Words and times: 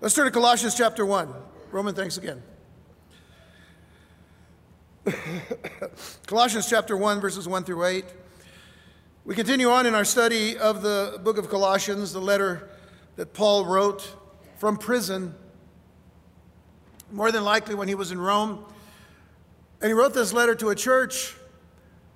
Let's 0.00 0.14
turn 0.14 0.26
to 0.26 0.30
Colossians 0.30 0.76
chapter 0.76 1.04
1. 1.04 1.34
Roman, 1.72 1.92
thanks 1.92 2.18
again. 2.18 2.40
Colossians 6.28 6.70
chapter 6.70 6.96
1, 6.96 7.20
verses 7.20 7.48
1 7.48 7.64
through 7.64 7.84
8. 7.84 8.04
We 9.24 9.34
continue 9.34 9.68
on 9.70 9.86
in 9.86 9.96
our 9.96 10.04
study 10.04 10.56
of 10.56 10.82
the 10.82 11.20
book 11.24 11.36
of 11.36 11.50
Colossians, 11.50 12.12
the 12.12 12.20
letter 12.20 12.70
that 13.16 13.34
Paul 13.34 13.66
wrote 13.66 14.14
from 14.58 14.76
prison, 14.76 15.34
more 17.10 17.32
than 17.32 17.42
likely 17.42 17.74
when 17.74 17.88
he 17.88 17.96
was 17.96 18.12
in 18.12 18.20
Rome. 18.20 18.64
And 19.80 19.88
he 19.88 19.94
wrote 19.94 20.14
this 20.14 20.32
letter 20.32 20.54
to 20.54 20.68
a 20.68 20.76
church 20.76 21.34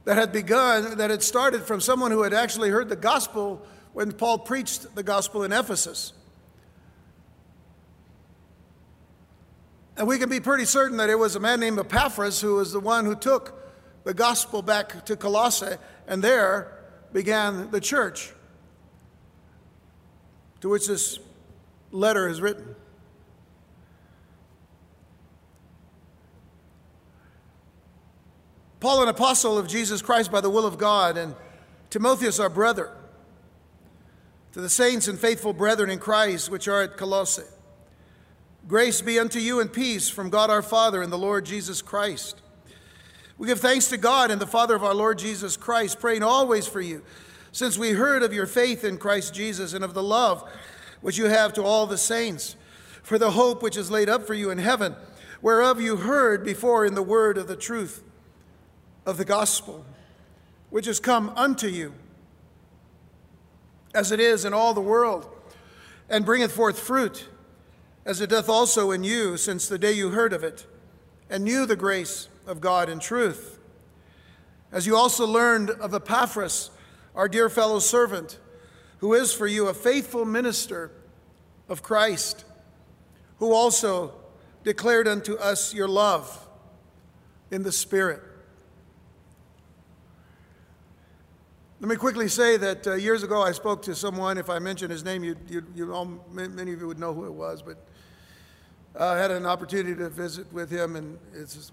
that 0.05 0.17
had 0.17 0.31
begun, 0.31 0.99
that 0.99 1.11
had 1.11 1.25
started 1.25 1.63
from 1.63 1.81
someone 1.81 2.13
who 2.13 2.23
had 2.23 2.33
actually 2.33 2.71
heard 2.71 2.89
the 2.89 2.95
gospel 2.95 3.67
when 3.93 4.13
Paul 4.13 4.39
preached 4.39 4.95
the 4.95 5.03
gospel 5.03 5.43
in 5.43 5.51
Ephesus. 5.51 6.13
And 9.97 10.07
we 10.07 10.19
can 10.19 10.29
be 10.29 10.41
pretty 10.41 10.65
certain 10.65 10.97
that 10.97 11.11
it 11.11 11.19
was 11.19 11.37
a 11.37 11.41
man 11.41 11.61
named 11.61 11.79
Epaphras 11.79 12.41
who 12.41 12.57
was 12.57 12.73
the 12.73 12.81
one 12.81 13.05
who 13.05 13.15
took 13.15 13.59
the 14.05 14.15
gospel 14.15 14.63
back 14.63 15.05
to 15.07 15.17
Colossae, 15.17 15.77
and 16.07 16.23
there 16.23 16.79
began 17.13 17.71
the 17.71 17.81
church 17.81 18.33
to 20.61 20.69
which 20.69 20.87
this 20.87 21.19
letter 21.91 22.29
is 22.29 22.41
written. 22.41 22.75
Paul, 28.81 29.03
an 29.03 29.09
apostle 29.09 29.59
of 29.59 29.69
Jesus 29.69 30.03
Christ 30.03 30.33
by 30.33 30.41
the 30.41 30.51
will 30.51 30.67
of 30.67 30.79
God, 30.79 31.17
and 31.17 31.37
Timotheus, 31.91 32.41
our 32.41 32.49
brother, 32.49 32.91
to 34.53 34.61
the 34.61 34.69
saints 34.69 35.07
and 35.07 35.19
faithful 35.19 35.53
brethren 35.53 35.91
in 35.91 36.01
Christ 36.01 36.51
which 36.51 36.67
are 36.67 36.83
at 36.83 36.97
Colossae. 36.97 37.43
Grace 38.69 39.03
be 39.03 39.19
unto 39.19 39.41
you 39.41 39.61
and 39.61 39.73
peace 39.73 40.09
from 40.09 40.31
God 40.31 40.49
our 40.49 40.63
Father 40.63 41.03
and 41.03 41.13
the 41.13 41.19
Lord 41.19 41.45
Jesus 41.45 41.83
Christ. 41.83 42.41
We 43.37 43.49
give 43.49 43.59
thanks 43.59 43.89
to 43.89 43.97
God 43.97 44.31
and 44.31 44.41
the 44.41 44.47
Father 44.47 44.77
of 44.77 44.85
our 44.85 44.95
Lord 44.95 45.19
Jesus 45.19 45.57
Christ, 45.57 45.99
praying 45.99 46.23
always 46.23 46.69
for 46.69 46.81
you, 46.81 47.03
since 47.51 47.77
we 47.77 47.91
heard 47.91 48.23
of 48.23 48.33
your 48.33 48.47
faith 48.47 48.85
in 48.85 48.99
Christ 48.99 49.35
Jesus 49.35 49.73
and 49.75 49.85
of 49.85 49.95
the 49.95 50.03
love 50.03 50.49
which 51.01 51.19
you 51.19 51.27
have 51.27 51.53
to 51.55 51.63
all 51.65 51.87
the 51.87 51.99
saints, 51.99 52.55
for 53.03 53.19
the 53.19 53.33
hope 53.33 53.63
which 53.63 53.77
is 53.77 53.91
laid 53.91 54.09
up 54.09 54.25
for 54.25 54.35
you 54.35 54.51
in 54.51 54.59
heaven, 54.59 54.95
whereof 55.41 55.81
you 55.81 55.97
heard 55.97 56.45
before 56.45 56.87
in 56.87 56.95
the 56.95 57.03
word 57.03 57.37
of 57.37 57.49
the 57.49 57.57
truth 57.57 58.05
of 59.05 59.17
the 59.17 59.25
gospel, 59.25 59.85
which 60.71 60.87
has 60.87 61.01
come 61.01 61.33
unto 61.35 61.67
you, 61.67 61.93
as 63.93 64.13
it 64.13 64.21
is 64.21 64.45
in 64.45 64.55
all 64.55 64.73
the 64.73 64.81
world, 64.81 65.29
and 66.09 66.25
bringeth 66.25 66.53
forth 66.53 66.79
fruit, 66.79 67.27
as 68.05 68.21
it 68.21 68.31
doth 68.31 68.49
also 68.49 68.91
in 68.91 69.05
you, 69.05 69.37
since 69.37 69.69
the 69.69 69.79
day 69.79 69.93
you 69.93 70.11
heard 70.11 70.33
of 70.33 70.43
it, 70.43 70.67
and 71.31 71.45
knew 71.45 71.67
the 71.67 71.77
grace 71.77 72.29
of 72.47 72.61
God 72.61 72.89
in 72.89 72.99
truth. 72.99 73.59
As 74.71 74.87
you 74.87 74.97
also 74.97 75.27
learned 75.27 75.71
of 75.71 75.95
Epaphras, 75.95 76.71
our 77.15 77.29
dear 77.29 77.49
fellow 77.49 77.79
servant, 77.79 78.39
who 78.99 79.15
is 79.15 79.33
for 79.33 79.47
you 79.47 79.69
a 79.69 79.75
faithful 79.75 80.25
minister 80.25 80.91
of 81.69 81.83
Christ, 81.83 82.45
who 83.39 83.53
also 83.53 84.15
declared 84.65 85.09
unto 85.09 85.35
us 85.35 85.75
your 85.75 85.89
love 85.89 86.47
in 87.51 87.63
the 87.63 87.73
Spirit. 87.73 88.23
Let 91.81 91.89
me 91.89 91.97
quickly 91.97 92.29
say 92.29 92.57
that 92.59 92.87
uh, 92.87 92.95
years 92.95 93.25
ago 93.25 93.43
I 93.43 93.51
spoke 93.51 93.83
to 93.83 93.95
someone. 93.97 94.39
If 94.39 94.49
I 94.49 94.61
mention 94.61 94.89
his 94.89 95.05
name, 95.05 95.25
you, 95.25 95.35
you, 95.49 95.67
you 95.75 95.93
all, 95.93 96.07
many 96.31 96.73
of 96.73 96.81
you 96.81 96.87
would 96.87 97.01
know 97.01 97.13
who 97.13 97.27
it 97.27 97.33
was. 97.33 97.61
But 97.61 97.85
I 98.99 99.17
had 99.17 99.31
an 99.31 99.47
opportunity 99.47 99.95
to 99.97 100.11
visit 100.11 100.53
with 100.53 100.71
him 100.71 100.97
in 100.97 101.19
his 101.33 101.73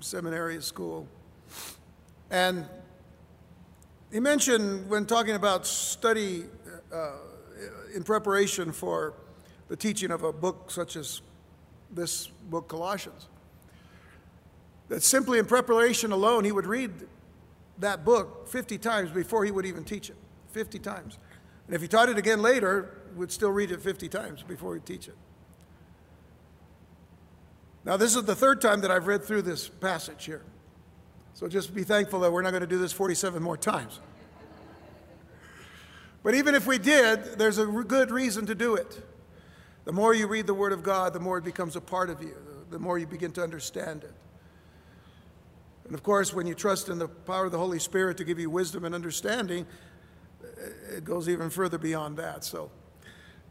seminary 0.00 0.62
school, 0.62 1.08
and 2.30 2.66
he 4.12 4.20
mentioned 4.20 4.88
when 4.88 5.06
talking 5.06 5.34
about 5.34 5.66
study 5.66 6.44
uh, 6.92 7.12
in 7.94 8.04
preparation 8.04 8.70
for 8.70 9.14
the 9.68 9.76
teaching 9.76 10.10
of 10.10 10.22
a 10.22 10.32
book 10.32 10.70
such 10.70 10.96
as 10.96 11.22
this 11.90 12.28
book, 12.48 12.68
Colossians, 12.68 13.28
that 14.88 15.02
simply 15.02 15.38
in 15.38 15.46
preparation 15.46 16.12
alone 16.12 16.44
he 16.44 16.52
would 16.52 16.66
read 16.66 16.92
that 17.78 18.04
book 18.04 18.46
50 18.48 18.78
times 18.78 19.10
before 19.10 19.44
he 19.44 19.50
would 19.50 19.66
even 19.66 19.84
teach 19.84 20.10
it. 20.10 20.16
50 20.52 20.78
times. 20.78 21.18
And 21.66 21.74
if 21.74 21.82
he 21.82 21.88
taught 21.88 22.08
it 22.08 22.18
again 22.18 22.42
later, 22.42 22.98
would 23.16 23.32
still 23.32 23.50
read 23.50 23.70
it 23.70 23.80
50 23.80 24.08
times 24.08 24.42
before 24.42 24.74
he'd 24.74 24.86
teach 24.86 25.08
it. 25.08 25.16
Now, 27.84 27.96
this 27.96 28.14
is 28.14 28.22
the 28.24 28.36
third 28.36 28.60
time 28.60 28.80
that 28.82 28.90
I've 28.90 29.06
read 29.06 29.24
through 29.24 29.42
this 29.42 29.68
passage 29.68 30.24
here. 30.24 30.42
So 31.34 31.48
just 31.48 31.74
be 31.74 31.82
thankful 31.82 32.20
that 32.20 32.32
we're 32.32 32.42
not 32.42 32.50
going 32.50 32.60
to 32.60 32.66
do 32.66 32.78
this 32.78 32.92
47 32.92 33.42
more 33.42 33.56
times. 33.56 33.98
But 36.22 36.34
even 36.34 36.54
if 36.54 36.66
we 36.66 36.78
did, 36.78 37.38
there's 37.38 37.58
a 37.58 37.66
good 37.66 38.10
reason 38.12 38.46
to 38.46 38.54
do 38.54 38.76
it. 38.76 39.02
The 39.84 39.92
more 39.92 40.14
you 40.14 40.28
read 40.28 40.46
the 40.46 40.54
Word 40.54 40.72
of 40.72 40.84
God, 40.84 41.12
the 41.12 41.20
more 41.20 41.38
it 41.38 41.44
becomes 41.44 41.74
a 41.74 41.80
part 41.80 42.10
of 42.10 42.22
you, 42.22 42.36
the 42.70 42.78
more 42.78 42.98
you 42.98 43.06
begin 43.06 43.32
to 43.32 43.42
understand 43.42 44.04
it. 44.04 44.14
And 45.84 45.94
of 45.94 46.04
course, 46.04 46.32
when 46.32 46.46
you 46.46 46.54
trust 46.54 46.88
in 46.88 46.98
the 46.98 47.08
power 47.08 47.46
of 47.46 47.52
the 47.52 47.58
Holy 47.58 47.80
Spirit 47.80 48.16
to 48.18 48.24
give 48.24 48.38
you 48.38 48.48
wisdom 48.48 48.84
and 48.84 48.94
understanding, 48.94 49.66
it 50.96 51.04
goes 51.04 51.28
even 51.28 51.50
further 51.50 51.78
beyond 51.78 52.16
that. 52.18 52.44
So, 52.44 52.70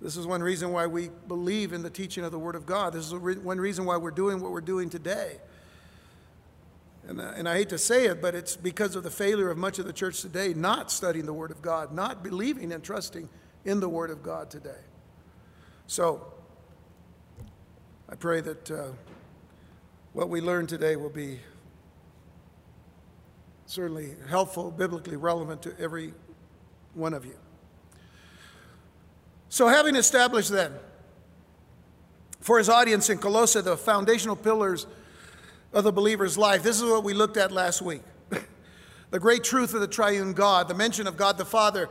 this 0.02 0.18
is 0.18 0.26
one 0.26 0.42
reason 0.42 0.72
why 0.72 0.88
we 0.88 1.10
believe 1.28 1.74
in 1.74 1.84
the 1.84 1.90
teaching 1.90 2.24
of 2.24 2.32
the 2.32 2.40
Word 2.40 2.56
of 2.56 2.66
God. 2.66 2.94
This 2.94 3.06
is 3.06 3.14
one 3.14 3.60
reason 3.60 3.86
why 3.86 3.98
we're 3.98 4.10
doing 4.10 4.42
what 4.42 4.52
we're 4.52 4.60
doing 4.60 4.90
today. 4.90 5.38
And, 7.08 7.22
uh, 7.22 7.34
and 7.36 7.48
I 7.48 7.56
hate 7.56 7.70
to 7.70 7.78
say 7.78 8.06
it, 8.06 8.22
but 8.22 8.34
it's 8.34 8.56
because 8.56 8.96
of 8.96 9.04
the 9.04 9.12
failure 9.12 9.52
of 9.52 9.58
much 9.58 9.78
of 9.78 9.86
the 9.86 9.94
church 9.94 10.22
today 10.22 10.54
not 10.56 10.92
studying 10.92 11.26
the 11.28 11.34
Word 11.34 11.52
of 11.52 11.62
God, 11.62 11.94
not 11.94 12.24
believing 12.24 12.72
and 12.72 12.84
trusting 12.84 13.30
in 13.64 13.80
the 13.80 13.90
Word 13.90 14.10
of 14.10 14.24
God 14.24 14.50
today. 14.50 14.82
So, 15.86 16.34
I 18.10 18.16
pray 18.16 18.42
that 18.42 18.72
uh, 18.72 18.88
what 20.14 20.30
we 20.30 20.42
learn 20.42 20.66
today 20.66 20.96
will 20.96 21.10
be 21.10 21.40
certainly 23.68 24.16
helpful, 24.28 24.72
biblically 24.72 25.16
relevant 25.16 25.62
to 25.62 25.80
every 25.80 26.14
one 26.94 27.14
of 27.14 27.24
you. 27.26 27.38
So, 29.52 29.68
having 29.68 29.98
established 29.98 30.50
then 30.50 30.72
for 32.40 32.58
his 32.58 32.70
audience 32.70 33.10
in 33.10 33.18
Colossae 33.18 33.60
the 33.60 33.76
foundational 33.76 34.38
pillars 34.38 34.88
of 35.74 35.84
the 35.84 35.92
believer's 35.92 36.38
life, 36.38 36.64
this 36.64 36.78
is 36.78 36.90
what 36.90 37.04
we 37.04 37.14
looked 37.14 37.36
at 37.36 37.52
last 37.52 37.82
week 37.82 38.02
the 39.12 39.20
great 39.20 39.44
truth 39.44 39.74
of 39.74 39.82
the 39.82 39.90
triune 39.90 40.32
God, 40.32 40.70
the 40.70 40.74
mention 40.74 41.06
of 41.06 41.18
God 41.18 41.38
the 41.38 41.44
Father, 41.44 41.90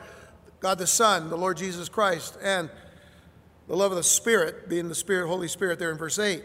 God 0.60 0.78
the 0.78 0.86
Son, 0.86 1.28
the 1.28 1.36
Lord 1.36 1.58
Jesus 1.58 1.90
Christ, 1.90 2.38
and 2.42 2.70
the 3.68 3.76
love 3.76 3.92
of 3.92 3.98
the 3.98 4.04
Spirit, 4.04 4.70
being 4.70 4.88
the 4.88 4.94
Spirit, 4.94 5.28
Holy 5.28 5.46
Spirit, 5.46 5.78
there 5.78 5.90
in 5.90 5.98
verse 5.98 6.18
8. 6.18 6.42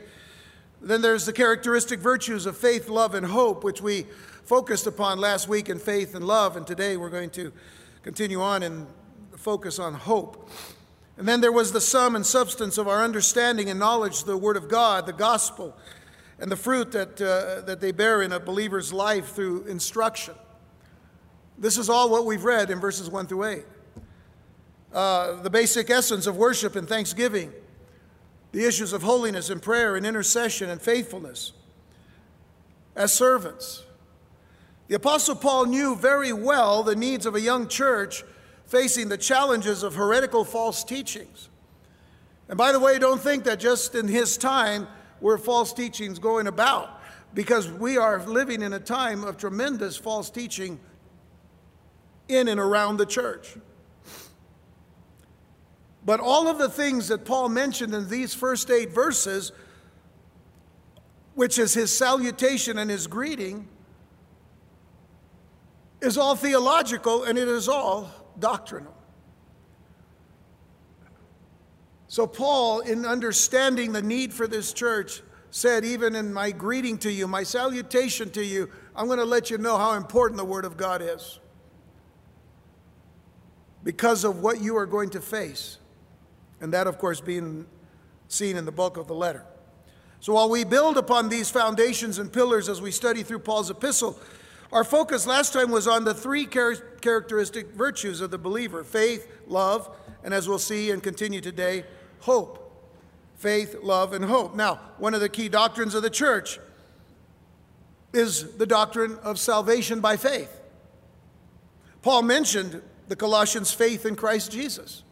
Then 0.82 1.02
there's 1.02 1.26
the 1.26 1.34
characteristic 1.34 2.02
virtues 2.02 2.46
of 2.46 2.58
faith, 2.58 2.90
love, 2.90 3.16
and 3.16 3.26
hope, 3.26 3.64
which 3.64 3.82
we 3.82 4.06
focused 4.44 4.86
upon 4.86 5.20
last 5.20 5.48
week 5.48 5.70
in 5.70 5.80
faith 5.80 6.14
and 6.14 6.28
love, 6.28 6.58
and 6.58 6.68
today 6.68 6.98
we're 6.98 7.10
going 7.10 7.30
to 7.30 7.54
continue 8.04 8.42
on 8.42 8.64
and 8.64 8.86
focus 9.38 9.80
on 9.80 9.94
hope. 9.94 10.52
And 11.18 11.28
then 11.28 11.40
there 11.42 11.52
was 11.52 11.72
the 11.72 11.82
sum 11.82 12.16
and 12.16 12.26
substance 12.26 12.78
of 12.78 12.88
our 12.88 13.04
understanding 13.04 13.70
and 13.70 13.80
knowledge, 13.80 14.24
the 14.26 14.38
Word 14.38 14.58
of 14.58 14.68
God, 14.68 15.06
the 15.06 15.14
gospel, 15.14 15.76
and 16.40 16.52
the 16.52 16.58
fruit 16.58 16.92
that, 16.92 17.22
uh, 17.22 17.62
that 17.66 17.80
they 17.80 17.92
bear 17.92 18.22
in 18.22 18.34
a 18.34 18.40
believer's 18.40 18.92
life 18.92 19.34
through 19.34 19.64
instruction. 19.66 20.34
This 21.58 21.78
is 21.78 21.90
all 21.90 22.10
what 22.10 22.26
we've 22.26 22.44
read 22.44 22.70
in 22.70 22.82
verses 22.82 23.10
1 23.10 23.28
through 23.28 23.46
8. 23.46 23.66
Uh, 24.94 25.42
the 25.42 25.50
basic 25.50 25.90
essence 25.90 26.28
of 26.28 26.36
worship 26.36 26.76
and 26.76 26.88
thanksgiving, 26.88 27.54
the 28.52 28.66
issues 28.66 28.92
of 28.92 29.02
holiness 29.02 29.50
and 29.50 29.62
prayer 29.62 29.96
and 29.96 30.06
intercession 30.06 30.70
and 30.70 30.82
faithfulness 30.82 31.54
as 32.96 33.14
servants, 33.14 33.84
the 34.88 34.96
Apostle 34.96 35.36
Paul 35.36 35.66
knew 35.66 35.96
very 35.96 36.32
well 36.32 36.84
the 36.84 36.96
needs 36.96 37.26
of 37.26 37.36
a 37.36 37.42
young 37.42 37.68
church 37.68 38.24
facing 38.68 39.10
the 39.10 39.18
challenges 39.18 39.84
of 39.84 39.96
heretical 39.96 40.44
false 40.44 40.84
teachings. 40.84 41.50
And 42.48 42.58
by 42.58 42.72
the 42.72 42.80
way, 42.80 43.00
don't 43.00 43.22
think 43.22 43.44
that 43.46 43.60
just 43.60 43.96
in 43.96 44.08
his 44.08 44.38
time 44.38 44.88
were 45.22 45.38
false 45.38 45.74
teachings 45.74 46.20
going 46.20 46.48
about, 46.48 47.02
because 47.34 47.72
we 47.72 47.98
are 47.98 48.24
living 48.26 48.62
in 48.62 48.74
a 48.74 48.80
time 48.80 49.24
of 49.24 49.38
tremendous 49.38 49.98
false 49.98 50.30
teaching 50.30 50.80
in 52.28 52.48
and 52.48 52.60
around 52.60 52.98
the 52.98 53.06
church. 53.06 53.56
But 56.04 56.20
all 56.20 56.48
of 56.48 56.60
the 56.60 56.70
things 56.70 57.08
that 57.08 57.26
Paul 57.26 57.50
mentioned 57.50 57.94
in 57.94 58.10
these 58.10 58.34
first 58.34 58.70
eight 58.70 58.92
verses, 58.92 59.52
which 61.34 61.58
is 61.58 61.74
his 61.74 61.96
salutation 61.96 62.78
and 62.78 62.92
his 62.92 63.08
greeting, 63.08 63.68
is 66.02 66.18
all 66.18 66.36
theological 66.36 67.24
and 67.24 67.40
it 67.40 67.48
is 67.48 67.68
all 67.68 68.12
doctrinal. 68.40 68.94
So, 72.08 72.28
Paul, 72.28 72.82
in 72.82 73.06
understanding 73.06 73.92
the 73.92 74.02
need 74.02 74.34
for 74.34 74.48
this 74.48 74.74
church, 74.74 75.22
said, 75.52 75.86
even 75.86 76.16
in 76.16 76.34
my 76.34 76.52
greeting 76.52 76.98
to 77.00 77.12
you, 77.12 77.28
my 77.28 77.44
salutation 77.44 78.30
to 78.32 78.44
you, 78.44 78.70
I'm 78.96 79.08
going 79.08 79.20
to 79.20 79.26
let 79.26 79.50
you 79.50 79.58
know 79.58 79.78
how 79.78 79.94
important 79.94 80.38
the 80.38 80.46
Word 80.46 80.66
of 80.66 80.78
God 80.78 81.02
is 81.02 81.40
because 83.84 84.24
of 84.24 84.40
what 84.40 84.62
you 84.62 84.76
are 84.78 84.86
going 84.86 85.10
to 85.12 85.22
face. 85.22 85.78
And 86.60 86.74
that, 86.74 86.88
of 86.88 86.98
course, 86.98 87.22
being 87.22 87.66
seen 88.28 88.58
in 88.58 88.66
the 88.66 88.72
bulk 88.72 88.98
of 88.98 89.08
the 89.08 89.16
letter. 89.16 89.46
So 90.20 90.34
while 90.34 90.50
we 90.50 90.64
build 90.64 90.98
upon 90.98 91.30
these 91.30 91.50
foundations 91.50 92.18
and 92.18 92.34
pillars 92.34 92.68
as 92.68 92.82
we 92.82 92.92
study 92.92 93.24
through 93.24 93.40
Paul's 93.40 93.70
epistle, 93.70 94.20
our 94.72 94.84
focus 94.84 95.28
last 95.28 95.54
time 95.54 95.72
was 95.72 95.88
on 95.88 96.06
the 96.06 96.14
three 96.14 96.46
char- 96.46 96.76
characteristic 97.02 97.72
virtues 97.72 98.22
of 98.22 98.32
the 98.32 98.38
believer 98.38 98.84
faith, 98.84 99.28
love, 99.48 99.96
and 100.24 100.34
as 100.34 100.48
we'll 100.48 100.60
see 100.60 100.92
and 100.92 101.02
continue 101.04 101.42
today, 101.42 101.84
hope. 102.22 102.62
Faith, 103.36 103.78
love, 103.84 104.14
and 104.14 104.26
hope. 104.26 104.56
Now, 104.56 104.80
one 104.98 105.14
of 105.14 105.22
the 105.22 105.30
key 105.30 105.50
doctrines 105.50 105.94
of 105.94 106.02
the 106.02 106.10
church 106.10 106.60
is 108.14 108.56
the 108.56 108.66
doctrine 108.66 109.18
of 109.22 109.38
salvation 109.38 110.00
by 110.00 110.18
faith. 110.18 110.62
Paul 112.02 112.22
mentioned 112.22 112.82
the 113.08 113.16
Colossians' 113.16 113.72
faith 113.72 114.06
in 114.06 114.16
Christ 114.16 114.52
Jesus. 114.52 115.04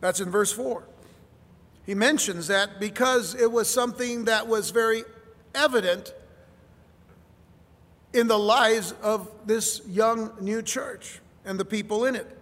That's 0.00 0.20
in 0.20 0.30
verse 0.30 0.52
4. 0.52 0.84
He 1.84 1.94
mentions 1.94 2.46
that 2.46 2.80
because 2.80 3.34
it 3.34 3.50
was 3.50 3.68
something 3.68 4.24
that 4.24 4.46
was 4.46 4.70
very 4.70 5.04
evident 5.54 6.14
in 8.14 8.28
the 8.28 8.38
lives 8.38 8.94
of 9.02 9.30
this 9.44 9.82
young 9.88 10.32
new 10.40 10.62
church 10.62 11.20
and 11.44 11.58
the 11.58 11.64
people 11.64 12.06
in 12.06 12.14
it. 12.14 12.38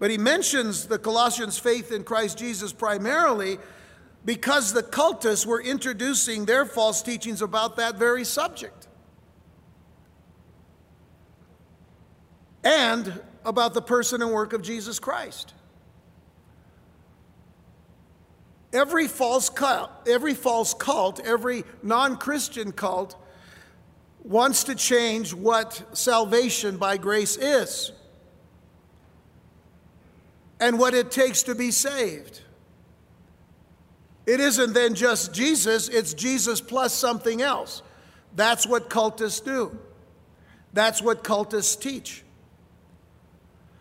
But 0.00 0.10
he 0.10 0.18
mentions 0.18 0.86
the 0.86 0.98
Colossians' 0.98 1.58
faith 1.58 1.92
in 1.92 2.04
Christ 2.04 2.36
Jesus 2.36 2.72
primarily 2.72 3.58
because 4.24 4.72
the 4.72 4.82
cultists 4.82 5.46
were 5.46 5.62
introducing 5.62 6.44
their 6.44 6.66
false 6.66 7.02
teachings 7.02 7.40
about 7.40 7.76
that 7.76 7.96
very 7.96 8.24
subject. 8.24 8.88
And 12.64 13.20
about 13.44 13.72
the 13.72 13.82
person 13.82 14.20
and 14.20 14.32
work 14.32 14.52
of 14.52 14.60
Jesus 14.60 14.98
Christ. 14.98 15.54
Every 18.72 19.08
false 19.08 19.48
cult, 19.50 19.90
every 20.06 20.34
false 20.34 20.74
cult, 20.74 21.20
every 21.20 21.64
non-Christian 21.82 22.72
cult 22.72 23.16
wants 24.24 24.64
to 24.64 24.74
change 24.74 25.32
what 25.34 25.82
salvation 25.92 26.76
by 26.76 26.96
grace 26.96 27.36
is 27.36 27.92
and 30.60 30.78
what 30.78 30.94
it 30.94 31.10
takes 31.10 31.42
to 31.44 31.54
be 31.54 31.70
saved. 31.70 32.42
It 34.26 34.38
isn't 34.38 34.74
then 34.74 34.94
just 34.94 35.32
Jesus, 35.32 35.88
it's 35.88 36.14
Jesus 36.14 36.60
plus 36.60 36.94
something 36.94 37.42
else. 37.42 37.82
That's 38.36 38.66
what 38.66 38.90
cultists 38.90 39.42
do. 39.42 39.76
That's 40.72 41.02
what 41.02 41.24
cultists 41.24 41.80
teach. 41.80 42.22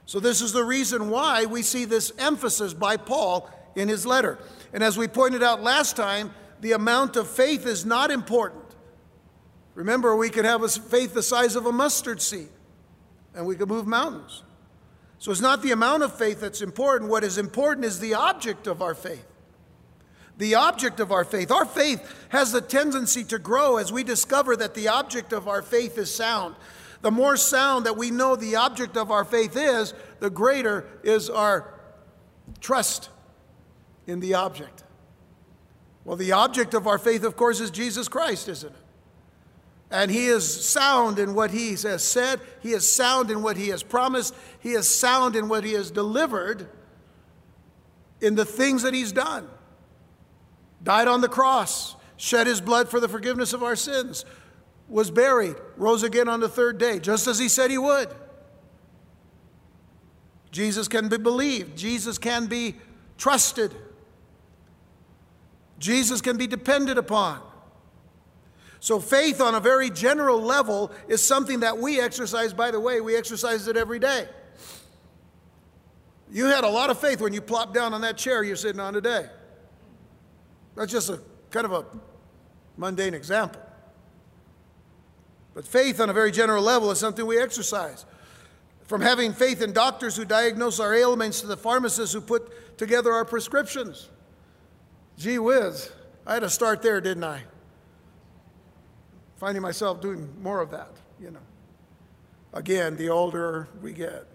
So, 0.05 0.19
this 0.19 0.41
is 0.41 0.53
the 0.53 0.63
reason 0.63 1.11
why 1.11 1.45
we 1.45 1.61
see 1.61 1.85
this 1.85 2.11
emphasis 2.17 2.73
by 2.73 2.97
Paul 2.97 3.47
in 3.75 3.87
his 3.87 4.07
letter. 4.07 4.39
And 4.73 4.83
as 4.83 4.97
we 4.97 5.07
pointed 5.07 5.43
out 5.43 5.61
last 5.61 5.95
time, 5.95 6.33
the 6.61 6.71
amount 6.71 7.15
of 7.15 7.27
faith 7.27 7.67
is 7.67 7.85
not 7.85 8.09
important. 8.09 8.63
Remember, 9.75 10.15
we 10.15 10.29
could 10.29 10.45
have 10.45 10.63
a 10.63 10.67
faith 10.67 11.13
the 11.13 11.23
size 11.23 11.55
of 11.55 11.65
a 11.65 11.71
mustard 11.71 12.21
seed, 12.21 12.49
and 13.33 13.45
we 13.45 13.55
could 13.55 13.69
move 13.69 13.87
mountains. 13.87 14.43
So 15.19 15.31
it's 15.31 15.41
not 15.41 15.61
the 15.61 15.71
amount 15.71 16.03
of 16.03 16.17
faith 16.17 16.39
that's 16.39 16.61
important. 16.61 17.09
What 17.09 17.23
is 17.23 17.37
important 17.37 17.85
is 17.85 17.99
the 17.99 18.13
object 18.13 18.67
of 18.67 18.81
our 18.81 18.95
faith. 18.95 19.25
The 20.37 20.55
object 20.55 21.01
of 21.01 21.11
our 21.11 21.25
faith. 21.25 21.51
Our 21.51 21.65
faith 21.65 22.01
has 22.29 22.53
the 22.53 22.61
tendency 22.61 23.25
to 23.25 23.37
grow 23.37 23.75
as 23.77 23.91
we 23.91 24.03
discover 24.03 24.55
that 24.55 24.73
the 24.73 24.87
object 24.87 25.33
of 25.33 25.49
our 25.49 25.61
faith 25.61 25.97
is 25.97 26.13
sound. 26.13 26.55
The 27.01 27.11
more 27.11 27.35
sound 27.35 27.85
that 27.85 27.97
we 27.97 28.11
know 28.11 28.35
the 28.37 28.55
object 28.55 28.95
of 28.95 29.11
our 29.11 29.25
faith 29.25 29.57
is, 29.57 29.93
the 30.19 30.29
greater 30.29 30.85
is 31.03 31.29
our 31.29 31.73
trust 32.61 33.09
in 34.07 34.21
the 34.21 34.33
object. 34.33 34.83
Well, 36.05 36.17
the 36.17 36.31
object 36.31 36.73
of 36.73 36.87
our 36.87 36.97
faith, 36.97 37.23
of 37.23 37.35
course, 37.35 37.59
is 37.59 37.71
Jesus 37.71 38.07
Christ, 38.07 38.47
isn't 38.47 38.71
it? 38.71 38.81
And 39.91 40.11
he 40.11 40.27
is 40.27 40.69
sound 40.69 41.17
in 41.17 41.33
what 41.33 41.51
he 41.51 41.71
has 41.71 42.03
said, 42.03 42.39
he 42.61 42.73
is 42.73 42.87
sound 42.87 43.31
in 43.31 43.41
what 43.41 43.57
he 43.57 43.69
has 43.69 43.81
promised, 43.81 44.35
he 44.59 44.71
is 44.73 44.87
sound 44.87 45.35
in 45.35 45.49
what 45.49 45.63
he 45.63 45.73
has 45.73 45.89
delivered 45.89 46.69
in 48.21 48.35
the 48.35 48.45
things 48.45 48.83
that 48.83 48.93
he's 48.93 49.11
done. 49.11 49.47
Died 50.83 51.07
on 51.07 51.21
the 51.21 51.27
cross, 51.27 51.95
shed 52.17 52.45
his 52.45 52.61
blood 52.61 52.89
for 52.89 52.99
the 52.99 53.07
forgiveness 53.07 53.51
of 53.51 53.63
our 53.63 53.75
sins, 53.75 54.25
was 54.87 55.09
buried, 55.09 55.55
rose 55.75 56.03
again 56.03 56.27
on 56.27 56.39
the 56.39 56.49
third 56.49 56.77
day, 56.77 56.99
just 56.99 57.27
as 57.27 57.39
he 57.39 57.49
said 57.49 57.71
he 57.71 57.77
would. 57.77 58.09
Jesus 60.51 60.87
can 60.87 61.09
be 61.09 61.17
believed, 61.17 61.77
Jesus 61.77 62.17
can 62.17 62.45
be 62.45 62.75
trusted, 63.17 63.73
Jesus 65.79 66.21
can 66.21 66.37
be 66.37 66.45
depended 66.45 66.97
upon. 66.97 67.41
So, 68.81 68.99
faith 68.99 69.41
on 69.41 69.55
a 69.55 69.59
very 69.59 69.89
general 69.89 70.41
level 70.41 70.91
is 71.07 71.21
something 71.21 71.61
that 71.61 71.77
we 71.77 71.99
exercise, 71.99 72.53
by 72.53 72.71
the 72.71 72.79
way, 72.79 73.01
we 73.01 73.15
exercise 73.15 73.67
it 73.67 73.75
every 73.75 73.99
day. 73.99 74.27
You 76.31 76.45
had 76.45 76.63
a 76.63 76.69
lot 76.69 76.89
of 76.89 76.99
faith 76.99 77.21
when 77.21 77.33
you 77.33 77.41
plopped 77.41 77.73
down 77.73 77.93
on 77.93 78.01
that 78.01 78.15
chair 78.17 78.43
you're 78.43 78.55
sitting 78.55 78.79
on 78.79 78.93
today. 78.93 79.25
That's 80.75 80.91
just 80.91 81.09
a 81.09 81.19
kind 81.51 81.65
of 81.65 81.73
a 81.73 81.85
mundane 82.77 83.13
example. 83.13 83.61
But 85.53 85.65
faith 85.65 85.99
on 85.99 86.09
a 86.09 86.13
very 86.13 86.31
general 86.31 86.63
level 86.63 86.91
is 86.91 86.99
something 86.99 87.25
we 87.25 87.39
exercise. 87.39 88.05
From 88.85 89.01
having 89.01 89.33
faith 89.33 89.61
in 89.61 89.73
doctors 89.73 90.15
who 90.15 90.23
diagnose 90.23 90.79
our 90.79 90.93
ailments 90.93 91.41
to 91.41 91.47
the 91.47 91.57
pharmacists 91.57 92.13
who 92.13 92.21
put 92.21 92.77
together 92.77 93.11
our 93.11 93.25
prescriptions. 93.25 94.07
Gee 95.17 95.37
whiz, 95.37 95.91
I 96.25 96.35
had 96.35 96.43
to 96.43 96.49
start 96.49 96.81
there, 96.81 97.01
didn't 97.01 97.25
I? 97.25 97.41
Finding 99.39 99.61
myself 99.61 100.01
doing 100.01 100.29
more 100.41 100.59
of 100.59 100.69
that, 100.71 100.91
you 101.19 101.31
know. 101.31 101.39
Again, 102.53 102.97
the 102.97 103.09
older 103.09 103.69
we 103.81 103.93
get. 103.93 104.25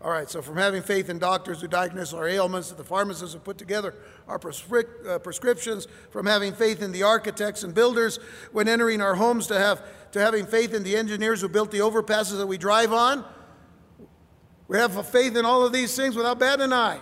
All 0.00 0.10
right, 0.10 0.28
so 0.28 0.42
from 0.42 0.56
having 0.56 0.82
faith 0.82 1.08
in 1.08 1.18
doctors 1.18 1.60
who 1.60 1.68
diagnose 1.68 2.12
our 2.12 2.26
ailments, 2.26 2.68
to 2.68 2.74
the 2.74 2.84
pharmacists 2.84 3.34
who 3.34 3.40
put 3.40 3.58
together 3.58 3.94
our 4.28 4.38
prescri- 4.38 5.06
uh, 5.06 5.18
prescriptions, 5.18 5.88
from 6.10 6.26
having 6.26 6.52
faith 6.52 6.82
in 6.82 6.92
the 6.92 7.02
architects 7.02 7.62
and 7.62 7.74
builders 7.74 8.18
when 8.52 8.68
entering 8.68 9.00
our 9.00 9.14
homes, 9.14 9.46
to, 9.46 9.58
have, 9.58 9.82
to 10.12 10.20
having 10.20 10.46
faith 10.46 10.74
in 10.74 10.82
the 10.82 10.96
engineers 10.96 11.40
who 11.40 11.48
built 11.48 11.70
the 11.70 11.78
overpasses 11.78 12.36
that 12.38 12.46
we 12.46 12.58
drive 12.58 12.92
on. 12.92 13.24
We 14.68 14.78
have 14.78 15.06
faith 15.08 15.36
in 15.36 15.44
all 15.44 15.64
of 15.64 15.72
these 15.72 15.94
things 15.94 16.16
without 16.16 16.38
batting 16.38 16.64
an 16.64 16.72
eye. 16.72 17.00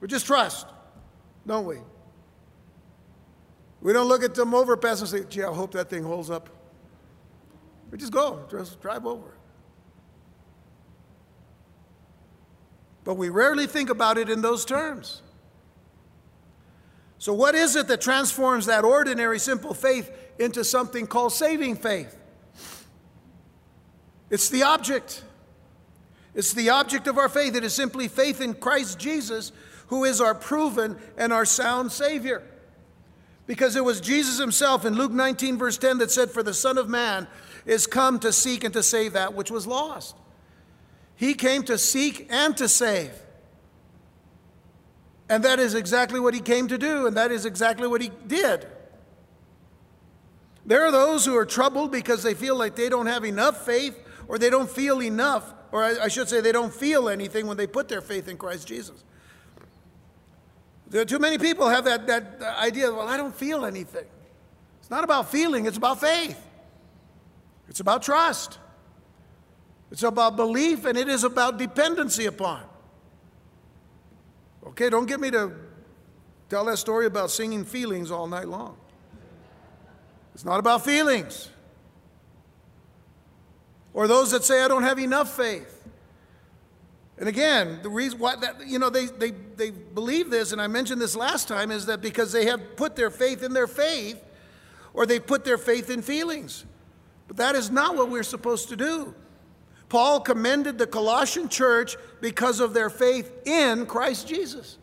We 0.00 0.08
just 0.08 0.26
trust, 0.26 0.66
don't 1.46 1.66
we? 1.66 1.78
We 3.82 3.92
don't 3.92 4.06
look 4.06 4.22
at 4.22 4.34
them 4.34 4.54
overpass 4.54 5.00
and 5.00 5.08
say, 5.08 5.24
gee, 5.28 5.42
I 5.42 5.52
hope 5.52 5.72
that 5.72 5.90
thing 5.90 6.04
holds 6.04 6.30
up. 6.30 6.48
We 7.90 7.98
just 7.98 8.12
go, 8.12 8.46
just 8.50 8.80
drive 8.80 9.04
over. 9.04 9.34
But 13.04 13.14
we 13.14 13.28
rarely 13.28 13.66
think 13.66 13.90
about 13.90 14.16
it 14.16 14.30
in 14.30 14.40
those 14.40 14.64
terms. 14.64 15.22
So, 17.18 17.32
what 17.32 17.54
is 17.54 17.76
it 17.76 17.88
that 17.88 18.00
transforms 18.00 18.66
that 18.66 18.84
ordinary, 18.84 19.38
simple 19.38 19.74
faith 19.74 20.10
into 20.38 20.64
something 20.64 21.06
called 21.06 21.32
saving 21.32 21.76
faith? 21.76 22.16
It's 24.30 24.48
the 24.48 24.62
object. 24.62 25.22
It's 26.34 26.52
the 26.54 26.70
object 26.70 27.06
of 27.08 27.18
our 27.18 27.28
faith. 27.28 27.54
It 27.54 27.64
is 27.64 27.74
simply 27.74 28.08
faith 28.08 28.40
in 28.40 28.54
Christ 28.54 28.98
Jesus, 28.98 29.52
who 29.88 30.04
is 30.04 30.20
our 30.20 30.34
proven 30.34 30.96
and 31.18 31.32
our 31.32 31.44
sound 31.44 31.92
Savior. 31.92 32.42
Because 33.46 33.76
it 33.76 33.84
was 33.84 34.00
Jesus 34.00 34.38
himself 34.38 34.84
in 34.84 34.94
Luke 34.94 35.12
19, 35.12 35.58
verse 35.58 35.76
10, 35.76 35.98
that 35.98 36.10
said, 36.10 36.30
For 36.30 36.42
the 36.42 36.54
Son 36.54 36.78
of 36.78 36.88
Man 36.88 37.26
is 37.66 37.86
come 37.86 38.18
to 38.20 38.32
seek 38.32 38.64
and 38.64 38.72
to 38.74 38.82
save 38.82 39.14
that 39.14 39.34
which 39.34 39.50
was 39.50 39.66
lost. 39.66 40.16
He 41.16 41.34
came 41.34 41.62
to 41.64 41.76
seek 41.78 42.26
and 42.30 42.56
to 42.56 42.68
save. 42.68 43.12
And 45.28 45.44
that 45.44 45.58
is 45.58 45.74
exactly 45.74 46.20
what 46.20 46.34
he 46.34 46.40
came 46.40 46.68
to 46.68 46.78
do, 46.78 47.06
and 47.06 47.16
that 47.16 47.32
is 47.32 47.44
exactly 47.44 47.88
what 47.88 48.00
he 48.00 48.10
did. 48.26 48.66
There 50.64 50.84
are 50.86 50.92
those 50.92 51.24
who 51.24 51.36
are 51.36 51.46
troubled 51.46 51.90
because 51.90 52.22
they 52.22 52.34
feel 52.34 52.56
like 52.56 52.76
they 52.76 52.88
don't 52.88 53.06
have 53.06 53.24
enough 53.24 53.64
faith 53.64 53.98
or 54.28 54.38
they 54.38 54.50
don't 54.50 54.70
feel 54.70 55.02
enough, 55.02 55.52
or 55.72 55.82
I 55.82 56.08
should 56.08 56.28
say, 56.28 56.40
they 56.40 56.52
don't 56.52 56.72
feel 56.72 57.08
anything 57.08 57.46
when 57.46 57.56
they 57.56 57.66
put 57.66 57.88
their 57.88 58.00
faith 58.00 58.28
in 58.28 58.36
Christ 58.36 58.68
Jesus. 58.68 59.02
There 60.92 61.06
too 61.06 61.18
many 61.18 61.38
people 61.38 61.70
have 61.70 61.86
that, 61.86 62.06
that 62.06 62.36
uh, 62.42 62.44
idea, 62.60 62.92
well, 62.92 63.08
I 63.08 63.16
don't 63.16 63.34
feel 63.34 63.64
anything. 63.64 64.04
It's 64.78 64.90
not 64.90 65.04
about 65.04 65.30
feeling, 65.30 65.64
it's 65.64 65.78
about 65.78 66.00
faith. 66.00 66.38
It's 67.66 67.80
about 67.80 68.02
trust. 68.02 68.58
It's 69.90 70.02
about 70.02 70.36
belief, 70.36 70.84
and 70.84 70.98
it 70.98 71.08
is 71.08 71.24
about 71.24 71.56
dependency 71.56 72.26
upon. 72.26 72.62
Okay, 74.66 74.90
don't 74.90 75.06
get 75.06 75.18
me 75.18 75.30
to 75.30 75.52
tell 76.50 76.66
that 76.66 76.76
story 76.76 77.06
about 77.06 77.30
singing 77.30 77.64
feelings 77.64 78.10
all 78.10 78.26
night 78.26 78.46
long. 78.46 78.76
It's 80.34 80.44
not 80.44 80.60
about 80.60 80.84
feelings. 80.84 81.48
Or 83.94 84.06
those 84.06 84.30
that 84.32 84.44
say, 84.44 84.62
I 84.62 84.68
don't 84.68 84.82
have 84.82 84.98
enough 84.98 85.34
faith. 85.34 85.71
And 87.22 87.28
again, 87.28 87.78
the 87.84 87.88
reason 87.88 88.18
why 88.18 88.34
that, 88.34 88.66
you 88.66 88.80
know, 88.80 88.90
they, 88.90 89.06
they, 89.06 89.30
they 89.30 89.70
believe 89.70 90.28
this, 90.28 90.50
and 90.50 90.60
I 90.60 90.66
mentioned 90.66 91.00
this 91.00 91.14
last 91.14 91.46
time, 91.46 91.70
is 91.70 91.86
that 91.86 92.00
because 92.00 92.32
they 92.32 92.46
have 92.46 92.74
put 92.74 92.96
their 92.96 93.10
faith 93.10 93.44
in 93.44 93.52
their 93.52 93.68
faith, 93.68 94.20
or 94.92 95.06
they 95.06 95.20
put 95.20 95.44
their 95.44 95.56
faith 95.56 95.88
in 95.88 96.02
feelings. 96.02 96.64
But 97.28 97.36
that 97.36 97.54
is 97.54 97.70
not 97.70 97.94
what 97.94 98.10
we're 98.10 98.24
supposed 98.24 98.70
to 98.70 98.76
do. 98.76 99.14
Paul 99.88 100.18
commended 100.18 100.78
the 100.78 100.86
Colossian 100.88 101.48
church 101.48 101.96
because 102.20 102.58
of 102.58 102.74
their 102.74 102.90
faith 102.90 103.30
in 103.46 103.86
Christ 103.86 104.26
Jesus. 104.26 104.78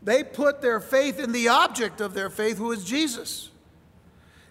They 0.00 0.24
put 0.24 0.62
their 0.62 0.80
faith 0.80 1.20
in 1.20 1.32
the 1.32 1.48
object 1.48 2.00
of 2.00 2.14
their 2.14 2.30
faith, 2.30 2.56
who 2.56 2.72
is 2.72 2.86
Jesus. 2.86 3.50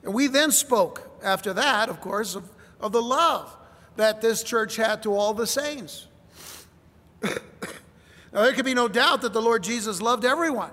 And 0.03 0.13
we 0.13 0.27
then 0.27 0.51
spoke, 0.51 1.09
after 1.23 1.53
that, 1.53 1.89
of 1.89 2.01
course, 2.01 2.35
of, 2.35 2.47
of 2.79 2.91
the 2.91 3.01
love 3.01 3.57
that 3.95 4.21
this 4.21 4.43
church 4.43 4.75
had 4.75 5.01
to 5.01 5.15
all 5.15 5.33
the 5.33 5.47
saints. 5.47 6.05
now, 7.23 8.41
there 8.43 8.53
can 8.53 8.65
be 8.65 8.73
no 8.73 8.87
doubt 8.87 9.21
that 9.21 9.33
the 9.33 9.41
Lord 9.41 9.63
Jesus 9.63 10.01
loved 10.01 10.25
everyone. 10.25 10.71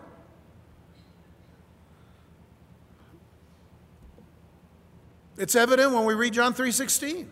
It's 5.36 5.54
evident 5.54 5.92
when 5.92 6.04
we 6.04 6.14
read 6.14 6.34
John 6.34 6.52
3:16. 6.52 7.26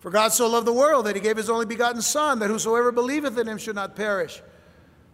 For 0.00 0.10
God 0.10 0.32
so 0.32 0.48
loved 0.48 0.66
the 0.66 0.72
world 0.72 1.06
that 1.06 1.14
he 1.14 1.22
gave 1.22 1.36
his 1.36 1.48
only 1.48 1.66
begotten 1.66 2.02
son 2.02 2.40
that 2.40 2.48
whosoever 2.48 2.90
believeth 2.90 3.38
in 3.38 3.46
him 3.46 3.58
should 3.58 3.76
not 3.76 3.94
perish 3.94 4.42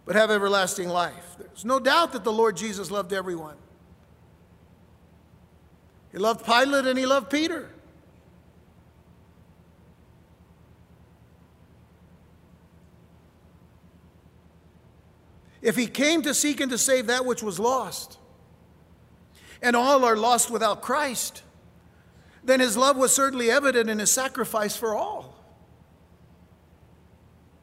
but 0.09 0.15
have 0.15 0.31
everlasting 0.31 0.89
life. 0.89 1.35
There's 1.37 1.63
no 1.63 1.79
doubt 1.79 2.13
that 2.13 2.23
the 2.23 2.31
Lord 2.31 2.57
Jesus 2.57 2.89
loved 2.89 3.13
everyone. 3.13 3.57
He 6.11 6.17
loved 6.17 6.43
Pilate 6.43 6.87
and 6.87 6.97
he 6.97 7.05
loved 7.05 7.29
Peter. 7.29 7.69
If 15.61 15.75
he 15.75 15.87
came 15.87 16.21
to 16.21 16.33
seek 16.33 16.61
and 16.61 16.71
to 16.71 16.77
save 16.77 17.07
that 17.07 17.25
which 17.25 17.43
was 17.43 17.59
lost, 17.59 18.17
and 19.61 19.75
all 19.75 20.05
are 20.05 20.15
lost 20.15 20.49
without 20.49 20.81
Christ, 20.81 21.43
then 22.43 22.59
his 22.59 22.77
love 22.77 22.97
was 22.97 23.13
certainly 23.13 23.51
evident 23.51 23.89
in 23.89 23.99
his 23.99 24.11
sacrifice 24.11 24.77
for 24.77 24.95
all. 24.95 25.35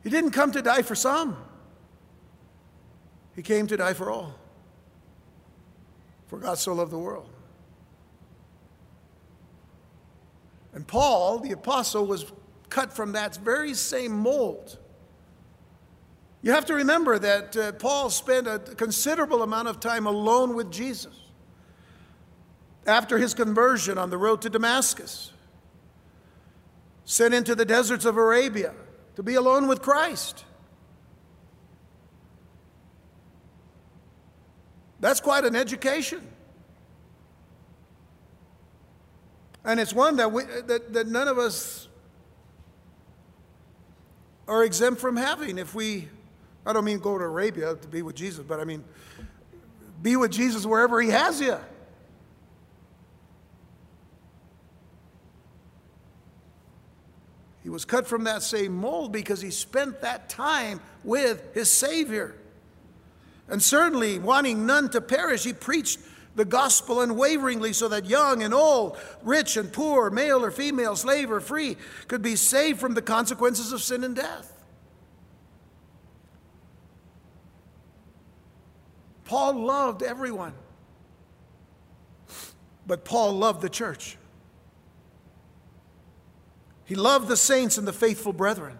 He 0.02 0.10
didn't 0.10 0.30
come 0.30 0.52
to 0.52 0.62
die 0.62 0.82
for 0.82 0.94
some, 0.94 1.36
he 3.34 3.42
came 3.42 3.66
to 3.66 3.76
die 3.76 3.94
for 3.94 4.10
all. 4.10 4.34
For 6.26 6.38
God 6.38 6.58
so 6.58 6.74
loved 6.74 6.90
the 6.90 6.98
world. 6.98 7.30
And 10.72 10.86
Paul, 10.86 11.38
the 11.38 11.52
apostle, 11.52 12.04
was 12.04 12.32
cut 12.68 12.92
from 12.92 13.12
that 13.12 13.36
very 13.36 13.74
same 13.74 14.12
mold. 14.12 14.78
You 16.46 16.52
have 16.52 16.66
to 16.66 16.74
remember 16.74 17.18
that 17.18 17.56
uh, 17.56 17.72
Paul 17.72 18.08
spent 18.08 18.46
a 18.46 18.60
considerable 18.60 19.42
amount 19.42 19.66
of 19.66 19.80
time 19.80 20.06
alone 20.06 20.54
with 20.54 20.70
Jesus 20.70 21.12
after 22.86 23.18
his 23.18 23.34
conversion 23.34 23.98
on 23.98 24.10
the 24.10 24.16
road 24.16 24.42
to 24.42 24.48
Damascus, 24.48 25.32
sent 27.04 27.34
into 27.34 27.56
the 27.56 27.64
deserts 27.64 28.04
of 28.04 28.16
Arabia 28.16 28.72
to 29.16 29.24
be 29.24 29.34
alone 29.34 29.66
with 29.66 29.82
Christ. 29.82 30.44
That's 35.00 35.20
quite 35.20 35.44
an 35.44 35.56
education. 35.56 36.24
And 39.64 39.80
it's 39.80 39.92
one 39.92 40.14
that, 40.18 40.30
we, 40.30 40.44
that, 40.44 40.92
that 40.92 41.08
none 41.08 41.26
of 41.26 41.38
us 41.38 41.88
are 44.46 44.62
exempt 44.62 45.00
from 45.00 45.16
having 45.16 45.58
if 45.58 45.74
we, 45.74 46.08
I 46.66 46.72
don't 46.72 46.84
mean 46.84 46.98
go 46.98 47.16
to 47.16 47.24
Arabia 47.24 47.76
to 47.76 47.88
be 47.88 48.02
with 48.02 48.16
Jesus, 48.16 48.44
but 48.46 48.58
I 48.58 48.64
mean 48.64 48.82
be 50.02 50.16
with 50.16 50.32
Jesus 50.32 50.66
wherever 50.66 51.00
he 51.00 51.08
has 51.10 51.40
you. 51.40 51.56
He 57.62 57.70
was 57.70 57.84
cut 57.84 58.06
from 58.06 58.24
that 58.24 58.42
same 58.42 58.72
mold 58.72 59.12
because 59.12 59.40
he 59.40 59.50
spent 59.50 60.00
that 60.02 60.28
time 60.28 60.80
with 61.02 61.52
his 61.54 61.70
Savior. 61.70 62.34
And 63.48 63.62
certainly, 63.62 64.18
wanting 64.18 64.66
none 64.66 64.88
to 64.90 65.00
perish, 65.00 65.44
he 65.44 65.52
preached 65.52 65.98
the 66.36 66.44
gospel 66.44 67.00
unwaveringly 67.00 67.72
so 67.72 67.88
that 67.88 68.06
young 68.06 68.42
and 68.42 68.52
old, 68.52 68.98
rich 69.22 69.56
and 69.56 69.72
poor, 69.72 70.10
male 70.10 70.44
or 70.44 70.50
female, 70.50 70.94
slave 70.94 71.30
or 71.30 71.40
free, 71.40 71.76
could 72.06 72.22
be 72.22 72.36
saved 72.36 72.78
from 72.78 72.94
the 72.94 73.02
consequences 73.02 73.72
of 73.72 73.82
sin 73.82 74.04
and 74.04 74.14
death. 74.14 74.55
Paul 79.26 79.66
loved 79.66 80.02
everyone, 80.02 80.54
but 82.86 83.04
Paul 83.04 83.32
loved 83.32 83.60
the 83.60 83.68
church. 83.68 84.16
He 86.84 86.94
loved 86.94 87.28
the 87.28 87.36
saints 87.36 87.76
and 87.76 87.86
the 87.86 87.92
faithful 87.92 88.32
brethren. 88.32 88.78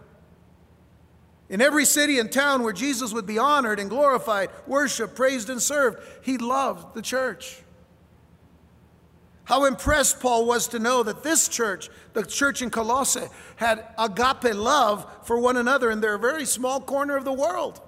In 1.49 1.61
every 1.61 1.85
city 1.85 2.19
and 2.19 2.31
town 2.31 2.63
where 2.63 2.73
Jesus 2.73 3.13
would 3.13 3.27
be 3.27 3.39
honored 3.39 3.79
and 3.79 3.91
glorified, 3.91 4.51
worshiped, 4.67 5.15
praised, 5.15 5.51
and 5.51 5.61
served, 5.61 5.99
he 6.23 6.39
loved 6.39 6.95
the 6.95 7.03
church. 7.03 7.63
How 9.45 9.65
impressed 9.65 10.19
Paul 10.19 10.45
was 10.45 10.67
to 10.69 10.81
know 10.81 11.05
that 11.05 11.23
this 11.23 11.47
church, 11.47 11.89
the 12.15 12.25
church 12.25 12.63
in 12.63 12.71
Colossae, 12.71 13.29
had 13.57 13.85
agape 13.97 14.55
love 14.55 15.07
for 15.23 15.39
one 15.39 15.57
another 15.57 15.91
in 15.91 16.01
their 16.01 16.19
very 16.19 16.45
small 16.45 16.81
corner 16.81 17.17
of 17.17 17.25
the 17.25 17.33
world. 17.33 17.81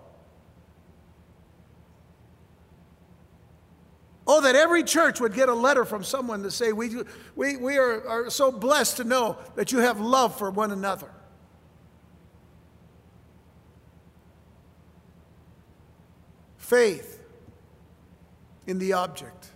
Oh, 4.31 4.43
that 4.43 4.55
every 4.55 4.85
church 4.85 5.21
would 5.21 5.33
get 5.33 5.49
a 5.49 5.55
letter 5.55 5.87
from 5.87 6.05
someone 6.05 6.43
to 6.43 6.51
say, 6.51 6.73
We, 6.73 6.91
we, 7.35 7.57
we 7.57 7.79
are, 7.79 8.07
are 8.07 8.31
so 8.31 8.53
blessed 8.53 8.99
to 8.99 9.05
know 9.05 9.39
that 9.55 9.73
you 9.73 9.79
have 9.79 9.99
love 10.01 10.37
for 10.37 10.51
one 10.51 10.71
another. 10.71 11.11
faith 16.69 17.25
in 18.67 18.79
the 18.79 18.93
object, 18.93 19.49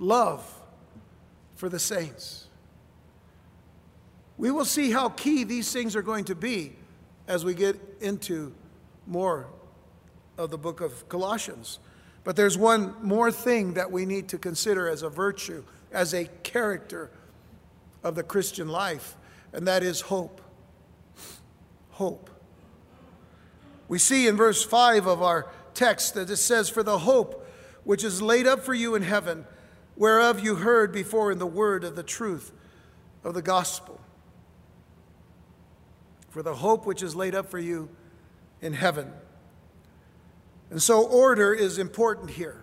love 0.00 0.44
for 1.54 1.68
the 1.68 1.78
saints. 1.78 2.48
We 4.36 4.50
will 4.50 4.64
see 4.64 4.90
how 4.90 5.10
key 5.10 5.44
these 5.44 5.72
things 5.72 5.94
are 5.94 6.02
going 6.02 6.24
to 6.24 6.34
be 6.34 6.74
as 7.28 7.44
we 7.44 7.54
get 7.54 7.80
into 8.00 8.52
more 9.06 9.46
of 10.36 10.50
the 10.50 10.58
book 10.58 10.80
of 10.80 11.08
Colossians. 11.08 11.78
But 12.24 12.36
there's 12.36 12.56
one 12.56 12.94
more 13.02 13.30
thing 13.30 13.74
that 13.74 13.92
we 13.92 14.06
need 14.06 14.28
to 14.28 14.38
consider 14.38 14.88
as 14.88 15.02
a 15.02 15.10
virtue, 15.10 15.62
as 15.92 16.14
a 16.14 16.24
character 16.42 17.10
of 18.02 18.14
the 18.14 18.22
Christian 18.22 18.68
life, 18.68 19.14
and 19.52 19.68
that 19.68 19.82
is 19.82 20.00
hope. 20.00 20.40
Hope. 21.90 22.30
We 23.86 23.98
see 23.98 24.26
in 24.26 24.36
verse 24.36 24.64
5 24.64 25.06
of 25.06 25.22
our 25.22 25.50
text 25.74 26.14
that 26.14 26.30
it 26.30 26.36
says, 26.36 26.70
For 26.70 26.82
the 26.82 26.98
hope 26.98 27.46
which 27.84 28.02
is 28.02 28.22
laid 28.22 28.46
up 28.46 28.60
for 28.60 28.74
you 28.74 28.94
in 28.94 29.02
heaven, 29.02 29.44
whereof 29.94 30.40
you 30.40 30.56
heard 30.56 30.92
before 30.92 31.30
in 31.30 31.38
the 31.38 31.46
word 31.46 31.84
of 31.84 31.94
the 31.94 32.02
truth 32.02 32.52
of 33.22 33.34
the 33.34 33.42
gospel. 33.42 34.00
For 36.30 36.42
the 36.42 36.54
hope 36.54 36.86
which 36.86 37.02
is 37.02 37.14
laid 37.14 37.34
up 37.34 37.50
for 37.50 37.58
you 37.58 37.90
in 38.60 38.72
heaven. 38.72 39.12
And 40.74 40.82
so, 40.82 41.06
order 41.06 41.54
is 41.54 41.78
important 41.78 42.30
here. 42.30 42.60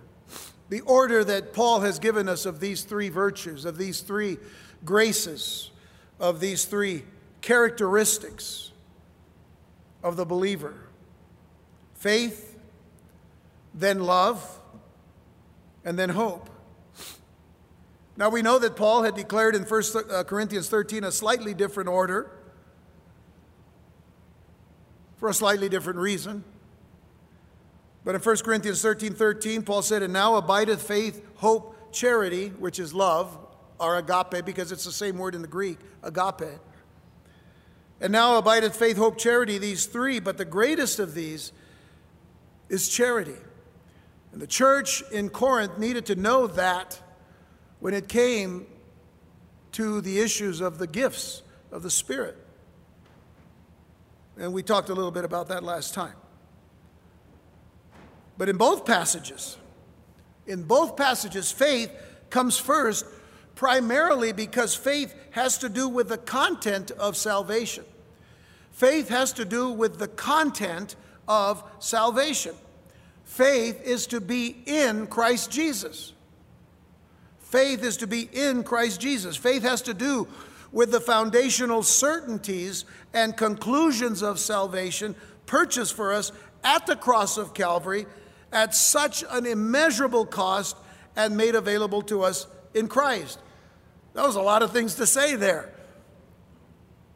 The 0.67 0.81
order 0.81 1.23
that 1.23 1.53
Paul 1.53 1.79
has 1.79 1.97
given 1.97 2.27
us 2.27 2.45
of 2.45 2.59
these 2.59 2.83
three 2.83 3.07
virtues, 3.07 3.63
of 3.63 3.77
these 3.77 4.01
three 4.01 4.37
graces, 4.83 5.71
of 6.19 6.41
these 6.41 6.65
three 6.65 7.03
characteristics 7.39 8.73
of 10.03 10.17
the 10.17 10.25
believer 10.25 10.75
faith, 11.93 12.59
then 13.73 14.01
love, 14.01 14.59
and 15.85 15.97
then 15.97 16.09
hope. 16.09 16.49
Now 18.17 18.27
we 18.27 18.41
know 18.41 18.59
that 18.59 18.75
Paul 18.75 19.03
had 19.03 19.15
declared 19.15 19.55
in 19.55 19.63
1 19.63 19.83
uh, 20.11 20.23
Corinthians 20.25 20.67
13 20.67 21.05
a 21.05 21.13
slightly 21.13 21.53
different 21.53 21.87
order 21.87 22.29
for 25.15 25.29
a 25.29 25.33
slightly 25.33 25.69
different 25.69 25.99
reason. 25.99 26.43
But 28.03 28.15
in 28.15 28.21
1 28.21 28.37
Corinthians 28.37 28.81
13 28.81 29.13
13, 29.13 29.63
Paul 29.63 29.81
said, 29.81 30.01
And 30.01 30.13
now 30.13 30.35
abideth 30.35 30.81
faith, 30.81 31.23
hope, 31.35 31.91
charity, 31.91 32.49
which 32.49 32.79
is 32.79 32.93
love, 32.93 33.37
or 33.79 33.97
agape, 33.97 34.45
because 34.45 34.71
it's 34.71 34.85
the 34.85 34.91
same 34.91 35.17
word 35.17 35.35
in 35.35 35.41
the 35.41 35.47
Greek, 35.47 35.77
agape. 36.03 36.59
And 37.99 38.11
now 38.11 38.37
abideth 38.37 38.75
faith, 38.75 38.97
hope, 38.97 39.17
charity, 39.17 39.59
these 39.59 39.85
three, 39.85 40.19
but 40.19 40.37
the 40.37 40.45
greatest 40.45 40.99
of 40.99 41.13
these 41.13 41.51
is 42.69 42.89
charity. 42.89 43.37
And 44.31 44.41
the 44.41 44.47
church 44.47 45.03
in 45.11 45.29
Corinth 45.29 45.77
needed 45.77 46.07
to 46.07 46.15
know 46.15 46.47
that 46.47 46.99
when 47.79 47.93
it 47.93 48.07
came 48.07 48.65
to 49.73 50.01
the 50.01 50.19
issues 50.19 50.61
of 50.61 50.77
the 50.77 50.87
gifts 50.87 51.43
of 51.71 51.83
the 51.83 51.91
Spirit. 51.91 52.37
And 54.37 54.53
we 54.53 54.63
talked 54.63 54.89
a 54.89 54.93
little 54.93 55.11
bit 55.11 55.25
about 55.25 55.49
that 55.49 55.63
last 55.63 55.93
time. 55.93 56.15
But 58.37 58.49
in 58.49 58.57
both 58.57 58.85
passages, 58.85 59.57
in 60.47 60.63
both 60.63 60.95
passages, 60.95 61.51
faith 61.51 61.91
comes 62.29 62.57
first 62.57 63.05
primarily 63.55 64.31
because 64.31 64.73
faith 64.73 65.13
has 65.31 65.57
to 65.59 65.69
do 65.69 65.87
with 65.87 66.09
the 66.09 66.17
content 66.17 66.91
of 66.91 67.15
salvation. 67.15 67.83
Faith 68.71 69.09
has 69.09 69.33
to 69.33 69.45
do 69.45 69.69
with 69.69 69.99
the 69.99 70.07
content 70.07 70.95
of 71.27 71.63
salvation. 71.79 72.55
Faith 73.23 73.81
is 73.83 74.07
to 74.07 74.19
be 74.19 74.57
in 74.65 75.07
Christ 75.07 75.51
Jesus. 75.51 76.13
Faith 77.39 77.83
is 77.83 77.97
to 77.97 78.07
be 78.07 78.29
in 78.33 78.63
Christ 78.63 78.99
Jesus. 78.99 79.35
Faith 79.35 79.61
has 79.61 79.81
to 79.83 79.93
do 79.93 80.27
with 80.71 80.91
the 80.91 81.01
foundational 81.01 81.83
certainties 81.83 82.85
and 83.13 83.35
conclusions 83.35 84.23
of 84.23 84.39
salvation 84.39 85.15
purchased 85.45 85.93
for 85.93 86.13
us 86.13 86.31
at 86.63 86.87
the 86.87 86.95
cross 86.95 87.37
of 87.37 87.53
Calvary 87.53 88.05
at 88.51 88.75
such 88.75 89.23
an 89.29 89.45
immeasurable 89.45 90.25
cost 90.25 90.77
and 91.15 91.37
made 91.37 91.55
available 91.55 92.01
to 92.03 92.23
us 92.23 92.47
in 92.73 92.87
Christ. 92.87 93.39
That 94.13 94.25
was 94.25 94.35
a 94.35 94.41
lot 94.41 94.61
of 94.63 94.71
things 94.71 94.95
to 94.95 95.05
say 95.05 95.35
there. 95.35 95.73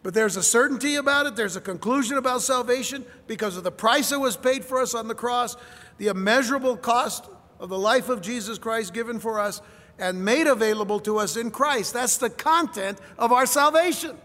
But 0.04 0.14
there's 0.14 0.38
a 0.38 0.44
certainty 0.44 0.96
about 0.96 1.26
it, 1.26 1.36
there's 1.36 1.56
a 1.56 1.62
conclusion 1.62 2.18
about 2.18 2.42
salvation 2.42 3.06
because 3.28 3.58
of 3.58 3.64
the 3.64 3.72
price 3.72 4.10
that 4.10 4.20
was 4.20 4.38
paid 4.38 4.64
for 4.64 4.80
us 4.80 4.94
on 4.94 5.08
the 5.08 5.16
cross, 5.16 5.58
the 5.98 6.08
immeasurable 6.08 6.78
cost 6.78 7.26
of 7.60 7.70
the 7.70 7.78
life 7.78 8.10
of 8.10 8.22
Jesus 8.22 8.58
Christ 8.58 8.94
given 8.94 9.20
for 9.20 9.40
us 9.40 9.62
and 9.98 10.24
made 10.24 10.46
available 10.46 11.00
to 11.02 11.18
us 11.18 11.38
in 11.38 11.50
Christ. 11.52 11.94
That's 11.94 12.18
the 12.18 12.30
content 12.30 13.00
of 13.18 13.32
our 13.32 13.46
salvation. 13.46 14.18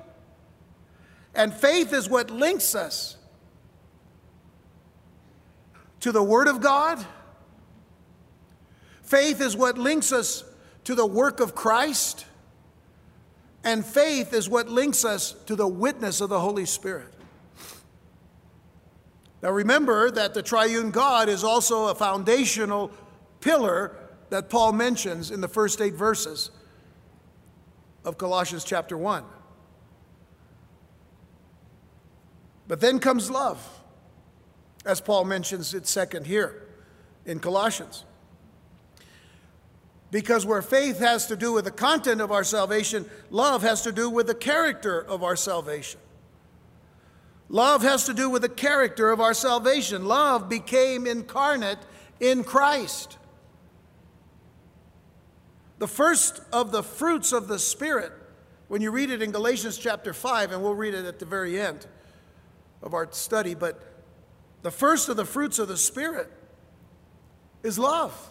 And 1.34 1.54
faith 1.54 1.92
is 1.92 2.08
what 2.08 2.30
links 2.30 2.74
us 2.74 3.16
to 6.00 6.12
the 6.12 6.22
Word 6.22 6.48
of 6.48 6.60
God. 6.60 7.04
Faith 9.02 9.40
is 9.40 9.56
what 9.56 9.78
links 9.78 10.12
us 10.12 10.44
to 10.84 10.94
the 10.94 11.06
work 11.06 11.40
of 11.40 11.54
Christ. 11.54 12.26
And 13.64 13.84
faith 13.84 14.32
is 14.32 14.48
what 14.48 14.68
links 14.68 15.04
us 15.04 15.32
to 15.46 15.54
the 15.54 15.68
witness 15.68 16.20
of 16.20 16.30
the 16.30 16.40
Holy 16.40 16.64
Spirit. 16.64 17.12
Now 19.42 19.50
remember 19.50 20.10
that 20.10 20.34
the 20.34 20.42
triune 20.42 20.90
God 20.90 21.28
is 21.28 21.44
also 21.44 21.88
a 21.88 21.94
foundational 21.94 22.90
pillar 23.40 23.96
that 24.30 24.48
Paul 24.48 24.72
mentions 24.72 25.30
in 25.30 25.40
the 25.40 25.48
first 25.48 25.80
eight 25.80 25.94
verses 25.94 26.50
of 28.04 28.16
Colossians 28.18 28.64
chapter 28.64 28.96
1. 28.96 29.24
But 32.68 32.80
then 32.80 33.00
comes 33.00 33.30
love, 33.30 33.79
as 34.84 35.00
Paul 35.00 35.24
mentions 35.24 35.74
it 35.74 35.86
second 35.86 36.26
here 36.26 36.66
in 37.26 37.38
Colossians. 37.40 38.04
Because 40.10 40.44
where 40.44 40.62
faith 40.62 40.98
has 40.98 41.26
to 41.26 41.36
do 41.36 41.52
with 41.52 41.64
the 41.64 41.70
content 41.70 42.20
of 42.20 42.32
our 42.32 42.42
salvation, 42.42 43.08
love 43.30 43.62
has 43.62 43.82
to 43.82 43.92
do 43.92 44.10
with 44.10 44.26
the 44.26 44.34
character 44.34 45.00
of 45.00 45.22
our 45.22 45.36
salvation. 45.36 46.00
Love 47.48 47.82
has 47.82 48.04
to 48.06 48.14
do 48.14 48.30
with 48.30 48.42
the 48.42 48.48
character 48.48 49.10
of 49.10 49.20
our 49.20 49.34
salvation. 49.34 50.06
Love 50.06 50.48
became 50.48 51.06
incarnate 51.06 51.78
in 52.18 52.44
Christ. 52.44 53.18
The 55.78 55.88
first 55.88 56.40
of 56.52 56.72
the 56.72 56.82
fruits 56.82 57.32
of 57.32 57.48
the 57.48 57.58
Spirit, 57.58 58.12
when 58.68 58.82
you 58.82 58.90
read 58.90 59.10
it 59.10 59.22
in 59.22 59.32
Galatians 59.32 59.78
chapter 59.78 60.12
5, 60.12 60.52
and 60.52 60.62
we'll 60.62 60.74
read 60.74 60.94
it 60.94 61.06
at 61.06 61.18
the 61.18 61.24
very 61.24 61.60
end 61.60 61.86
of 62.82 62.94
our 62.94 63.08
study, 63.12 63.54
but 63.54 63.89
the 64.62 64.70
first 64.70 65.08
of 65.08 65.16
the 65.16 65.24
fruits 65.24 65.58
of 65.58 65.68
the 65.68 65.76
Spirit 65.76 66.30
is 67.62 67.78
love. 67.78 68.30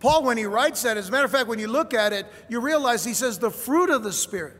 Paul, 0.00 0.24
when 0.24 0.36
he 0.36 0.46
writes 0.46 0.82
that, 0.82 0.96
as 0.96 1.08
a 1.08 1.12
matter 1.12 1.24
of 1.24 1.30
fact, 1.30 1.46
when 1.46 1.58
you 1.58 1.68
look 1.68 1.94
at 1.94 2.12
it, 2.12 2.26
you 2.48 2.60
realize 2.60 3.04
he 3.04 3.14
says 3.14 3.38
the 3.38 3.50
fruit 3.50 3.88
of 3.88 4.02
the 4.02 4.12
Spirit. 4.12 4.56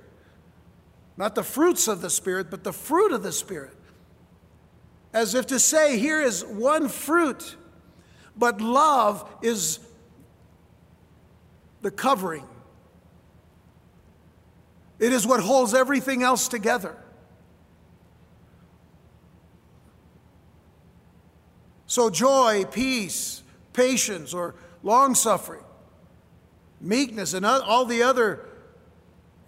Not 1.17 1.35
the 1.35 1.43
fruits 1.43 1.89
of 1.89 2.01
the 2.01 2.11
Spirit, 2.11 2.51
but 2.51 2.65
the 2.65 2.73
fruit 2.73 3.13
of 3.13 3.23
the 3.23 3.33
Spirit. 3.33 3.77
As 5.13 5.35
if 5.35 5.49
to 5.49 5.59
say, 5.59 5.99
here 5.99 6.23
is 6.23 6.45
one 6.45 6.89
fruit, 6.89 7.57
but 8.37 8.61
love 8.61 9.29
is 9.43 9.81
the 11.83 11.91
covering. 11.91 12.47
It 14.99 15.13
is 15.13 15.27
what 15.27 15.41
holds 15.41 15.75
everything 15.75 16.23
else 16.23 16.47
together. 16.47 16.97
So, 21.93 22.09
joy, 22.09 22.65
peace, 22.65 23.43
patience, 23.75 24.33
or 24.33 24.55
long 24.83 25.15
suffering, 25.15 25.63
meekness, 26.81 27.35
and 27.35 27.45
all 27.45 27.85
the 27.85 28.03
other 28.03 28.49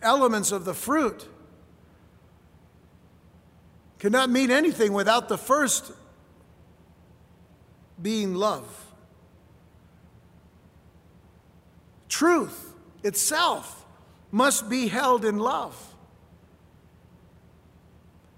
elements 0.03 0.53
of 0.53 0.67
the 0.67 0.75
fruit 0.75 1.27
cannot 3.99 4.29
mean 4.29 4.51
anything 4.51 4.93
without 4.93 5.31
the 5.31 5.39
first 5.39 5.91
being 8.03 8.35
love. 8.35 8.93
Truth 12.11 12.75
itself 13.03 13.87
must 14.31 14.69
be 14.69 14.89
held 14.89 15.25
in 15.25 15.39
love 15.39 15.95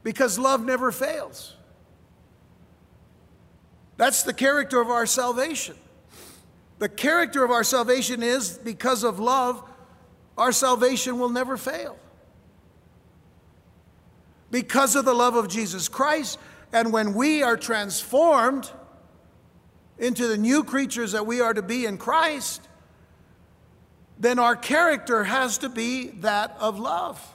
because 0.04 0.38
love 0.38 0.64
never 0.64 0.92
fails. 0.92 1.55
That's 3.96 4.22
the 4.22 4.34
character 4.34 4.80
of 4.80 4.88
our 4.88 5.06
salvation. 5.06 5.76
The 6.78 6.88
character 6.88 7.44
of 7.44 7.50
our 7.50 7.64
salvation 7.64 8.22
is 8.22 8.58
because 8.58 9.02
of 9.02 9.18
love, 9.18 9.62
our 10.36 10.52
salvation 10.52 11.18
will 11.18 11.30
never 11.30 11.56
fail. 11.56 11.98
Because 14.50 14.94
of 14.94 15.04
the 15.04 15.14
love 15.14 15.34
of 15.34 15.48
Jesus 15.48 15.88
Christ, 15.88 16.38
and 16.72 16.92
when 16.92 17.14
we 17.14 17.42
are 17.42 17.56
transformed 17.56 18.70
into 19.98 20.26
the 20.26 20.36
new 20.36 20.62
creatures 20.62 21.12
that 21.12 21.26
we 21.26 21.40
are 21.40 21.54
to 21.54 21.62
be 21.62 21.86
in 21.86 21.96
Christ, 21.96 22.68
then 24.18 24.38
our 24.38 24.56
character 24.56 25.24
has 25.24 25.58
to 25.58 25.68
be 25.68 26.08
that 26.08 26.54
of 26.60 26.78
love. 26.78 27.34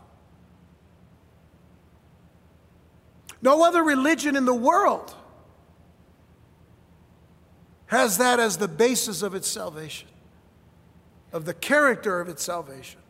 No 3.41 3.63
other 3.63 3.83
religion 3.83 4.35
in 4.35 4.45
the 4.45 4.53
world 4.53 5.15
has 7.91 8.17
that 8.19 8.39
as 8.39 8.55
the 8.55 8.69
basis 8.69 9.21
of 9.21 9.35
its 9.35 9.49
salvation, 9.49 10.07
of 11.33 11.43
the 11.43 11.53
character 11.53 12.21
of 12.21 12.29
its 12.29 12.41
salvation, 12.41 13.01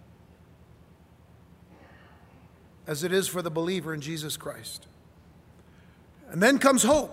as 2.87 3.03
it 3.03 3.13
is 3.13 3.27
for 3.27 3.43
the 3.43 3.51
believer 3.51 3.93
in 3.93 4.01
Jesus 4.01 4.37
Christ. 4.37 4.87
And 6.31 6.41
then 6.41 6.57
comes 6.57 6.81
hope, 6.81 7.11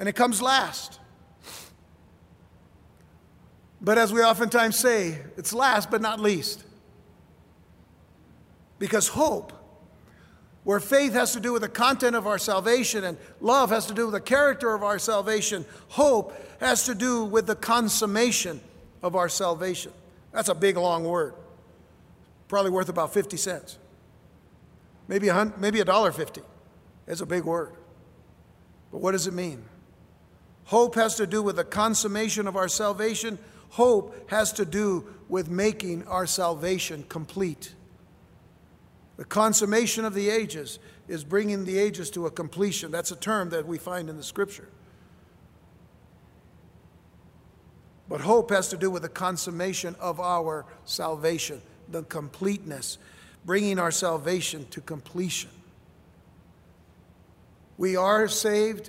and 0.00 0.08
it 0.08 0.16
comes 0.16 0.42
last. 0.42 0.98
But 3.80 3.96
as 3.96 4.12
we 4.12 4.20
oftentimes 4.20 4.76
say, 4.76 5.20
it's 5.36 5.52
last 5.52 5.88
but 5.88 6.00
not 6.00 6.18
least. 6.18 6.64
Because 8.80 9.06
hope 9.06 9.52
where 10.68 10.80
faith 10.80 11.14
has 11.14 11.32
to 11.32 11.40
do 11.40 11.54
with 11.54 11.62
the 11.62 11.68
content 11.68 12.14
of 12.14 12.26
our 12.26 12.36
salvation 12.36 13.02
and 13.02 13.16
love 13.40 13.70
has 13.70 13.86
to 13.86 13.94
do 13.94 14.04
with 14.04 14.12
the 14.12 14.20
character 14.20 14.74
of 14.74 14.82
our 14.82 14.98
salvation, 14.98 15.64
hope 15.88 16.36
has 16.60 16.84
to 16.84 16.94
do 16.94 17.24
with 17.24 17.46
the 17.46 17.56
consummation 17.56 18.60
of 19.02 19.16
our 19.16 19.30
salvation. 19.30 19.90
That's 20.30 20.50
a 20.50 20.54
big, 20.54 20.76
long 20.76 21.04
word. 21.04 21.32
Probably 22.48 22.70
worth 22.70 22.90
about 22.90 23.14
50 23.14 23.38
cents. 23.38 23.78
Maybe 25.08 25.28
a, 25.28 25.54
maybe 25.56 25.80
a 25.80 25.86
dollar 25.86 26.12
fifty. 26.12 26.42
It's 27.06 27.22
a 27.22 27.26
big 27.26 27.44
word. 27.44 27.72
But 28.92 29.00
what 29.00 29.12
does 29.12 29.26
it 29.26 29.32
mean? 29.32 29.64
Hope 30.64 30.96
has 30.96 31.14
to 31.14 31.26
do 31.26 31.42
with 31.42 31.56
the 31.56 31.64
consummation 31.64 32.46
of 32.46 32.56
our 32.56 32.68
salvation. 32.68 33.38
Hope 33.70 34.28
has 34.28 34.52
to 34.52 34.66
do 34.66 35.06
with 35.30 35.48
making 35.48 36.06
our 36.08 36.26
salvation 36.26 37.06
complete. 37.08 37.72
The 39.18 39.26
consummation 39.26 40.06
of 40.06 40.14
the 40.14 40.30
ages 40.30 40.78
is 41.06 41.24
bringing 41.24 41.66
the 41.66 41.78
ages 41.78 42.08
to 42.10 42.26
a 42.26 42.30
completion. 42.30 42.90
That's 42.90 43.10
a 43.10 43.16
term 43.16 43.50
that 43.50 43.66
we 43.66 43.76
find 43.76 44.08
in 44.08 44.16
the 44.16 44.22
scripture. 44.22 44.68
But 48.08 48.22
hope 48.22 48.50
has 48.50 48.68
to 48.68 48.78
do 48.78 48.90
with 48.90 49.02
the 49.02 49.10
consummation 49.10 49.94
of 50.00 50.18
our 50.18 50.64
salvation, 50.86 51.60
the 51.90 52.04
completeness, 52.04 52.96
bringing 53.44 53.78
our 53.78 53.90
salvation 53.90 54.66
to 54.70 54.80
completion. 54.80 55.50
We 57.76 57.96
are 57.96 58.28
saved 58.28 58.88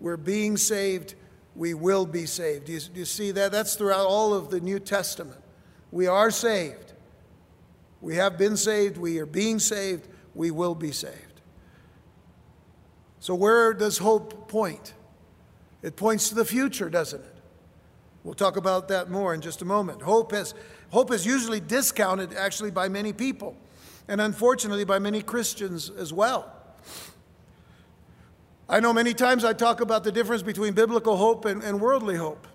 we're 0.00 0.16
being 0.16 0.56
saved, 0.56 1.14
we 1.54 1.74
will 1.74 2.06
be 2.06 2.26
saved. 2.26 2.66
Do 2.66 2.72
you, 2.72 2.80
you 2.94 3.04
see 3.04 3.30
that? 3.32 3.52
That's 3.52 3.76
throughout 3.76 4.06
all 4.06 4.34
of 4.34 4.50
the 4.50 4.60
New 4.60 4.78
Testament. 4.78 5.40
We 5.90 6.06
are 6.06 6.30
saved. 6.30 6.92
We 8.06 8.14
have 8.14 8.38
been 8.38 8.56
saved, 8.56 8.98
we 8.98 9.18
are 9.18 9.26
being 9.26 9.58
saved, 9.58 10.06
we 10.32 10.52
will 10.52 10.76
be 10.76 10.92
saved. 10.92 11.40
So, 13.18 13.34
where 13.34 13.74
does 13.74 13.98
hope 13.98 14.46
point? 14.46 14.94
It 15.82 15.96
points 15.96 16.28
to 16.28 16.36
the 16.36 16.44
future, 16.44 16.88
doesn't 16.88 17.20
it? 17.20 17.34
We'll 18.22 18.34
talk 18.34 18.56
about 18.56 18.86
that 18.90 19.10
more 19.10 19.34
in 19.34 19.40
just 19.40 19.60
a 19.60 19.64
moment. 19.64 20.02
Hope 20.02 20.32
is, 20.32 20.54
hope 20.90 21.10
is 21.10 21.26
usually 21.26 21.58
discounted, 21.58 22.32
actually, 22.32 22.70
by 22.70 22.88
many 22.88 23.12
people, 23.12 23.56
and 24.06 24.20
unfortunately, 24.20 24.84
by 24.84 25.00
many 25.00 25.20
Christians 25.20 25.90
as 25.90 26.12
well. 26.12 26.54
I 28.68 28.78
know 28.78 28.92
many 28.92 29.14
times 29.14 29.44
I 29.44 29.52
talk 29.52 29.80
about 29.80 30.04
the 30.04 30.12
difference 30.12 30.42
between 30.42 30.74
biblical 30.74 31.16
hope 31.16 31.44
and, 31.44 31.60
and 31.60 31.80
worldly 31.80 32.14
hope. 32.14 32.46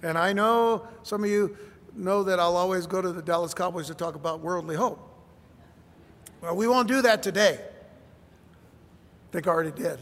And 0.00 0.16
I 0.16 0.32
know 0.32 0.86
some 1.02 1.24
of 1.24 1.30
you 1.30 1.56
know 1.94 2.22
that 2.24 2.38
I'll 2.38 2.56
always 2.56 2.86
go 2.86 3.00
to 3.02 3.12
the 3.12 3.22
Dallas 3.22 3.54
Cowboys 3.54 3.86
to 3.88 3.94
talk 3.94 4.14
about 4.14 4.40
worldly 4.40 4.76
hope. 4.76 5.06
Well, 6.40 6.56
we 6.56 6.66
won't 6.66 6.88
do 6.88 7.02
that 7.02 7.22
today. 7.22 7.58
I 9.30 9.32
think 9.32 9.46
I 9.46 9.50
already 9.50 9.70
did. 9.70 9.98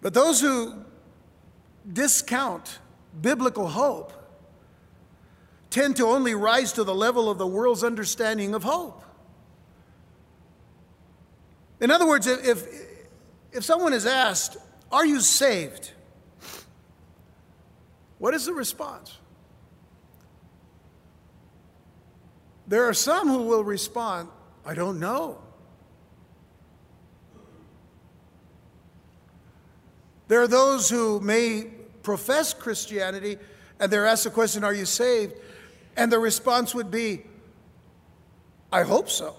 But 0.00 0.14
those 0.14 0.40
who 0.40 0.84
discount 1.90 2.78
biblical 3.20 3.68
hope 3.68 4.12
tend 5.70 5.96
to 5.96 6.06
only 6.06 6.34
rise 6.34 6.72
to 6.72 6.84
the 6.84 6.94
level 6.94 7.30
of 7.30 7.38
the 7.38 7.46
world's 7.46 7.84
understanding 7.84 8.54
of 8.54 8.62
hope. 8.64 9.04
In 11.80 11.90
other 11.90 12.06
words, 12.06 12.26
if, 12.26 12.66
if 13.52 13.64
someone 13.64 13.92
is 13.92 14.06
asked, 14.06 14.56
Are 14.92 15.06
you 15.06 15.20
saved? 15.20 15.92
What 18.18 18.34
is 18.34 18.44
the 18.44 18.52
response? 18.52 19.18
There 22.68 22.88
are 22.88 22.94
some 22.94 23.28
who 23.28 23.42
will 23.42 23.64
respond, 23.64 24.28
I 24.64 24.74
don't 24.74 25.00
know. 25.00 25.38
There 30.28 30.40
are 30.40 30.48
those 30.48 30.88
who 30.88 31.20
may 31.20 31.64
profess 32.02 32.54
Christianity 32.54 33.38
and 33.80 33.92
they're 33.92 34.06
asked 34.06 34.24
the 34.24 34.30
question, 34.30 34.62
Are 34.62 34.72
you 34.72 34.84
saved? 34.84 35.34
And 35.96 36.10
the 36.10 36.18
response 36.18 36.74
would 36.74 36.90
be, 36.90 37.24
I 38.70 38.82
hope 38.84 39.10
so. 39.10 39.36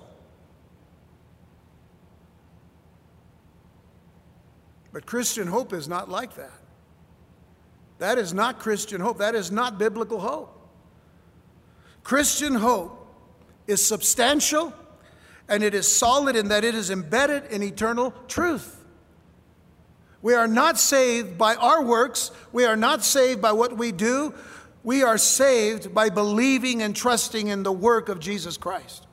But 4.94 5.08
Christian 5.08 5.48
hope 5.48 5.74
is 5.74 5.90
not 5.90 6.08
like 6.08 6.36
that. 6.36 6.54
That 7.98 8.20
is 8.20 8.34
not 8.34 8.60
Christian 8.60 9.02
hope. 9.02 9.18
That 9.18 9.36
is 9.36 9.52
not 9.52 9.80
biblical 9.80 10.20
hope. 10.20 10.50
Christian 12.04 12.54
hope 12.54 13.00
is 13.66 13.84
substantial 13.86 14.74
and 15.50 15.64
it 15.64 15.74
is 15.74 15.94
solid 15.94 16.36
in 16.36 16.50
that 16.50 16.64
it 16.64 16.76
is 16.76 16.90
embedded 16.90 17.46
in 17.52 17.64
eternal 17.64 18.14
truth. 18.28 18.80
We 20.22 20.36
are 20.36 20.48
not 20.48 20.80
saved 20.80 21.38
by 21.38 21.56
our 21.56 21.84
works. 21.84 22.32
We 22.52 22.66
are 22.66 22.78
not 22.78 23.04
saved 23.04 23.42
by 23.42 23.52
what 23.52 23.78
we 23.78 23.92
do. 23.92 24.34
We 24.84 25.04
are 25.04 25.18
saved 25.18 25.94
by 25.94 26.10
believing 26.10 26.82
and 26.82 26.96
trusting 26.96 27.48
in 27.48 27.64
the 27.64 27.72
work 27.72 28.10
of 28.10 28.20
Jesus 28.20 28.58
Christ. 28.58 29.06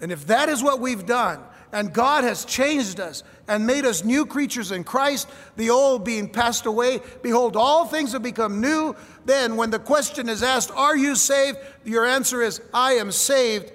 And 0.00 0.12
if 0.12 0.26
that 0.26 0.48
is 0.48 0.62
what 0.62 0.80
we've 0.80 1.06
done, 1.06 1.40
and 1.74 1.92
God 1.92 2.22
has 2.22 2.44
changed 2.44 3.00
us 3.00 3.24
and 3.48 3.66
made 3.66 3.84
us 3.84 4.04
new 4.04 4.24
creatures 4.24 4.70
in 4.70 4.84
Christ, 4.84 5.28
the 5.56 5.70
old 5.70 6.04
being 6.04 6.28
passed 6.28 6.66
away, 6.66 7.00
behold, 7.20 7.56
all 7.56 7.84
things 7.84 8.12
have 8.12 8.22
become 8.22 8.60
new. 8.60 8.94
Then, 9.24 9.56
when 9.56 9.70
the 9.70 9.80
question 9.80 10.28
is 10.28 10.42
asked, 10.42 10.70
Are 10.70 10.96
you 10.96 11.16
saved? 11.16 11.58
your 11.84 12.06
answer 12.06 12.40
is, 12.40 12.62
I 12.72 12.92
am 12.92 13.10
saved 13.10 13.72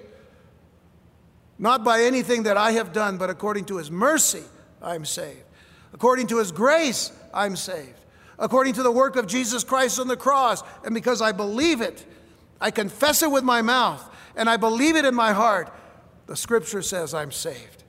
not 1.58 1.84
by 1.84 2.04
anything 2.04 2.44
that 2.44 2.56
I 2.56 2.72
have 2.72 2.94
done, 2.94 3.18
but 3.18 3.28
according 3.28 3.66
to 3.66 3.76
His 3.76 3.90
mercy, 3.90 4.44
I'm 4.80 5.04
saved. 5.04 5.44
According 5.92 6.28
to 6.28 6.38
His 6.38 6.52
grace, 6.52 7.12
I'm 7.34 7.54
saved. 7.54 8.00
According 8.38 8.72
to 8.74 8.82
the 8.82 8.90
work 8.90 9.16
of 9.16 9.26
Jesus 9.26 9.62
Christ 9.62 10.00
on 10.00 10.08
the 10.08 10.16
cross, 10.16 10.62
and 10.86 10.94
because 10.94 11.20
I 11.20 11.32
believe 11.32 11.82
it, 11.82 12.06
I 12.62 12.70
confess 12.70 13.22
it 13.22 13.30
with 13.30 13.44
my 13.44 13.60
mouth, 13.60 14.02
and 14.36 14.48
I 14.48 14.56
believe 14.56 14.96
it 14.96 15.04
in 15.04 15.14
my 15.14 15.34
heart, 15.34 15.70
the 16.24 16.34
scripture 16.34 16.80
says 16.80 17.12
I'm 17.12 17.30
saved. 17.30 17.79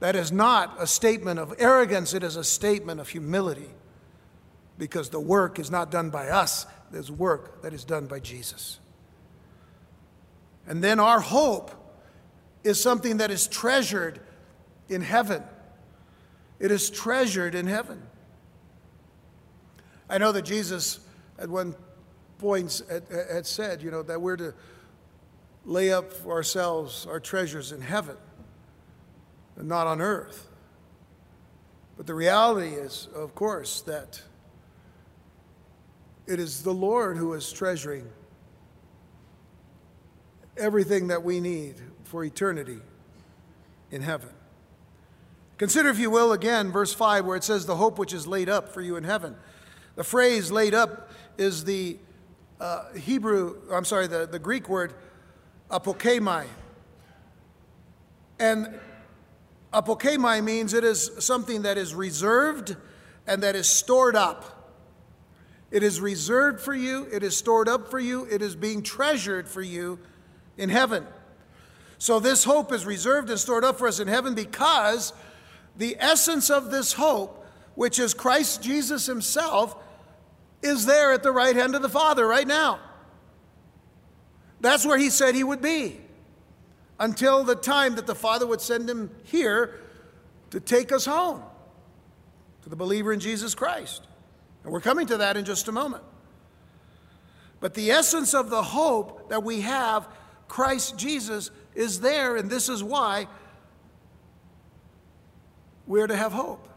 That 0.00 0.14
is 0.14 0.30
not 0.30 0.76
a 0.78 0.86
statement 0.86 1.40
of 1.40 1.54
arrogance, 1.58 2.14
it 2.14 2.22
is 2.22 2.36
a 2.36 2.44
statement 2.44 3.00
of 3.00 3.08
humility 3.08 3.70
because 4.78 5.10
the 5.10 5.20
work 5.20 5.58
is 5.58 5.70
not 5.70 5.90
done 5.90 6.10
by 6.10 6.28
us, 6.28 6.66
there's 6.92 7.10
work 7.10 7.62
that 7.62 7.72
is 7.72 7.84
done 7.84 8.06
by 8.06 8.20
Jesus. 8.20 8.78
And 10.68 10.84
then 10.84 11.00
our 11.00 11.20
hope 11.20 11.72
is 12.62 12.80
something 12.80 13.16
that 13.16 13.30
is 13.30 13.48
treasured 13.48 14.20
in 14.88 15.00
heaven. 15.00 15.42
It 16.60 16.70
is 16.70 16.90
treasured 16.90 17.54
in 17.54 17.66
heaven. 17.66 18.02
I 20.08 20.18
know 20.18 20.30
that 20.32 20.42
Jesus 20.42 21.00
at 21.38 21.48
one 21.48 21.74
point 22.38 22.82
had 23.10 23.46
said, 23.46 23.82
you 23.82 23.90
know, 23.90 24.02
that 24.02 24.20
we're 24.20 24.36
to 24.36 24.54
lay 25.64 25.92
up 25.92 26.12
for 26.12 26.32
ourselves 26.32 27.06
our 27.06 27.20
treasures 27.20 27.72
in 27.72 27.80
heaven 27.80 28.16
not 29.66 29.86
on 29.86 30.00
earth. 30.00 30.48
But 31.96 32.06
the 32.06 32.14
reality 32.14 32.74
is, 32.74 33.08
of 33.14 33.34
course, 33.34 33.80
that 33.82 34.22
it 36.26 36.38
is 36.38 36.62
the 36.62 36.74
Lord 36.74 37.16
who 37.16 37.32
is 37.32 37.50
treasuring 37.50 38.08
everything 40.56 41.08
that 41.08 41.22
we 41.22 41.40
need 41.40 41.76
for 42.04 42.24
eternity 42.24 42.78
in 43.90 44.02
heaven. 44.02 44.30
Consider, 45.56 45.88
if 45.88 45.98
you 45.98 46.10
will, 46.10 46.32
again, 46.32 46.70
verse 46.70 46.94
5, 46.94 47.24
where 47.24 47.36
it 47.36 47.42
says, 47.42 47.66
the 47.66 47.76
hope 47.76 47.98
which 47.98 48.12
is 48.12 48.26
laid 48.26 48.48
up 48.48 48.68
for 48.68 48.80
you 48.80 48.96
in 48.96 49.04
heaven. 49.04 49.34
The 49.96 50.04
phrase 50.04 50.52
laid 50.52 50.74
up 50.74 51.10
is 51.36 51.64
the 51.64 51.98
uh, 52.60 52.92
Hebrew, 52.92 53.56
I'm 53.72 53.84
sorry, 53.84 54.06
the, 54.06 54.26
the 54.26 54.38
Greek 54.38 54.68
word 54.68 54.94
apokeimai. 55.70 56.46
And 58.38 58.78
apokeimai 59.72 60.42
means 60.42 60.72
it 60.74 60.84
is 60.84 61.10
something 61.18 61.62
that 61.62 61.76
is 61.76 61.94
reserved 61.94 62.76
and 63.26 63.42
that 63.42 63.54
is 63.54 63.68
stored 63.68 64.16
up. 64.16 64.54
It 65.70 65.82
is 65.82 66.00
reserved 66.00 66.60
for 66.60 66.74
you, 66.74 67.06
it 67.12 67.22
is 67.22 67.36
stored 67.36 67.68
up 67.68 67.90
for 67.90 67.98
you, 67.98 68.26
it 68.30 68.40
is 68.40 68.56
being 68.56 68.82
treasured 68.82 69.48
for 69.48 69.60
you 69.60 69.98
in 70.56 70.70
heaven. 70.70 71.06
So, 71.98 72.20
this 72.20 72.44
hope 72.44 72.72
is 72.72 72.86
reserved 72.86 73.28
and 73.28 73.38
stored 73.38 73.64
up 73.64 73.78
for 73.78 73.88
us 73.88 74.00
in 74.00 74.08
heaven 74.08 74.34
because 74.34 75.12
the 75.76 75.96
essence 75.98 76.48
of 76.48 76.70
this 76.70 76.94
hope, 76.94 77.44
which 77.74 77.98
is 77.98 78.14
Christ 78.14 78.62
Jesus 78.62 79.04
Himself, 79.06 79.76
is 80.62 80.86
there 80.86 81.12
at 81.12 81.22
the 81.22 81.32
right 81.32 81.54
hand 81.54 81.74
of 81.74 81.82
the 81.82 81.88
Father 81.88 82.26
right 82.26 82.46
now. 82.46 82.78
That's 84.60 84.86
where 84.86 84.98
He 84.98 85.10
said 85.10 85.34
He 85.34 85.44
would 85.44 85.60
be 85.60 86.00
until 86.98 87.44
the 87.44 87.54
time 87.54 87.94
that 87.96 88.06
the 88.06 88.14
Father 88.14 88.46
would 88.46 88.60
send 88.60 88.88
Him 88.88 89.10
here 89.24 89.80
to 90.50 90.60
take 90.60 90.92
us 90.92 91.04
home 91.04 91.42
to 92.62 92.68
the 92.68 92.76
believer 92.76 93.12
in 93.12 93.20
Jesus 93.20 93.54
Christ. 93.54 94.06
And 94.64 94.72
we're 94.72 94.80
coming 94.80 95.06
to 95.08 95.18
that 95.18 95.36
in 95.36 95.44
just 95.44 95.68
a 95.68 95.72
moment. 95.72 96.02
But 97.60 97.74
the 97.74 97.90
essence 97.90 98.34
of 98.34 98.50
the 98.50 98.62
hope 98.62 99.30
that 99.30 99.42
we 99.42 99.62
have, 99.62 100.08
Christ 100.46 100.96
Jesus, 100.96 101.50
is 101.74 102.00
there, 102.00 102.36
and 102.36 102.50
this 102.50 102.68
is 102.68 102.82
why 102.82 103.26
we're 105.86 106.06
to 106.06 106.16
have 106.16 106.32
hope. 106.32 106.68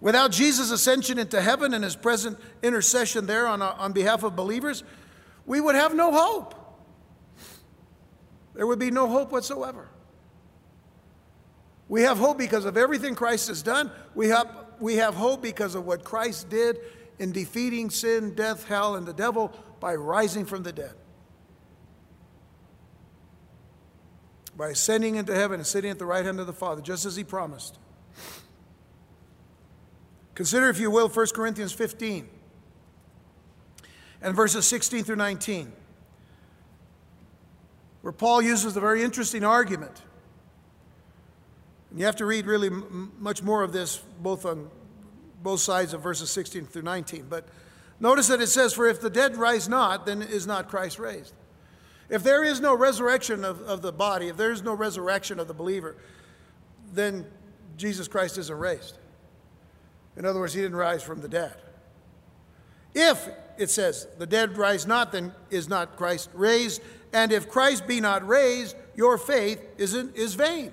Without 0.00 0.30
Jesus' 0.30 0.70
ascension 0.70 1.18
into 1.18 1.40
heaven 1.40 1.74
and 1.74 1.82
his 1.82 1.96
present 1.96 2.38
intercession 2.62 3.26
there 3.26 3.46
on, 3.46 3.60
uh, 3.60 3.74
on 3.78 3.92
behalf 3.92 4.22
of 4.22 4.36
believers, 4.36 4.84
we 5.44 5.60
would 5.60 5.74
have 5.74 5.94
no 5.94 6.12
hope. 6.12 6.54
There 8.58 8.66
would 8.66 8.80
be 8.80 8.90
no 8.90 9.06
hope 9.06 9.30
whatsoever. 9.30 9.88
We 11.88 12.02
have 12.02 12.18
hope 12.18 12.38
because 12.38 12.64
of 12.64 12.76
everything 12.76 13.14
Christ 13.14 13.46
has 13.46 13.62
done. 13.62 13.92
We 14.16 14.26
have, 14.30 14.52
we 14.80 14.96
have 14.96 15.14
hope 15.14 15.40
because 15.40 15.76
of 15.76 15.86
what 15.86 16.02
Christ 16.02 16.48
did 16.48 16.80
in 17.20 17.30
defeating 17.30 17.88
sin, 17.88 18.34
death, 18.34 18.64
hell, 18.64 18.96
and 18.96 19.06
the 19.06 19.12
devil 19.12 19.52
by 19.78 19.94
rising 19.94 20.44
from 20.44 20.64
the 20.64 20.72
dead. 20.72 20.94
by 24.56 24.70
ascending 24.70 25.14
into 25.14 25.32
heaven 25.32 25.60
and 25.60 25.66
sitting 25.66 25.88
at 25.88 26.00
the 26.00 26.04
right 26.04 26.24
hand 26.24 26.40
of 26.40 26.48
the 26.48 26.52
Father, 26.52 26.82
just 26.82 27.06
as 27.06 27.14
he 27.14 27.22
promised. 27.22 27.78
Consider, 30.34 30.68
if 30.68 30.80
you 30.80 30.90
will, 30.90 31.08
1 31.08 31.26
Corinthians 31.32 31.72
15 31.72 32.28
and 34.20 34.34
verses 34.34 34.66
16 34.66 35.04
through 35.04 35.14
19. 35.14 35.72
Where 38.02 38.12
Paul 38.12 38.42
uses 38.42 38.76
a 38.76 38.80
very 38.80 39.02
interesting 39.02 39.44
argument. 39.44 40.02
And 41.90 41.98
you 41.98 42.06
have 42.06 42.16
to 42.16 42.26
read 42.26 42.46
really 42.46 42.68
m- 42.68 43.12
much 43.18 43.42
more 43.42 43.62
of 43.62 43.72
this, 43.72 43.98
both 44.20 44.44
on 44.44 44.70
both 45.42 45.60
sides 45.60 45.94
of 45.94 46.02
verses 46.02 46.30
16 46.30 46.66
through 46.66 46.82
19. 46.82 47.26
But 47.28 47.46
notice 48.00 48.28
that 48.28 48.40
it 48.40 48.48
says, 48.48 48.72
For 48.72 48.86
if 48.86 49.00
the 49.00 49.10
dead 49.10 49.36
rise 49.36 49.68
not, 49.68 50.06
then 50.06 50.22
is 50.22 50.46
not 50.46 50.68
Christ 50.68 50.98
raised. 50.98 51.34
If 52.08 52.22
there 52.22 52.42
is 52.42 52.60
no 52.60 52.74
resurrection 52.74 53.44
of, 53.44 53.60
of 53.62 53.82
the 53.82 53.92
body, 53.92 54.28
if 54.28 54.36
there 54.36 54.50
is 54.50 54.62
no 54.62 54.74
resurrection 54.74 55.38
of 55.38 55.46
the 55.46 55.54
believer, 55.54 55.96
then 56.92 57.26
Jesus 57.76 58.08
Christ 58.08 58.38
isn't 58.38 58.58
raised. 58.58 58.96
In 60.16 60.24
other 60.24 60.40
words, 60.40 60.54
he 60.54 60.62
didn't 60.62 60.76
rise 60.76 61.02
from 61.02 61.20
the 61.20 61.28
dead. 61.28 61.54
If, 62.94 63.28
it 63.58 63.70
says, 63.70 64.08
the 64.18 64.26
dead 64.26 64.56
rise 64.56 64.86
not, 64.86 65.12
then 65.12 65.32
is 65.50 65.68
not 65.68 65.96
Christ 65.96 66.30
raised. 66.32 66.80
And 67.12 67.32
if 67.32 67.48
Christ 67.48 67.86
be 67.86 68.00
not 68.00 68.26
raised, 68.26 68.76
your 68.94 69.18
faith 69.18 69.60
is, 69.78 69.94
in, 69.94 70.12
is 70.14 70.34
vain. 70.34 70.72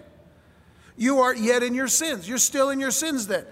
You 0.98 1.20
are 1.20 1.36
yet 1.36 1.64
in 1.64 1.74
your 1.74 1.88
sins. 1.88 2.28
You're 2.28 2.38
still 2.38 2.70
in 2.70 2.80
your 2.80 2.92
sins 2.92 3.28
then. 3.28 3.46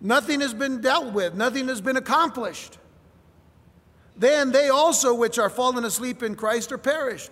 Nothing 0.00 0.40
has 0.40 0.52
been 0.52 0.80
dealt 0.80 1.12
with, 1.12 1.34
nothing 1.34 1.68
has 1.68 1.80
been 1.80 1.96
accomplished. 1.96 2.78
Then 4.16 4.52
they 4.52 4.68
also, 4.68 5.14
which 5.14 5.38
are 5.38 5.50
fallen 5.50 5.84
asleep 5.84 6.22
in 6.22 6.34
Christ, 6.34 6.70
are 6.72 6.78
perished. 6.78 7.30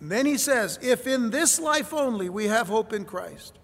Then 0.00 0.26
he 0.26 0.38
says, 0.38 0.78
If 0.82 1.06
in 1.06 1.30
this 1.30 1.60
life 1.60 1.92
only 1.92 2.28
we 2.28 2.46
have 2.46 2.68
hope 2.68 2.92
in 2.92 3.04
Christ, 3.04 3.58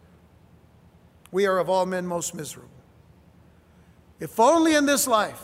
we 1.32 1.46
are 1.46 1.58
of 1.58 1.68
all 1.68 1.86
men 1.86 2.06
most 2.06 2.34
miserable. 2.34 2.70
If 4.20 4.38
only 4.38 4.74
in 4.74 4.86
this 4.86 5.06
life, 5.06 5.42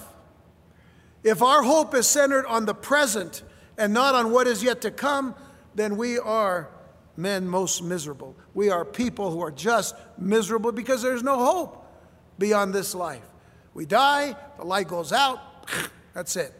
if 1.24 1.42
our 1.42 1.62
hope 1.62 1.94
is 1.94 2.08
centered 2.08 2.46
on 2.46 2.66
the 2.66 2.74
present 2.74 3.42
and 3.78 3.92
not 3.92 4.14
on 4.14 4.32
what 4.32 4.46
is 4.46 4.62
yet 4.62 4.80
to 4.82 4.90
come, 4.90 5.34
then 5.74 5.96
we 5.96 6.18
are 6.18 6.68
men 7.16 7.48
most 7.48 7.82
miserable. 7.82 8.34
We 8.54 8.70
are 8.70 8.84
people 8.84 9.30
who 9.30 9.42
are 9.42 9.50
just 9.50 9.94
miserable 10.18 10.72
because 10.72 11.02
there's 11.02 11.22
no 11.22 11.36
hope 11.36 11.86
beyond 12.38 12.74
this 12.74 12.94
life. 12.94 13.22
We 13.74 13.86
die, 13.86 14.36
the 14.58 14.64
light 14.64 14.88
goes 14.88 15.12
out, 15.12 15.38
that's 16.14 16.36
it. 16.36 16.52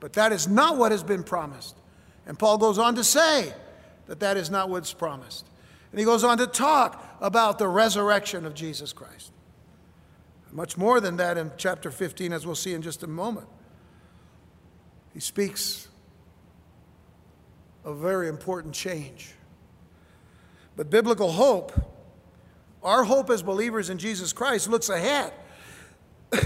But 0.00 0.14
that 0.14 0.32
is 0.32 0.48
not 0.48 0.76
what 0.76 0.92
has 0.92 1.02
been 1.02 1.22
promised. 1.22 1.76
And 2.26 2.38
Paul 2.38 2.58
goes 2.58 2.78
on 2.78 2.94
to 2.96 3.04
say 3.04 3.52
that 4.06 4.20
that 4.20 4.36
is 4.36 4.50
not 4.50 4.68
what's 4.68 4.92
promised. 4.92 5.46
And 5.92 5.98
he 5.98 6.04
goes 6.04 6.24
on 6.24 6.38
to 6.38 6.46
talk 6.46 7.02
about 7.20 7.58
the 7.58 7.68
resurrection 7.68 8.44
of 8.44 8.54
Jesus 8.54 8.92
Christ. 8.92 9.32
Much 10.56 10.78
more 10.78 11.02
than 11.02 11.18
that 11.18 11.36
in 11.36 11.52
chapter 11.58 11.90
15, 11.90 12.32
as 12.32 12.46
we'll 12.46 12.54
see 12.54 12.72
in 12.72 12.80
just 12.80 13.02
a 13.02 13.06
moment. 13.06 13.46
He 15.12 15.20
speaks 15.20 15.88
a 17.84 17.92
very 17.92 18.26
important 18.26 18.72
change. 18.72 19.34
But 20.74 20.88
biblical 20.88 21.32
hope, 21.32 21.72
our 22.82 23.04
hope 23.04 23.28
as 23.28 23.42
believers 23.42 23.90
in 23.90 23.98
Jesus 23.98 24.32
Christ, 24.32 24.70
looks 24.70 24.88
ahead 24.88 25.34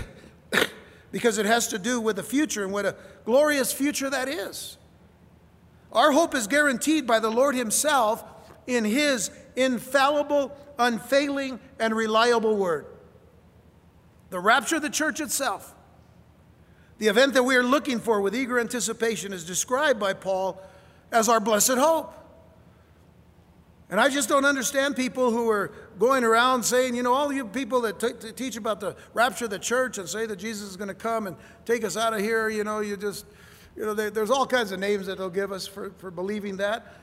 because 1.12 1.38
it 1.38 1.46
has 1.46 1.68
to 1.68 1.79
do 1.79 2.01
with 2.01 2.16
the 2.16 2.25
future 2.25 2.64
and 2.64 2.73
what 2.73 2.87
a 2.87 2.96
glorious 3.25 3.73
future 3.73 4.11
that 4.11 4.27
is. 4.27 4.77
Our 5.92 6.11
hope 6.11 6.35
is 6.35 6.49
guaranteed 6.49 7.07
by 7.07 7.20
the 7.20 7.31
Lord 7.31 7.55
Himself 7.55 8.25
in 8.66 8.85
His 8.85 9.31
infallible, 9.55 10.51
unfailing, 10.81 11.61
and 11.79 11.94
reliable 11.94 12.57
word. 12.57 12.87
The 14.31 14.40
rapture 14.40 14.77
of 14.77 14.83
the 14.83 14.90
church 14.90 15.21
itself, 15.21 15.75
the 16.99 17.09
event 17.09 17.35
that 17.35 17.43
we 17.43 17.57
are 17.57 17.62
looking 17.62 17.99
for 18.01 18.21
with 18.21 18.35
eager 18.35 18.59
anticipation, 18.59 19.33
is 19.33 19.45
described 19.45 19.99
by 19.99 20.12
Paul 20.12 20.61
as 21.12 21.29
our 21.29 21.40
blessed 21.40 21.77
hope. 21.77 22.14
And 23.90 24.01
I 24.01 24.09
just 24.09 24.29
don't 24.29 24.45
understand 24.45 24.95
people 24.95 25.33
who 25.33 25.51
are 25.51 25.73
going 25.99 26.23
around 26.23 26.62
saying, 26.62 26.95
you 26.95 27.03
know, 27.03 27.12
all 27.12 27.33
you 27.33 27.45
people 27.45 27.81
that 27.81 27.99
t- 27.99 28.33
teach 28.33 28.57
about 28.57 28.79
the 28.79 28.95
rapture 29.14 29.47
of 29.47 29.51
the 29.51 29.59
church 29.59 29.99
and 29.99 30.09
say 30.09 30.27
that 30.27 30.37
Jesus 30.37 30.69
is 30.69 30.77
going 30.77 30.88
to 30.88 30.95
come 30.95 31.27
and 31.27 31.37
take 31.64 31.83
us 31.83 31.97
out 31.97 32.14
of 32.14 32.21
here, 32.21 32.49
you 32.49 32.62
know, 32.62 32.79
you 32.79 32.97
just, 32.97 33.27
you 33.77 33.85
know, 33.85 33.93
they, 33.93 34.09
there's 34.09 34.31
all 34.31 34.47
kinds 34.47 34.71
of 34.71 34.79
names 34.79 35.07
that 35.07 35.19
they'll 35.19 35.29
give 35.29 35.51
us 35.51 35.66
for, 35.66 35.90
for 35.99 36.12
believing 36.12 36.59
that. 36.59 36.95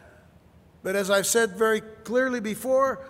But 0.81 0.95
as 0.95 1.09
I've 1.09 1.27
said 1.27 1.57
very 1.57 1.81
clearly 1.81 2.39
before, 2.39 3.05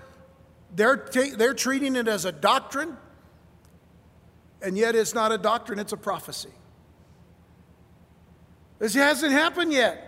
they're, 0.75 0.97
ta- 0.97 1.35
they're 1.37 1.53
treating 1.53 1.95
it 1.95 2.07
as 2.07 2.25
a 2.25 2.31
doctrine, 2.31 2.97
and 4.61 4.77
yet 4.77 4.95
it's 4.95 5.13
not 5.13 5.31
a 5.31 5.37
doctrine, 5.37 5.79
it's 5.79 5.93
a 5.93 5.97
prophecy. 5.97 6.49
This 8.79 8.93
hasn't 8.93 9.31
happened 9.31 9.73
yet. 9.73 10.03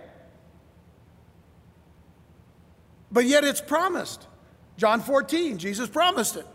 But 3.12 3.26
yet 3.26 3.44
it's 3.44 3.62
promised. 3.62 4.28
John 4.78 5.02
14, 5.02 5.58
Jesus 5.58 5.90
promised 5.90 6.36
it. 6.36 6.46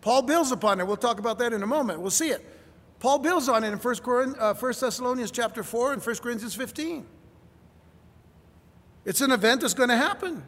Paul 0.00 0.22
builds 0.22 0.52
upon 0.52 0.80
it. 0.80 0.86
We'll 0.86 0.96
talk 0.96 1.18
about 1.18 1.38
that 1.38 1.52
in 1.52 1.62
a 1.62 1.66
moment. 1.66 2.00
We'll 2.00 2.10
see 2.10 2.30
it. 2.30 2.44
Paul 2.98 3.18
builds 3.18 3.48
on 3.48 3.64
it 3.64 3.72
in 3.72 3.78
1, 3.78 4.34
uh, 4.38 4.52
Thessalonians 4.52 5.30
chapter 5.30 5.62
4 5.62 5.94
and 5.94 6.02
1 6.02 6.16
Corinthians 6.16 6.54
15. 6.54 7.06
It's 9.04 9.20
an 9.20 9.30
event 9.30 9.60
that's 9.60 9.74
going 9.74 9.88
to 9.88 9.96
happen. 9.96 10.42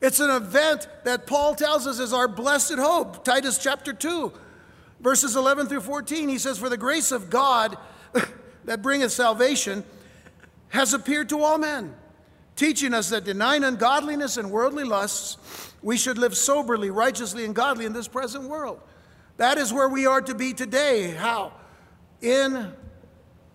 It's 0.00 0.20
an 0.20 0.30
event 0.30 0.88
that 1.04 1.26
Paul 1.26 1.54
tells 1.54 1.86
us 1.86 1.98
is 1.98 2.12
our 2.12 2.28
blessed 2.28 2.74
hope. 2.74 3.24
Titus 3.24 3.58
chapter 3.58 3.92
2, 3.92 4.32
verses 5.00 5.36
11 5.36 5.66
through 5.66 5.80
14, 5.80 6.28
he 6.28 6.38
says, 6.38 6.58
For 6.58 6.68
the 6.68 6.76
grace 6.76 7.12
of 7.12 7.30
God 7.30 7.76
that 8.64 8.82
bringeth 8.82 9.12
salvation 9.12 9.84
has 10.68 10.92
appeared 10.92 11.28
to 11.30 11.42
all 11.42 11.58
men 11.58 11.94
teaching 12.58 12.92
us 12.92 13.10
that 13.10 13.24
denying 13.24 13.62
ungodliness 13.62 14.36
and 14.36 14.50
worldly 14.50 14.82
lusts, 14.82 15.72
we 15.80 15.96
should 15.96 16.18
live 16.18 16.36
soberly, 16.36 16.90
righteously, 16.90 17.44
and 17.44 17.54
godly 17.54 17.86
in 17.86 17.92
this 17.92 18.08
present 18.08 18.44
world. 18.48 18.80
That 19.36 19.58
is 19.58 19.72
where 19.72 19.88
we 19.88 20.06
are 20.06 20.20
to 20.20 20.34
be 20.34 20.52
today. 20.52 21.12
How? 21.12 21.52
In 22.20 22.72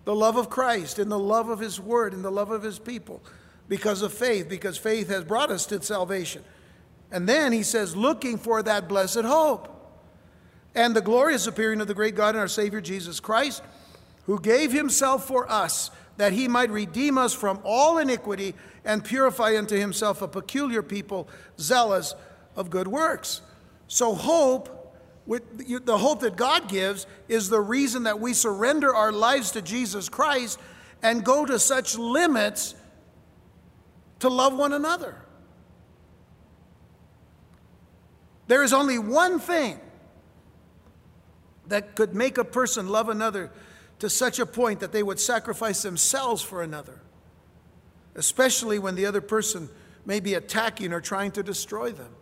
the 0.06 0.14
love 0.14 0.36
of 0.36 0.48
Christ, 0.48 0.98
in 0.98 1.10
the 1.10 1.18
love 1.18 1.50
of 1.50 1.60
His 1.60 1.78
Word, 1.78 2.14
in 2.14 2.22
the 2.22 2.32
love 2.32 2.50
of 2.50 2.62
His 2.62 2.78
people, 2.78 3.22
because 3.68 4.00
of 4.00 4.12
faith, 4.12 4.48
because 4.48 4.78
faith 4.78 5.08
has 5.08 5.22
brought 5.22 5.50
us 5.50 5.66
to 5.66 5.82
salvation. 5.82 6.42
And 7.10 7.28
then 7.28 7.52
he 7.52 7.62
says, 7.62 7.94
looking 7.94 8.38
for 8.38 8.62
that 8.62 8.88
blessed 8.88 9.22
hope 9.22 9.70
and 10.74 10.94
the 10.94 11.00
glorious 11.00 11.46
appearing 11.46 11.80
of 11.80 11.88
the 11.88 11.94
great 11.94 12.14
God 12.14 12.30
and 12.30 12.38
our 12.38 12.48
Savior 12.48 12.80
Jesus 12.80 13.20
Christ, 13.20 13.62
who 14.26 14.40
gave 14.40 14.72
Himself 14.72 15.26
for 15.26 15.50
us 15.50 15.90
that 16.16 16.32
He 16.32 16.48
might 16.48 16.70
redeem 16.70 17.18
us 17.18 17.32
from 17.32 17.60
all 17.64 17.98
iniquity 17.98 18.54
and 18.84 19.04
purify 19.04 19.56
unto 19.56 19.76
himself 19.76 20.22
a 20.22 20.28
peculiar 20.28 20.82
people, 20.82 21.28
zealous 21.58 22.14
of 22.56 22.70
good 22.70 22.86
works. 22.86 23.40
So, 23.88 24.14
hope, 24.14 24.94
with 25.26 25.86
the 25.86 25.98
hope 25.98 26.20
that 26.20 26.36
God 26.36 26.68
gives, 26.68 27.06
is 27.28 27.48
the 27.48 27.60
reason 27.60 28.04
that 28.04 28.20
we 28.20 28.34
surrender 28.34 28.94
our 28.94 29.12
lives 29.12 29.52
to 29.52 29.62
Jesus 29.62 30.08
Christ 30.08 30.58
and 31.02 31.24
go 31.24 31.46
to 31.46 31.58
such 31.58 31.96
limits 31.96 32.74
to 34.20 34.28
love 34.28 34.54
one 34.54 34.72
another. 34.72 35.16
There 38.46 38.62
is 38.62 38.72
only 38.74 38.98
one 38.98 39.38
thing 39.38 39.80
that 41.68 41.94
could 41.94 42.14
make 42.14 42.38
a 42.38 42.44
person 42.44 42.88
love 42.88 43.08
another 43.08 43.50
to 43.98 44.10
such 44.10 44.38
a 44.38 44.46
point 44.46 44.80
that 44.80 44.92
they 44.92 45.02
would 45.02 45.20
sacrifice 45.20 45.82
themselves 45.82 46.42
for 46.42 46.62
another 46.62 47.00
especially 48.14 48.78
when 48.78 48.94
the 48.94 49.06
other 49.06 49.20
person 49.20 49.68
may 50.06 50.20
be 50.20 50.34
attacking 50.34 50.92
or 50.92 51.00
trying 51.00 51.32
to 51.32 51.42
destroy 51.42 51.90
them. 51.90 52.14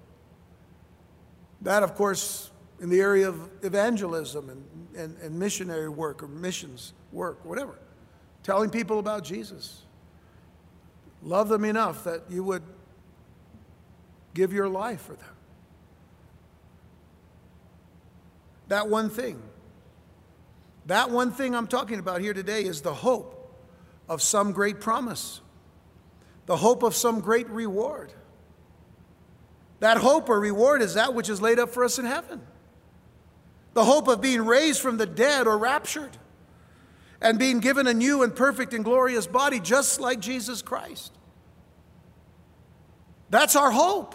That, 1.62 1.83
of 1.83 1.94
course, 1.94 2.50
in 2.81 2.88
the 2.88 3.00
area 3.00 3.28
of 3.28 3.48
evangelism 3.62 4.48
and, 4.50 4.64
and, 4.96 5.16
and 5.18 5.38
missionary 5.38 5.88
work 5.88 6.22
or 6.22 6.28
missions 6.28 6.92
work, 7.12 7.44
whatever. 7.44 7.78
Telling 8.42 8.70
people 8.70 8.98
about 8.98 9.24
Jesus. 9.24 9.83
Love 11.22 11.48
them 11.48 11.64
enough 11.64 12.05
that 12.05 12.22
you 12.28 12.42
would 12.42 12.62
give 14.35 14.52
your 14.52 14.68
life 14.68 15.02
for 15.02 15.14
them. 15.14 15.32
That 18.72 18.88
one 18.88 19.11
thing. 19.11 19.38
That 20.87 21.11
one 21.11 21.30
thing 21.30 21.54
I'm 21.54 21.66
talking 21.66 21.98
about 21.98 22.22
here 22.22 22.32
today 22.32 22.64
is 22.64 22.80
the 22.80 22.94
hope 22.94 23.54
of 24.08 24.22
some 24.22 24.52
great 24.52 24.80
promise 24.80 25.42
the 26.46 26.56
hope 26.56 26.82
of 26.82 26.94
some 26.94 27.20
great 27.20 27.50
reward. 27.50 28.14
That 29.80 29.98
hope 29.98 30.30
or 30.30 30.40
reward 30.40 30.80
is 30.80 30.94
that 30.94 31.12
which 31.12 31.28
is 31.28 31.42
laid 31.42 31.58
up 31.58 31.68
for 31.68 31.85
us 31.85 31.98
in 31.98 32.06
heaven. 32.06 32.40
The 33.74 33.85
hope 33.85 34.08
of 34.08 34.22
being 34.22 34.40
raised 34.40 34.80
from 34.80 34.96
the 34.96 35.04
dead 35.04 35.46
or 35.46 35.58
raptured 35.58 36.16
and 37.20 37.38
being 37.38 37.61
given 37.61 37.87
a 37.87 37.92
new 37.92 38.22
and 38.22 38.35
perfect 38.35 38.72
and 38.72 38.82
glorious 38.82 39.26
body, 39.26 39.61
just 39.61 40.00
like 40.00 40.18
Jesus 40.18 40.62
Christ. 40.62 41.12
That's 43.28 43.54
our 43.54 43.70
hope. 43.70 44.14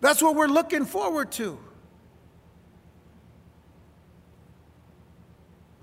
That's 0.00 0.22
what 0.22 0.36
we're 0.36 0.46
looking 0.46 0.84
forward 0.84 1.32
to. 1.32 1.58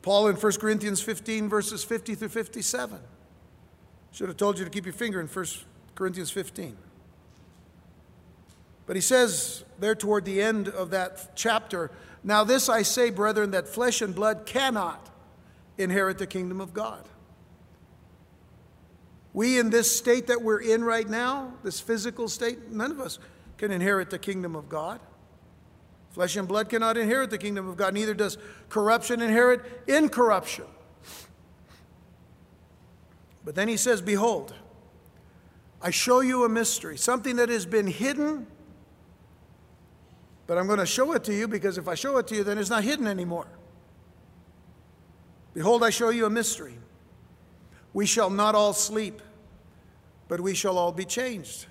Paul 0.08 0.30
in 0.30 0.38
1 0.38 0.54
Corinthians 0.54 1.02
15, 1.02 1.50
verses 1.50 1.84
50 1.84 2.16
through 2.16 2.30
57. 2.30 2.98
Should 4.14 4.30
have 4.30 4.38
told 4.38 4.58
you 4.58 4.64
to 4.64 4.72
keep 4.72 4.86
your 4.86 4.94
finger 4.94 5.20
in 5.20 5.28
1 5.28 5.46
Corinthians 5.96 6.32
15. 6.32 6.78
But 8.86 8.96
he 8.96 9.02
says 9.02 9.66
there 9.82 9.96
toward 9.96 10.24
the 10.24 10.42
end 10.42 10.70
of 10.70 10.92
that 10.92 11.36
chapter, 11.36 11.92
Now 12.24 12.46
this 12.46 12.70
I 12.70 12.84
say, 12.84 13.10
brethren, 13.10 13.52
that 13.52 13.68
flesh 13.68 14.02
and 14.02 14.16
blood 14.16 14.46
cannot 14.46 15.10
inherit 15.78 16.20
the 16.20 16.28
kingdom 16.28 16.62
of 16.62 16.74
God. 16.74 17.04
We, 19.34 19.60
in 19.60 19.72
this 19.72 19.94
state 19.94 20.28
that 20.28 20.42
we're 20.42 20.62
in 20.62 20.86
right 20.86 21.10
now, 21.10 21.52
this 21.64 21.82
physical 21.82 22.30
state, 22.30 22.72
none 22.72 22.92
of 22.92 23.02
us 23.02 23.20
can 23.58 23.72
inherit 23.72 24.10
the 24.10 24.20
kingdom 24.20 24.56
of 24.56 24.70
God. 24.70 25.02
Flesh 26.18 26.36
and 26.36 26.48
blood 26.48 26.68
cannot 26.68 26.98
inherit 26.98 27.30
the 27.30 27.38
kingdom 27.38 27.70
of 27.70 27.78
God, 27.78 27.94
neither 27.94 28.16
does 28.16 28.40
corruption 28.70 29.22
inherit 29.22 29.62
incorruption. 29.86 30.66
But 33.46 33.54
then 33.54 33.68
he 33.68 33.78
says, 33.78 34.02
Behold, 34.02 34.56
I 35.80 35.92
show 35.92 36.22
you 36.22 36.44
a 36.44 36.50
mystery, 36.50 36.98
something 36.98 37.36
that 37.36 37.50
has 37.50 37.68
been 37.68 37.86
hidden, 37.86 38.48
but 40.48 40.58
I'm 40.58 40.66
going 40.66 40.80
to 40.80 40.88
show 40.88 41.14
it 41.14 41.24
to 41.26 41.36
you 41.36 41.48
because 41.48 41.78
if 41.78 41.88
I 41.88 41.94
show 41.94 42.18
it 42.18 42.26
to 42.30 42.36
you, 42.36 42.44
then 42.44 42.58
it's 42.58 42.72
not 42.72 42.84
hidden 42.84 43.06
anymore. 43.06 43.46
Behold, 45.54 45.84
I 45.84 45.92
show 45.92 46.10
you 46.10 46.26
a 46.26 46.32
mystery. 46.32 46.80
We 47.94 48.08
shall 48.08 48.32
not 48.32 48.56
all 48.56 48.74
sleep, 48.74 49.22
but 50.28 50.42
we 50.42 50.56
shall 50.56 50.80
all 50.80 50.92
be 50.92 51.06
changed. 51.06 51.68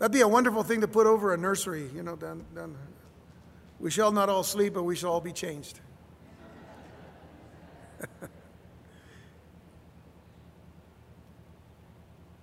That'd 0.00 0.10
be 0.10 0.22
a 0.22 0.26
wonderful 0.26 0.64
thing 0.64 0.80
to 0.80 0.88
put 0.88 1.06
over 1.06 1.32
a 1.32 1.36
nursery, 1.36 1.88
you 1.94 2.02
know, 2.02 2.16
down, 2.16 2.44
down. 2.56 2.76
We 3.80 3.90
shall 3.90 4.12
not 4.12 4.28
all 4.28 4.42
sleep, 4.42 4.74
but 4.74 4.82
we 4.82 4.94
shall 4.94 5.10
all 5.12 5.22
be 5.22 5.32
changed. 5.32 5.80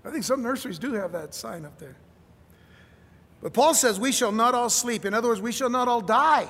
I 0.04 0.10
think 0.10 0.23
some 0.23 0.41
nurseries 0.41 0.80
do 0.80 0.93
have 0.93 1.12
that 1.12 1.36
sign 1.36 1.63
up 1.63 1.78
there. 1.78 1.95
But 3.41 3.54
Paul 3.54 3.76
says, 3.76 4.00
We 4.00 4.12
shall 4.12 4.32
not 4.32 4.56
all 4.56 4.71
sleep. 4.71 5.06
In 5.06 5.13
other 5.13 5.28
words, 5.28 5.41
we 5.41 5.52
shall 5.52 5.69
not 5.69 5.88
all 5.88 6.02
die. 6.02 6.50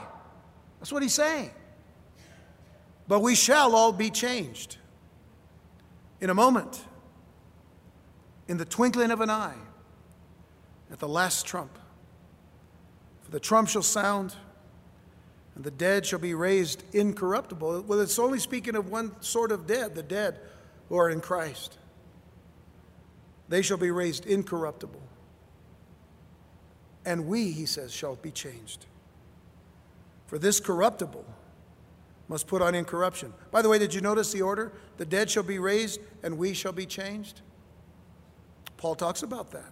That's 0.80 0.91
what 0.91 1.04
he's 1.04 1.13
saying. 1.13 1.52
But 3.10 3.19
we 3.19 3.36
shall 3.36 3.76
all 3.76 3.91
be 3.91 4.10
changed 4.10 4.78
in 6.21 6.30
a 6.30 6.34
moment, 6.34 6.82
in 8.47 8.58
the 8.58 8.65
twinkling 8.65 9.12
of 9.12 9.21
an 9.21 9.30
eye, 9.30 9.58
at 10.91 11.00
the 11.00 11.08
last 11.08 11.45
trump. 11.45 11.78
For 13.23 13.32
the 13.32 13.39
trump 13.39 13.67
shall 13.69 13.84
sound, 13.84 14.36
and 15.58 15.65
the 15.65 15.72
dead 15.72 16.06
shall 16.06 16.20
be 16.20 16.36
raised 16.36 16.84
incorruptible. 16.93 17.82
Well, 17.88 18.00
it's 18.00 18.20
only 18.20 18.38
speaking 18.38 18.76
of 18.76 18.91
one 18.91 19.20
sort 19.24 19.52
of 19.52 19.65
dead, 19.65 19.96
the 19.96 20.04
dead 20.04 20.39
who 20.88 20.98
are 20.98 21.10
in 21.10 21.20
Christ. 21.20 21.80
They 23.50 23.63
shall 23.63 23.78
be 23.78 23.89
raised 23.89 24.28
incorruptible. 24.28 25.02
And 27.08 27.26
we, 27.26 27.50
he 27.50 27.65
says, 27.65 27.91
shall 27.91 28.17
be 28.17 28.30
changed. 28.30 28.86
For 30.28 30.38
this 30.38 30.60
corruptible 30.60 31.26
must 32.28 32.46
put 32.46 32.62
on 32.62 32.76
incorruption. 32.76 33.34
By 33.50 33.63
the 33.63 33.70
way, 33.70 33.80
did 33.80 33.96
you 33.96 34.02
notice 34.02 34.32
the 34.32 34.43
order? 34.43 34.74
The 34.98 35.06
dead 35.06 35.28
shall 35.28 35.41
be 35.41 35.58
raised, 35.58 36.00
and 36.22 36.38
we 36.38 36.54
shall 36.54 36.72
be 36.72 36.86
changed. 36.86 37.41
Paul 38.76 38.93
talks 38.93 39.24
about 39.24 39.50
that. 39.54 39.72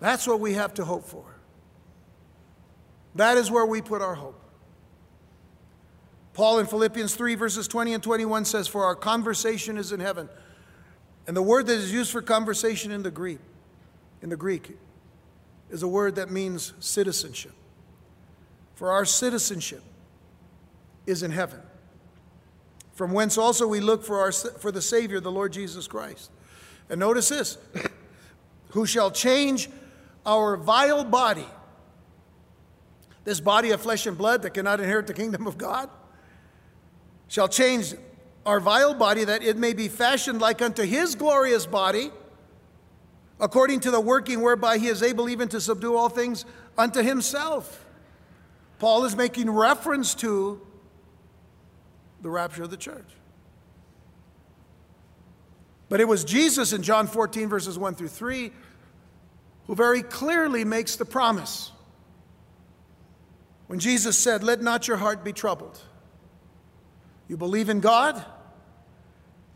That's 0.00 0.26
what 0.26 0.40
we 0.40 0.54
have 0.54 0.74
to 0.74 0.84
hope 0.84 1.04
for. 1.04 1.24
That 3.14 3.36
is 3.36 3.50
where 3.50 3.66
we 3.66 3.82
put 3.82 4.00
our 4.00 4.14
hope. 4.14 4.40
Paul 6.34 6.60
in 6.60 6.66
Philippians 6.66 7.16
3, 7.16 7.34
verses 7.34 7.66
20 7.66 7.94
and 7.94 8.02
21 8.02 8.44
says, 8.44 8.68
For 8.68 8.84
our 8.84 8.94
conversation 8.94 9.76
is 9.76 9.90
in 9.90 9.98
heaven. 9.98 10.28
And 11.26 11.36
the 11.36 11.42
word 11.42 11.66
that 11.66 11.76
is 11.76 11.92
used 11.92 12.12
for 12.12 12.22
conversation 12.22 12.92
in 12.92 13.02
the 13.02 13.10
Greek, 13.10 13.40
in 14.22 14.28
the 14.28 14.36
Greek, 14.36 14.78
is 15.68 15.82
a 15.82 15.88
word 15.88 16.14
that 16.14 16.30
means 16.30 16.74
citizenship. 16.78 17.52
For 18.76 18.92
our 18.92 19.04
citizenship 19.04 19.82
is 21.06 21.24
in 21.24 21.32
heaven. 21.32 21.60
From 22.92 23.12
whence 23.12 23.36
also 23.36 23.66
we 23.66 23.80
look 23.80 24.04
for, 24.04 24.20
our, 24.20 24.30
for 24.30 24.70
the 24.70 24.80
Savior, 24.80 25.20
the 25.20 25.32
Lord 25.32 25.52
Jesus 25.52 25.88
Christ. 25.88 26.30
And 26.88 27.00
notice 27.00 27.28
this 27.28 27.58
who 28.70 28.86
shall 28.86 29.10
change 29.10 29.68
our 30.28 30.58
vile 30.58 31.04
body, 31.04 31.46
this 33.24 33.40
body 33.40 33.70
of 33.70 33.80
flesh 33.80 34.06
and 34.06 34.16
blood 34.16 34.42
that 34.42 34.50
cannot 34.50 34.78
inherit 34.78 35.06
the 35.06 35.14
kingdom 35.14 35.46
of 35.46 35.56
God, 35.56 35.88
shall 37.28 37.48
change 37.48 37.94
our 38.44 38.60
vile 38.60 38.92
body 38.92 39.24
that 39.24 39.42
it 39.42 39.56
may 39.56 39.72
be 39.72 39.88
fashioned 39.88 40.38
like 40.38 40.60
unto 40.60 40.82
his 40.82 41.14
glorious 41.14 41.64
body, 41.64 42.10
according 43.40 43.80
to 43.80 43.90
the 43.90 44.00
working 44.00 44.42
whereby 44.42 44.76
he 44.76 44.88
is 44.88 45.02
able 45.02 45.30
even 45.30 45.48
to 45.48 45.62
subdue 45.62 45.96
all 45.96 46.10
things 46.10 46.44
unto 46.76 47.02
himself. 47.02 47.86
Paul 48.78 49.06
is 49.06 49.16
making 49.16 49.50
reference 49.50 50.14
to 50.16 50.60
the 52.20 52.28
rapture 52.28 52.64
of 52.64 52.70
the 52.70 52.76
church. 52.76 53.08
But 55.88 56.02
it 56.02 56.08
was 56.08 56.22
Jesus 56.22 56.74
in 56.74 56.82
John 56.82 57.06
14, 57.06 57.48
verses 57.48 57.78
1 57.78 57.94
through 57.94 58.08
3, 58.08 58.52
who 59.68 59.74
very 59.74 60.02
clearly 60.02 60.64
makes 60.64 60.96
the 60.96 61.04
promise. 61.04 61.70
When 63.68 63.78
Jesus 63.78 64.18
said, 64.18 64.42
Let 64.42 64.60
not 64.60 64.88
your 64.88 64.96
heart 64.96 65.22
be 65.22 65.32
troubled. 65.32 65.80
You 67.28 67.36
believe 67.36 67.68
in 67.68 67.80
God, 67.80 68.24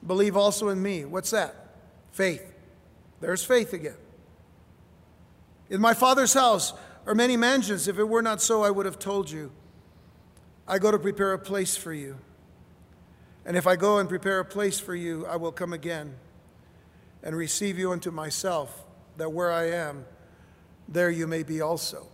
believe 0.07 0.37
also 0.37 0.68
in 0.68 0.81
me. 0.81 1.07
What's 1.07 1.31
that? 1.31 1.57
Faith. 2.12 2.44
There's 3.20 3.42
faith 3.42 3.72
again. 3.72 3.96
In 5.70 5.81
my 5.81 5.94
Father's 5.94 6.35
house 6.35 6.75
are 7.07 7.14
many 7.14 7.38
mansions. 7.38 7.88
If 7.88 7.98
it 7.98 8.05
were 8.05 8.20
not 8.20 8.42
so, 8.42 8.62
I 8.62 8.70
would 8.70 8.85
have 8.85 8.98
told 8.98 9.31
you. 9.31 9.51
I 10.68 10.79
go 10.79 10.90
to 10.90 10.98
prepare 10.98 11.33
a 11.33 11.38
place 11.38 11.75
for 11.75 11.94
you. 11.94 12.18
And 13.46 13.57
if 13.57 13.66
I 13.66 13.77
go 13.77 13.98
and 13.98 14.09
prepare 14.09 14.40
a 14.40 14.44
place 14.44 14.79
for 14.79 14.94
you, 14.94 15.25
I 15.27 15.37
will 15.37 15.53
come 15.53 15.72
again 15.72 16.16
and 17.22 17.35
receive 17.35 17.79
you 17.79 17.92
unto 17.92 18.11
myself 18.11 18.85
that 19.16 19.33
where 19.33 19.53
I 19.53 19.70
am, 19.70 20.05
there 20.88 21.11
you 21.11 21.27
may 21.27 21.42
be 21.42 21.61
also. 21.61 22.07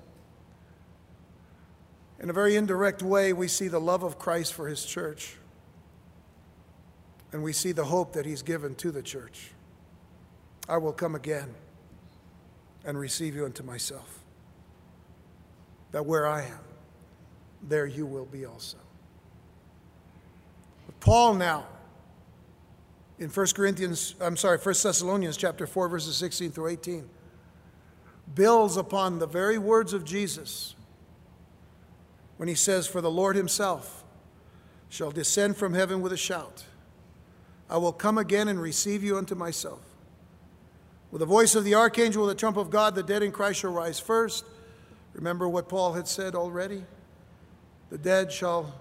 In 2.20 2.30
a 2.30 2.32
very 2.32 2.56
indirect 2.56 3.02
way, 3.02 3.32
we 3.32 3.48
see 3.48 3.68
the 3.68 3.80
love 3.80 4.02
of 4.02 4.18
Christ 4.18 4.52
for 4.52 4.68
his 4.68 4.84
church, 4.84 5.36
and 7.32 7.42
we 7.42 7.52
see 7.52 7.72
the 7.72 7.84
hope 7.84 8.12
that 8.14 8.26
he's 8.26 8.42
given 8.42 8.74
to 8.76 8.90
the 8.90 9.02
church. 9.02 9.52
I 10.68 10.78
will 10.78 10.92
come 10.92 11.14
again 11.14 11.54
and 12.84 12.98
receive 12.98 13.34
you 13.36 13.44
unto 13.44 13.62
myself, 13.62 14.20
that 15.92 16.04
where 16.04 16.26
I 16.26 16.42
am, 16.42 16.60
there 17.62 17.86
you 17.86 18.06
will 18.06 18.26
be 18.26 18.44
also. 18.44 18.78
But 20.86 21.00
Paul 21.00 21.34
now, 21.34 21.66
in 23.18 23.28
1 23.28 23.46
Corinthians, 23.54 24.14
I'm 24.20 24.36
sorry, 24.36 24.58
1 24.58 24.74
Thessalonians 24.82 25.36
chapter 25.36 25.66
4, 25.66 25.88
verses 25.88 26.16
16 26.16 26.52
through 26.52 26.68
18, 26.68 27.08
builds 28.34 28.76
upon 28.76 29.18
the 29.18 29.26
very 29.26 29.58
words 29.58 29.92
of 29.92 30.04
Jesus 30.04 30.76
when 32.36 32.48
he 32.48 32.54
says, 32.54 32.86
For 32.86 33.00
the 33.00 33.10
Lord 33.10 33.34
himself 33.34 34.04
shall 34.88 35.10
descend 35.10 35.56
from 35.56 35.74
heaven 35.74 36.00
with 36.00 36.12
a 36.12 36.16
shout. 36.16 36.64
I 37.68 37.76
will 37.76 37.92
come 37.92 38.18
again 38.18 38.48
and 38.48 38.60
receive 38.60 39.02
you 39.02 39.18
unto 39.18 39.34
myself. 39.34 39.80
With 41.10 41.20
the 41.20 41.26
voice 41.26 41.54
of 41.54 41.64
the 41.64 41.74
archangel, 41.74 42.26
with 42.26 42.36
the 42.36 42.38
trump 42.40 42.56
of 42.56 42.70
God, 42.70 42.94
the 42.94 43.02
dead 43.02 43.22
in 43.22 43.32
Christ 43.32 43.60
shall 43.60 43.72
rise 43.72 43.98
first. 43.98 44.44
Remember 45.14 45.48
what 45.48 45.68
Paul 45.68 45.94
had 45.94 46.06
said 46.06 46.34
already? 46.34 46.84
The 47.90 47.98
dead 47.98 48.30
shall 48.30 48.74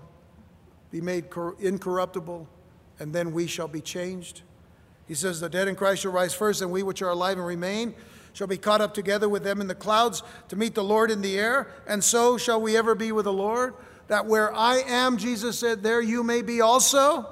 be 0.92 1.02
made 1.02 1.26
incorruptible 1.60 2.48
and 3.00 3.14
then 3.14 3.32
we 3.32 3.48
shall 3.48 3.68
be 3.68 3.82
changed. 3.82 4.42
He 5.08 5.14
says, 5.14 5.40
The 5.40 5.50
dead 5.50 5.68
in 5.68 5.76
Christ 5.76 6.02
shall 6.02 6.12
rise 6.12 6.34
first, 6.34 6.62
and 6.62 6.72
we 6.72 6.84
which 6.84 7.02
are 7.02 7.10
alive 7.10 7.38
and 7.38 7.46
remain 7.46 7.96
shall 8.34 8.48
be 8.48 8.58
caught 8.58 8.82
up 8.82 8.94
together 8.94 9.28
with 9.28 9.44
them 9.44 9.62
in 9.62 9.68
the 9.68 9.74
clouds 9.74 10.22
to 10.48 10.56
meet 10.56 10.76
the 10.76 10.84
Lord 10.84 11.10
in 11.10 11.22
the 11.22 11.40
air, 11.40 11.72
and 11.88 12.04
so 12.04 12.38
shall 12.38 12.62
we 12.62 12.78
ever 12.78 12.94
be 12.94 13.12
with 13.12 13.26
the 13.26 13.34
Lord. 13.34 13.74
that 14.10 14.26
where 14.26 14.54
I 14.54 14.78
am, 14.88 15.18
Jesus 15.18 15.60
said, 15.60 15.84
there 15.84 16.02
you 16.02 16.24
may 16.24 16.42
be 16.42 16.62
also? 16.62 17.28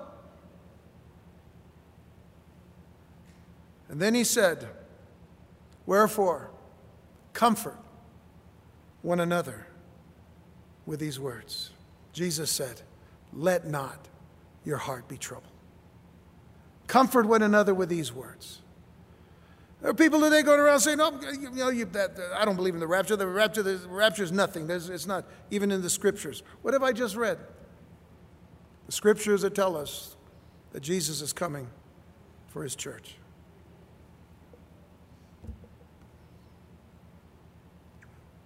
And 3.87 4.01
then 4.01 4.13
he 4.13 4.23
said, 4.23 4.67
Wherefore, 5.85 6.49
comfort 7.33 7.77
one 9.03 9.19
another 9.19 9.67
with 10.85 10.99
these 10.99 11.19
words. 11.19 11.69
Jesus 12.11 12.51
said, 12.51 12.81
Let 13.31 13.67
not 13.67 14.07
your 14.65 14.77
heart 14.77 15.07
be 15.07 15.17
troubled. 15.17 15.54
Comfort 16.87 17.25
one 17.25 17.41
another 17.41 17.73
with 17.73 17.89
these 17.89 18.13
words. 18.13 18.61
There 19.81 19.91
are 19.91 19.93
people 19.93 20.19
today 20.19 20.41
going 20.41 20.59
around 20.59 20.79
saying, 20.79 20.97
"No, 20.97 21.19
you 21.21 21.51
know, 21.51 21.69
you, 21.69 21.85
that, 21.85 22.15
that, 22.15 22.31
I 22.33 22.45
don't 22.45 22.55
believe 22.55 22.73
in 22.73 22.79
the 22.79 22.87
rapture. 22.87 23.15
The 23.15 23.27
rapture, 23.27 23.61
the 23.61 23.77
rapture 23.87 24.23
is 24.23 24.31
nothing. 24.31 24.67
There's, 24.67 24.89
it's 24.89 25.05
not 25.05 25.25
even 25.51 25.71
in 25.71 25.81
the 25.81 25.89
scriptures." 25.89 26.43
What 26.61 26.73
have 26.73 26.83
I 26.83 26.91
just 26.91 27.15
read? 27.15 27.37
The 28.85 28.91
scriptures 28.91 29.41
that 29.41 29.53
tell 29.53 29.75
us 29.75 30.15
that 30.71 30.81
Jesus 30.81 31.21
is 31.21 31.33
coming 31.33 31.67
for 32.47 32.63
His 32.63 32.75
church. 32.75 33.15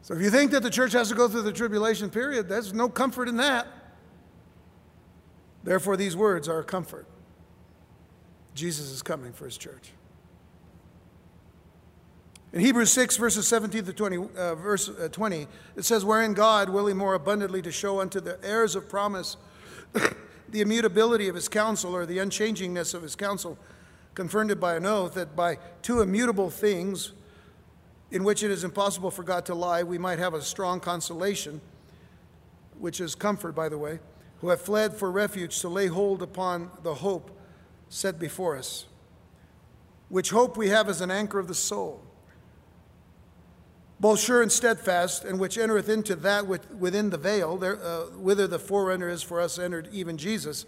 So 0.02 0.16
if 0.16 0.22
you 0.22 0.32
think 0.32 0.52
that 0.52 0.64
the 0.64 0.72
church 0.72 0.94
has 0.94 1.10
to 1.10 1.16
go 1.16 1.28
through 1.28 1.44
the 1.44 1.54
tribulation 1.54 2.10
period, 2.10 2.50
there's 2.50 2.74
no 2.74 2.90
comfort 2.90 3.30
in 3.30 3.38
that. 3.38 3.68
Therefore, 5.64 5.96
these 5.96 6.16
words 6.16 6.50
are 6.50 6.60
a 6.60 6.64
comfort. 6.64 7.06
Jesus 8.54 8.90
is 8.92 9.02
coming 9.02 9.34
for 9.34 9.46
his 9.46 9.58
church. 9.58 9.92
In 12.52 12.62
Hebrews 12.62 12.92
6, 12.92 13.18
verses 13.18 13.48
17 13.48 13.86
to 13.86 13.94
20, 13.94 14.18
uh, 14.18 14.56
verse 14.56 14.90
uh, 14.90 15.08
20, 15.12 15.48
it 15.76 15.86
says, 15.86 16.04
Wherein 16.04 16.34
God, 16.34 16.70
willing 16.70 16.98
more 16.98 17.14
abundantly 17.14 17.62
to 17.62 17.72
show 17.72 18.02
unto 18.02 18.20
the 18.20 18.40
heirs 18.44 18.76
of 18.76 18.90
promise 18.90 19.38
the 19.94 20.62
immutability 20.62 21.28
of 21.28 21.36
his 21.36 21.48
counsel, 21.48 21.96
or 21.96 22.08
the 22.08 22.18
unchangingness 22.18 22.96
of 22.96 23.04
his 23.04 23.16
counsel, 23.16 23.56
confirmed 24.16 24.50
it 24.50 24.60
by 24.60 24.76
an 24.76 24.86
oath, 24.88 25.14
that 25.14 25.36
by 25.36 25.60
two 25.84 26.02
immutable 26.02 26.50
things, 26.50 27.12
in 28.10 28.24
which 28.24 28.42
it 28.42 28.50
is 28.50 28.64
impossible 28.64 29.12
for 29.12 29.22
God 29.22 29.46
to 29.46 29.54
lie, 29.54 29.84
we 29.84 30.00
might 30.00 30.18
have 30.18 30.34
a 30.34 30.42
strong 30.42 30.80
consolation, 30.80 31.62
which 32.80 33.00
is 33.00 33.14
comfort, 33.14 33.54
by 33.54 33.70
the 33.70 33.78
way, 33.78 34.00
who 34.42 34.50
have 34.50 34.60
fled 34.60 34.96
for 34.96 35.12
refuge 35.12 35.60
to 35.60 35.70
lay 35.70 35.86
hold 35.86 36.24
upon 36.24 36.72
the 36.82 36.96
hope 36.96 37.39
set 37.90 38.20
before 38.20 38.56
us, 38.56 38.86
which 40.08 40.30
hope 40.30 40.56
we 40.56 40.70
have 40.70 40.88
as 40.88 41.02
an 41.02 41.12
anchor 41.12 41.40
of 41.40 41.48
the 41.48 41.56
soul 41.56 42.04
both 44.00 44.20
sure 44.20 44.42
and 44.42 44.52
steadfast, 44.52 45.26
and 45.26 45.40
which 45.40 45.58
entereth 45.58 45.90
into 45.90 46.16
that 46.16 46.48
within 46.48 47.10
the 47.10 47.18
veil, 47.18 47.58
there, 47.58 47.84
uh, 47.84 48.06
whither 48.12 48.48
the 48.48 48.60
forerunner 48.60 49.10
is 49.10 49.22
for 49.22 49.42
us 49.42 49.60
entered, 49.60 49.90
even 49.92 50.18
Jesus, 50.18 50.66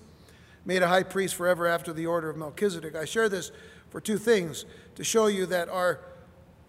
made 0.66 0.84
a 0.84 0.88
high 0.88 1.04
priest 1.04 1.36
forever 1.36 1.66
after 1.66 1.94
the 1.94 2.06
order 2.06 2.30
of 2.30 2.36
Melchizedek. 2.36 2.96
I 2.96 3.06
share 3.06 3.30
this 3.30 3.52
for 3.90 4.02
two 4.02 4.18
things 4.18 4.66
to 4.96 5.04
show 5.04 5.28
you 5.28 5.46
that 5.46 5.70
our 5.70 6.02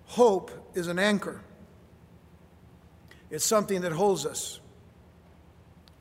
hope 0.07 0.50
is 0.74 0.86
an 0.86 0.98
anchor, 0.98 1.40
it's 3.30 3.44
something 3.44 3.80
that 3.80 3.92
holds 3.92 4.24
us 4.24 4.61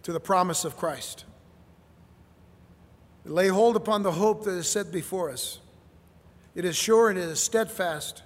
to 0.04 0.12
the 0.12 0.20
promise 0.20 0.66
of 0.66 0.78
Christ. 0.78 1.26
Lay 3.26 3.48
hold 3.48 3.76
upon 3.76 4.04
the 4.04 4.14
hope 4.14 4.44
that 4.46 4.52
is 4.52 4.68
set 4.68 4.92
before 4.92 5.30
us. 5.30 5.60
It 6.56 6.66
is 6.66 6.76
sure 6.76 7.10
and 7.10 7.18
it 7.18 7.24
is 7.24 7.40
steadfast 7.40 8.24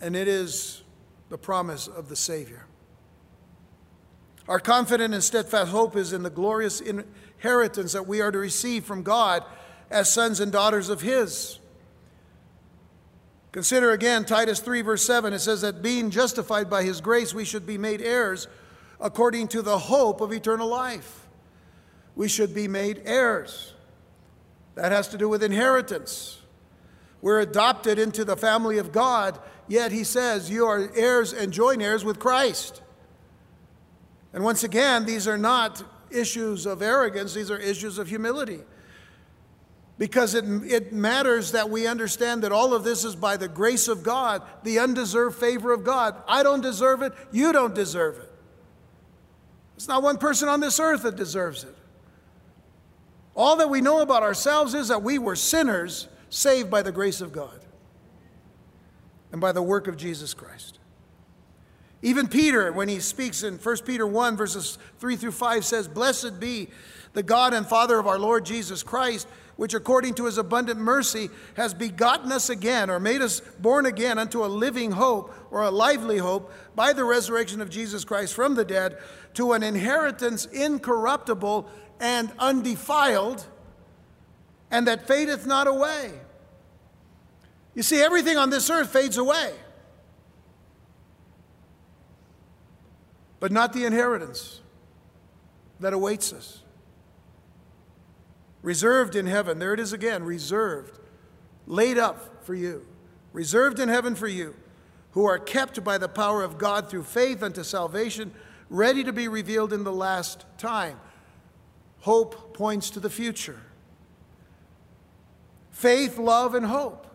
and 0.00 0.14
it 0.14 0.28
is 0.28 0.82
the 1.28 1.38
promise 1.38 1.88
of 1.88 2.08
the 2.08 2.16
Savior. 2.16 2.66
Our 4.48 4.60
confident 4.60 5.12
and 5.12 5.22
steadfast 5.22 5.70
hope 5.70 5.94
is 5.96 6.12
in 6.12 6.22
the 6.22 6.30
glorious 6.30 6.80
inheritance 6.80 7.92
that 7.92 8.06
we 8.06 8.20
are 8.20 8.30
to 8.30 8.38
receive 8.38 8.84
from 8.84 9.02
God 9.02 9.44
as 9.90 10.12
sons 10.12 10.40
and 10.40 10.50
daughters 10.50 10.88
of 10.88 11.02
His. 11.02 11.58
Consider 13.52 13.92
again 13.92 14.24
Titus 14.24 14.60
3, 14.60 14.82
verse 14.82 15.04
7. 15.04 15.32
It 15.32 15.40
says 15.40 15.60
that 15.62 15.82
being 15.82 16.10
justified 16.10 16.70
by 16.70 16.82
His 16.82 17.00
grace, 17.00 17.34
we 17.34 17.44
should 17.44 17.66
be 17.66 17.78
made 17.78 18.00
heirs 18.00 18.46
according 19.00 19.48
to 19.48 19.62
the 19.62 19.78
hope 19.78 20.20
of 20.20 20.32
eternal 20.32 20.68
life. 20.68 21.27
We 22.18 22.28
should 22.28 22.54
be 22.54 22.68
made 22.68 23.00
heirs. 23.06 23.72
That 24.74 24.92
has 24.92 25.08
to 25.08 25.16
do 25.16 25.26
with 25.26 25.42
inheritance. 25.42 26.38
We're 27.22 27.40
adopted 27.40 27.98
into 27.98 28.26
the 28.26 28.36
family 28.36 28.76
of 28.76 28.92
God 28.92 29.38
Yet 29.68 29.92
he 29.92 30.02
says, 30.02 30.50
You 30.50 30.66
are 30.66 30.90
heirs 30.96 31.32
and 31.32 31.52
joint 31.52 31.82
heirs 31.82 32.04
with 32.04 32.18
Christ. 32.18 32.82
And 34.32 34.42
once 34.42 34.64
again, 34.64 35.04
these 35.04 35.28
are 35.28 35.38
not 35.38 35.82
issues 36.10 36.66
of 36.66 36.80
arrogance, 36.82 37.34
these 37.34 37.50
are 37.50 37.58
issues 37.58 37.98
of 37.98 38.08
humility. 38.08 38.60
Because 39.98 40.34
it, 40.34 40.44
it 40.64 40.92
matters 40.92 41.52
that 41.52 41.70
we 41.70 41.86
understand 41.86 42.42
that 42.42 42.52
all 42.52 42.72
of 42.72 42.84
this 42.84 43.04
is 43.04 43.16
by 43.16 43.36
the 43.36 43.48
grace 43.48 43.88
of 43.88 44.02
God, 44.02 44.42
the 44.62 44.78
undeserved 44.78 45.36
favor 45.36 45.72
of 45.72 45.84
God. 45.84 46.14
I 46.26 46.42
don't 46.42 46.60
deserve 46.60 47.02
it, 47.02 47.12
you 47.32 47.52
don't 47.52 47.74
deserve 47.74 48.18
it. 48.18 48.32
It's 49.76 49.88
not 49.88 50.02
one 50.02 50.16
person 50.16 50.48
on 50.48 50.60
this 50.60 50.80
earth 50.80 51.02
that 51.02 51.16
deserves 51.16 51.64
it. 51.64 51.76
All 53.38 53.54
that 53.58 53.70
we 53.70 53.80
know 53.80 54.00
about 54.00 54.24
ourselves 54.24 54.74
is 54.74 54.88
that 54.88 55.04
we 55.04 55.16
were 55.16 55.36
sinners 55.36 56.08
saved 56.28 56.68
by 56.68 56.82
the 56.82 56.90
grace 56.90 57.20
of 57.20 57.30
God 57.30 57.60
and 59.30 59.40
by 59.40 59.52
the 59.52 59.62
work 59.62 59.86
of 59.86 59.96
Jesus 59.96 60.34
Christ. 60.34 60.80
Even 62.02 62.26
Peter, 62.26 62.72
when 62.72 62.88
he 62.88 62.98
speaks 62.98 63.44
in 63.44 63.54
1 63.58 63.76
Peter 63.86 64.08
1, 64.08 64.36
verses 64.36 64.76
3 64.98 65.14
through 65.14 65.30
5, 65.30 65.64
says, 65.64 65.86
Blessed 65.86 66.40
be 66.40 66.68
the 67.12 67.22
God 67.22 67.54
and 67.54 67.64
Father 67.64 68.00
of 68.00 68.08
our 68.08 68.18
Lord 68.18 68.44
Jesus 68.44 68.82
Christ, 68.82 69.28
which 69.54 69.72
according 69.74 70.14
to 70.14 70.24
his 70.26 70.38
abundant 70.38 70.80
mercy 70.80 71.30
has 71.54 71.72
begotten 71.72 72.32
us 72.32 72.50
again, 72.50 72.90
or 72.90 72.98
made 72.98 73.22
us 73.22 73.40
born 73.60 73.86
again 73.86 74.18
unto 74.18 74.44
a 74.44 74.46
living 74.46 74.90
hope, 74.90 75.32
or 75.52 75.62
a 75.62 75.70
lively 75.70 76.18
hope, 76.18 76.52
by 76.74 76.92
the 76.92 77.04
resurrection 77.04 77.60
of 77.60 77.70
Jesus 77.70 78.04
Christ 78.04 78.34
from 78.34 78.56
the 78.56 78.64
dead, 78.64 78.98
to 79.34 79.52
an 79.52 79.62
inheritance 79.62 80.46
incorruptible 80.46 81.68
and 82.00 82.30
undefiled, 82.38 83.46
and 84.70 84.86
that 84.86 85.06
fadeth 85.06 85.46
not 85.46 85.66
away 85.66 86.12
you 87.78 87.84
see, 87.84 88.02
everything 88.02 88.36
on 88.36 88.50
this 88.50 88.70
earth 88.70 88.90
fades 88.90 89.18
away, 89.18 89.54
but 93.38 93.52
not 93.52 93.72
the 93.72 93.84
inheritance 93.84 94.62
that 95.78 95.92
awaits 95.92 96.32
us. 96.32 96.64
Reserved 98.62 99.14
in 99.14 99.26
heaven, 99.26 99.60
there 99.60 99.74
it 99.74 99.78
is 99.78 99.92
again, 99.92 100.24
reserved, 100.24 100.98
laid 101.68 101.98
up 101.98 102.44
for 102.44 102.56
you, 102.56 102.84
reserved 103.32 103.78
in 103.78 103.88
heaven 103.88 104.16
for 104.16 104.26
you, 104.26 104.56
who 105.12 105.24
are 105.24 105.38
kept 105.38 105.84
by 105.84 105.98
the 105.98 106.08
power 106.08 106.42
of 106.42 106.58
God 106.58 106.90
through 106.90 107.04
faith 107.04 107.44
unto 107.44 107.62
salvation, 107.62 108.32
ready 108.68 109.04
to 109.04 109.12
be 109.12 109.28
revealed 109.28 109.72
in 109.72 109.84
the 109.84 109.92
last 109.92 110.46
time. 110.58 110.98
Hope 112.00 112.54
points 112.54 112.90
to 112.90 113.00
the 113.00 113.10
future. 113.10 113.60
Faith, 115.70 116.18
love, 116.18 116.54
and 116.54 116.66
hope 116.66 117.06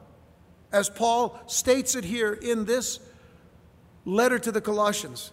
as 0.71 0.89
Paul 0.89 1.39
states 1.45 1.95
it 1.95 2.03
here 2.03 2.33
in 2.33 2.65
this 2.65 2.99
letter 4.05 4.39
to 4.39 4.51
the 4.51 4.61
Colossians. 4.61 5.31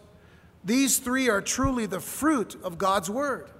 These 0.64 0.98
three 0.98 1.28
are 1.28 1.40
truly 1.40 1.86
the 1.86 2.00
fruit 2.00 2.56
of 2.62 2.78
God's 2.78 3.10
word 3.10 3.50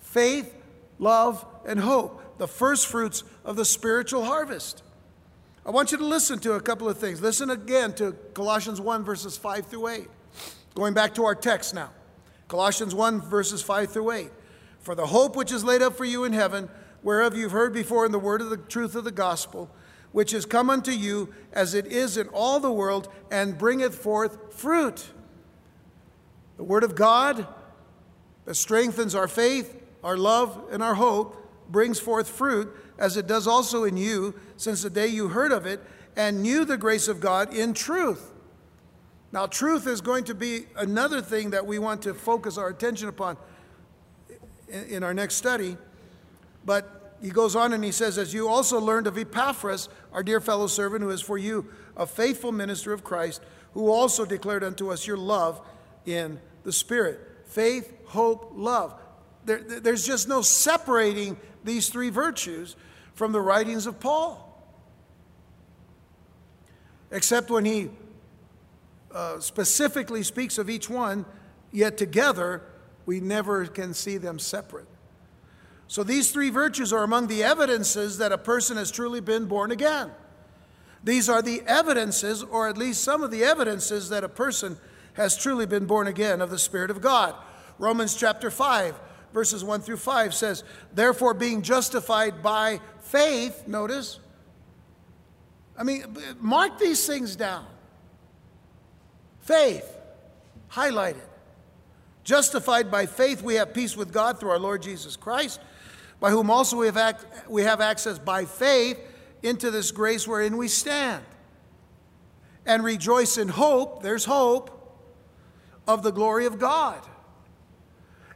faith, 0.00 0.54
love, 0.98 1.44
and 1.66 1.80
hope, 1.80 2.38
the 2.38 2.48
first 2.48 2.86
fruits 2.86 3.24
of 3.44 3.56
the 3.56 3.64
spiritual 3.64 4.24
harvest. 4.24 4.82
I 5.64 5.70
want 5.70 5.92
you 5.92 5.98
to 5.98 6.04
listen 6.04 6.38
to 6.40 6.54
a 6.54 6.60
couple 6.60 6.88
of 6.88 6.98
things. 6.98 7.22
Listen 7.22 7.50
again 7.50 7.92
to 7.94 8.12
Colossians 8.34 8.80
1, 8.80 9.04
verses 9.04 9.36
5 9.36 9.66
through 9.66 9.88
8. 9.88 10.08
Going 10.74 10.92
back 10.92 11.14
to 11.14 11.24
our 11.24 11.34
text 11.34 11.74
now. 11.74 11.90
Colossians 12.48 12.94
1, 12.94 13.20
verses 13.22 13.62
5 13.62 13.90
through 13.90 14.10
8. 14.10 14.30
For 14.82 14.94
the 14.94 15.06
hope 15.06 15.36
which 15.36 15.52
is 15.52 15.64
laid 15.64 15.80
up 15.80 15.96
for 15.96 16.04
you 16.04 16.24
in 16.24 16.32
heaven, 16.32 16.68
whereof 17.02 17.36
you've 17.36 17.52
heard 17.52 17.72
before 17.72 18.04
in 18.04 18.12
the 18.12 18.18
word 18.18 18.40
of 18.40 18.50
the 18.50 18.56
truth 18.56 18.94
of 18.94 19.04
the 19.04 19.12
gospel, 19.12 19.70
which 20.10 20.34
is 20.34 20.44
come 20.44 20.68
unto 20.68 20.90
you 20.90 21.32
as 21.52 21.72
it 21.72 21.86
is 21.86 22.16
in 22.16 22.28
all 22.28 22.60
the 22.60 22.72
world, 22.72 23.08
and 23.30 23.56
bringeth 23.56 23.94
forth 23.94 24.52
fruit. 24.52 25.10
The 26.56 26.64
Word 26.64 26.84
of 26.84 26.94
God 26.94 27.46
that 28.44 28.54
strengthens 28.54 29.14
our 29.14 29.28
faith, 29.28 29.80
our 30.04 30.16
love, 30.16 30.68
and 30.70 30.82
our 30.82 30.94
hope 30.94 31.38
brings 31.70 31.98
forth 31.98 32.28
fruit, 32.28 32.70
as 32.98 33.16
it 33.16 33.26
does 33.26 33.46
also 33.46 33.84
in 33.84 33.96
you, 33.96 34.34
since 34.56 34.82
the 34.82 34.90
day 34.90 35.06
you 35.06 35.28
heard 35.28 35.52
of 35.52 35.64
it 35.64 35.80
and 36.14 36.42
knew 36.42 36.64
the 36.64 36.76
grace 36.76 37.08
of 37.08 37.20
God 37.20 37.54
in 37.54 37.72
truth. 37.72 38.32
Now, 39.32 39.46
truth 39.46 39.86
is 39.86 40.02
going 40.02 40.24
to 40.24 40.34
be 40.34 40.66
another 40.76 41.22
thing 41.22 41.50
that 41.50 41.66
we 41.66 41.78
want 41.78 42.02
to 42.02 42.12
focus 42.12 42.58
our 42.58 42.68
attention 42.68 43.08
upon 43.08 43.38
in 44.72 45.02
our 45.02 45.14
next 45.14 45.34
study. 45.34 45.76
But 46.64 47.16
he 47.22 47.30
goes 47.30 47.54
on 47.54 47.72
and 47.72 47.84
he 47.84 47.92
says, 47.92 48.18
As 48.18 48.34
you 48.34 48.48
also 48.48 48.80
learned 48.80 49.06
of 49.06 49.16
Epaphras, 49.16 49.88
our 50.12 50.22
dear 50.22 50.40
fellow 50.40 50.66
servant, 50.66 51.02
who 51.02 51.10
is 51.10 51.20
for 51.20 51.38
you 51.38 51.66
a 51.96 52.06
faithful 52.06 52.52
minister 52.52 52.92
of 52.92 53.04
Christ, 53.04 53.42
who 53.74 53.90
also 53.90 54.24
declared 54.24 54.64
unto 54.64 54.90
us 54.90 55.06
your 55.06 55.16
love 55.16 55.60
in 56.06 56.40
the 56.64 56.72
Spirit. 56.72 57.20
faith, 57.46 57.92
hope, 58.06 58.52
love. 58.54 58.94
There, 59.44 59.62
there's 59.62 60.06
just 60.06 60.28
no 60.28 60.42
separating 60.42 61.36
these 61.64 61.88
three 61.88 62.10
virtues 62.10 62.76
from 63.14 63.32
the 63.32 63.40
writings 63.40 63.86
of 63.86 64.00
Paul. 64.00 64.48
Except 67.10 67.50
when 67.50 67.64
he 67.64 67.90
uh, 69.12 69.38
specifically 69.40 70.22
speaks 70.22 70.56
of 70.56 70.70
each 70.70 70.88
one, 70.88 71.26
yet 71.70 71.98
together 71.98 72.62
we 73.06 73.20
never 73.20 73.66
can 73.66 73.94
see 73.94 74.16
them 74.16 74.38
separate. 74.38 74.86
So 75.88 76.02
these 76.02 76.30
three 76.30 76.50
virtues 76.50 76.92
are 76.92 77.02
among 77.02 77.26
the 77.26 77.42
evidences 77.42 78.18
that 78.18 78.32
a 78.32 78.38
person 78.38 78.76
has 78.76 78.90
truly 78.90 79.20
been 79.20 79.46
born 79.46 79.70
again. 79.70 80.10
These 81.04 81.28
are 81.28 81.42
the 81.42 81.62
evidences, 81.66 82.42
or 82.42 82.68
at 82.68 82.78
least 82.78 83.02
some 83.02 83.22
of 83.22 83.30
the 83.30 83.44
evidences, 83.44 84.08
that 84.08 84.24
a 84.24 84.28
person 84.28 84.78
has 85.14 85.36
truly 85.36 85.66
been 85.66 85.86
born 85.86 86.06
again 86.06 86.40
of 86.40 86.50
the 86.50 86.58
Spirit 86.58 86.90
of 86.90 87.00
God. 87.00 87.34
Romans 87.78 88.14
chapter 88.14 88.50
5, 88.50 88.98
verses 89.32 89.64
1 89.64 89.80
through 89.80 89.96
5 89.96 90.32
says, 90.32 90.64
Therefore, 90.94 91.34
being 91.34 91.62
justified 91.62 92.42
by 92.42 92.80
faith, 93.00 93.66
notice, 93.66 94.20
I 95.76 95.82
mean, 95.82 96.16
mark 96.40 96.78
these 96.78 97.06
things 97.06 97.34
down. 97.34 97.66
Faith, 99.40 99.84
highlighted. 100.70 101.26
Justified 102.24 102.90
by 102.90 103.06
faith, 103.06 103.42
we 103.42 103.54
have 103.54 103.74
peace 103.74 103.96
with 103.96 104.12
God 104.12 104.38
through 104.38 104.50
our 104.50 104.58
Lord 104.58 104.82
Jesus 104.82 105.16
Christ, 105.16 105.60
by 106.20 106.30
whom 106.30 106.50
also 106.50 106.76
we 106.76 106.86
have, 106.86 107.24
we 107.48 107.62
have 107.62 107.80
access 107.80 108.18
by 108.18 108.44
faith 108.44 108.98
into 109.42 109.70
this 109.70 109.90
grace 109.90 110.26
wherein 110.28 110.56
we 110.56 110.68
stand. 110.68 111.24
And 112.64 112.84
rejoice 112.84 113.38
in 113.38 113.48
hope, 113.48 114.02
there's 114.02 114.24
hope, 114.24 114.78
of 115.88 116.04
the 116.04 116.12
glory 116.12 116.46
of 116.46 116.60
God. 116.60 117.00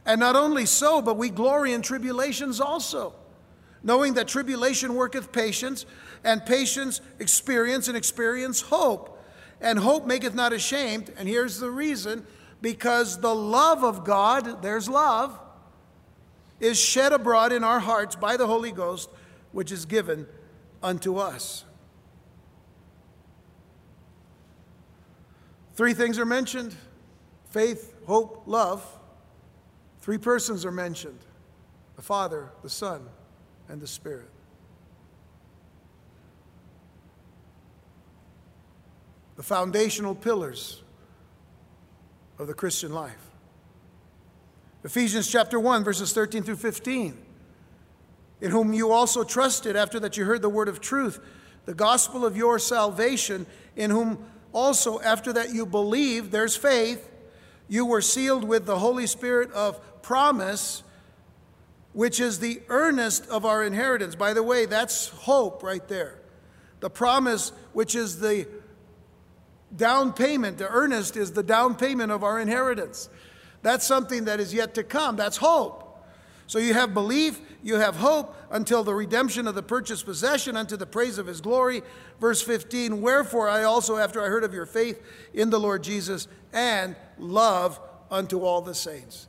And 0.05 0.19
not 0.19 0.35
only 0.35 0.65
so, 0.65 1.01
but 1.01 1.17
we 1.17 1.29
glory 1.29 1.73
in 1.73 1.81
tribulations 1.81 2.59
also, 2.59 3.13
knowing 3.83 4.15
that 4.15 4.27
tribulation 4.27 4.95
worketh 4.95 5.31
patience, 5.31 5.85
and 6.23 6.45
patience 6.45 6.99
experience, 7.19 7.87
and 7.87 7.95
experience 7.95 8.61
hope. 8.61 9.13
And 9.61 9.79
hope 9.79 10.05
maketh 10.05 10.35
not 10.35 10.53
ashamed. 10.53 11.11
And 11.17 11.27
here's 11.27 11.59
the 11.59 11.71
reason 11.71 12.25
because 12.61 13.19
the 13.19 13.33
love 13.33 13.83
of 13.83 14.03
God, 14.03 14.61
there's 14.61 14.89
love, 14.89 15.39
is 16.59 16.79
shed 16.79 17.13
abroad 17.13 17.51
in 17.51 17.63
our 17.63 17.79
hearts 17.79 18.15
by 18.15 18.37
the 18.37 18.47
Holy 18.47 18.71
Ghost, 18.71 19.09
which 19.51 19.71
is 19.71 19.85
given 19.85 20.27
unto 20.81 21.17
us. 21.17 21.63
Three 25.75 25.93
things 25.93 26.17
are 26.17 26.25
mentioned 26.25 26.75
faith, 27.51 27.95
hope, 28.05 28.43
love. 28.45 28.83
Three 30.01 30.17
persons 30.17 30.65
are 30.65 30.71
mentioned 30.71 31.19
the 31.95 32.01
Father, 32.01 32.49
the 32.63 32.69
Son, 32.69 33.07
and 33.69 33.81
the 33.81 33.87
Spirit. 33.87 34.29
The 39.35 39.43
foundational 39.43 40.15
pillars 40.15 40.81
of 42.39 42.47
the 42.47 42.53
Christian 42.53 42.93
life. 42.93 43.31
Ephesians 44.83 45.29
chapter 45.29 45.59
1, 45.59 45.83
verses 45.83 46.13
13 46.13 46.43
through 46.43 46.55
15 46.55 47.17
in 48.41 48.51
whom 48.51 48.73
you 48.73 48.91
also 48.91 49.23
trusted 49.23 49.75
after 49.75 49.99
that 49.99 50.17
you 50.17 50.25
heard 50.25 50.41
the 50.41 50.49
word 50.49 50.67
of 50.67 50.79
truth, 50.79 51.19
the 51.65 51.73
gospel 51.73 52.25
of 52.25 52.37
your 52.37 52.59
salvation, 52.59 53.45
in 53.75 53.89
whom 53.91 54.19
also 54.53 54.99
after 55.01 55.33
that 55.33 55.53
you 55.53 55.65
believed, 55.65 56.31
there's 56.31 56.55
faith, 56.55 57.09
you 57.67 57.85
were 57.85 58.01
sealed 58.01 58.43
with 58.43 58.65
the 58.65 58.79
Holy 58.79 59.07
Spirit 59.07 59.51
of 59.51 60.01
promise, 60.01 60.83
which 61.93 62.19
is 62.19 62.39
the 62.39 62.61
earnest 62.69 63.27
of 63.27 63.45
our 63.45 63.63
inheritance. 63.63 64.15
By 64.15 64.33
the 64.33 64.43
way, 64.43 64.65
that's 64.65 65.09
hope 65.09 65.63
right 65.63 65.85
there. 65.87 66.19
The 66.79 66.89
promise, 66.89 67.51
which 67.73 67.95
is 67.95 68.19
the 68.19 68.47
down 69.75 70.13
payment, 70.13 70.57
the 70.57 70.69
earnest 70.69 71.17
is 71.17 71.31
the 71.33 71.43
down 71.43 71.75
payment 71.75 72.11
of 72.11 72.23
our 72.23 72.39
inheritance. 72.39 73.09
That's 73.61 73.85
something 73.85 74.25
that 74.25 74.39
is 74.39 74.53
yet 74.53 74.75
to 74.75 74.83
come. 74.83 75.15
That's 75.15 75.37
hope. 75.37 75.83
So 76.47 76.59
you 76.59 76.73
have 76.73 76.93
belief, 76.93 77.41
you 77.61 77.75
have 77.75 77.97
hope 77.97 78.33
until 78.49 78.83
the 78.83 78.93
redemption 78.93 79.47
of 79.47 79.55
the 79.55 79.63
purchased 79.63 80.05
possession 80.05 80.55
unto 80.55 80.77
the 80.77 80.85
praise 80.85 81.17
of 81.17 81.27
his 81.27 81.41
glory. 81.41 81.81
Verse 82.21 82.41
15, 82.41 83.01
wherefore 83.01 83.49
I 83.49 83.63
also, 83.63 83.97
after 83.97 84.23
I 84.23 84.27
heard 84.27 84.45
of 84.45 84.53
your 84.53 84.65
faith 84.65 85.01
in 85.33 85.49
the 85.49 85.59
Lord 85.59 85.83
Jesus 85.83 86.29
and 86.53 86.95
love 87.19 87.79
unto 88.09 88.39
all 88.39 88.61
the 88.61 88.73
saints. 88.73 89.27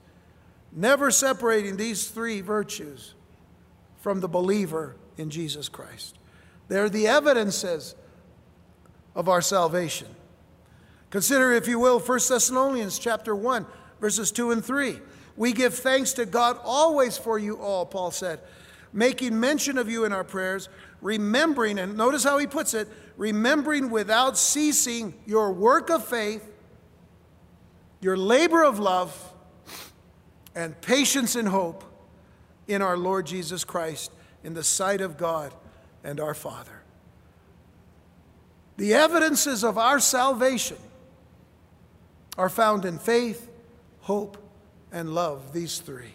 Never 0.70 1.10
separating 1.10 1.76
these 1.76 2.08
three 2.08 2.40
virtues 2.40 3.14
from 4.00 4.20
the 4.20 4.28
believer 4.28 4.94
in 5.16 5.30
Jesus 5.30 5.68
Christ. 5.68 6.16
They're 6.68 6.88
the 6.88 7.08
evidences 7.08 7.96
of 9.16 9.28
our 9.28 9.42
salvation. 9.42 10.08
Consider, 11.10 11.52
if 11.52 11.66
you 11.66 11.78
will, 11.78 12.00
1 12.00 12.18
Thessalonians 12.28 12.98
chapter 12.98 13.34
1, 13.34 13.66
verses 14.00 14.30
2 14.30 14.50
and 14.50 14.64
3. 14.64 14.98
We 15.36 15.52
give 15.52 15.74
thanks 15.74 16.12
to 16.14 16.26
God 16.26 16.58
always 16.62 17.16
for 17.16 17.38
you 17.38 17.58
all, 17.58 17.86
Paul 17.86 18.10
said, 18.10 18.40
making 18.92 19.38
mention 19.38 19.78
of 19.78 19.88
you 19.88 20.04
in 20.04 20.12
our 20.12 20.24
prayers, 20.24 20.68
remembering, 21.00 21.78
and 21.78 21.96
notice 21.96 22.24
how 22.24 22.38
he 22.38 22.46
puts 22.46 22.74
it, 22.74 22.88
remembering 23.16 23.90
without 23.90 24.36
ceasing 24.36 25.14
your 25.26 25.52
work 25.52 25.90
of 25.90 26.04
faith, 26.04 26.44
your 28.00 28.16
labor 28.16 28.64
of 28.64 28.78
love, 28.78 29.32
and 30.54 30.78
patience 30.80 31.36
and 31.36 31.48
hope 31.48 31.84
in 32.66 32.82
our 32.82 32.96
Lord 32.96 33.26
Jesus 33.26 33.64
Christ 33.64 34.10
in 34.42 34.54
the 34.54 34.64
sight 34.64 35.00
of 35.00 35.16
God 35.16 35.54
and 36.04 36.20
our 36.20 36.34
Father. 36.34 36.82
The 38.76 38.94
evidences 38.94 39.64
of 39.64 39.78
our 39.78 40.00
salvation 40.00 40.76
are 42.38 42.48
found 42.48 42.84
in 42.84 42.98
faith, 42.98 43.50
hope, 44.02 44.38
and 44.92 45.14
love, 45.14 45.52
these 45.52 45.80
three. 45.80 46.14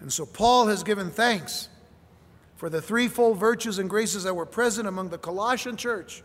And 0.00 0.12
so 0.12 0.26
Paul 0.26 0.66
has 0.66 0.82
given 0.82 1.10
thanks 1.10 1.68
for 2.56 2.68
the 2.68 2.82
threefold 2.82 3.38
virtues 3.38 3.78
and 3.78 3.88
graces 3.88 4.24
that 4.24 4.34
were 4.34 4.44
present 4.44 4.88
among 4.88 5.08
the 5.08 5.18
Colossian 5.18 5.76
church. 5.76 6.22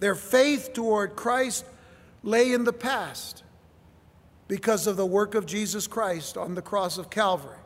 Their 0.00 0.16
faith 0.16 0.72
toward 0.74 1.14
Christ 1.16 1.64
lay 2.24 2.52
in 2.52 2.64
the 2.64 2.72
past 2.72 3.44
because 4.48 4.86
of 4.86 4.96
the 4.96 5.06
work 5.06 5.34
of 5.34 5.46
Jesus 5.46 5.86
Christ 5.86 6.36
on 6.36 6.56
the 6.56 6.62
cross 6.62 6.98
of 6.98 7.10
Calvary. 7.10 7.56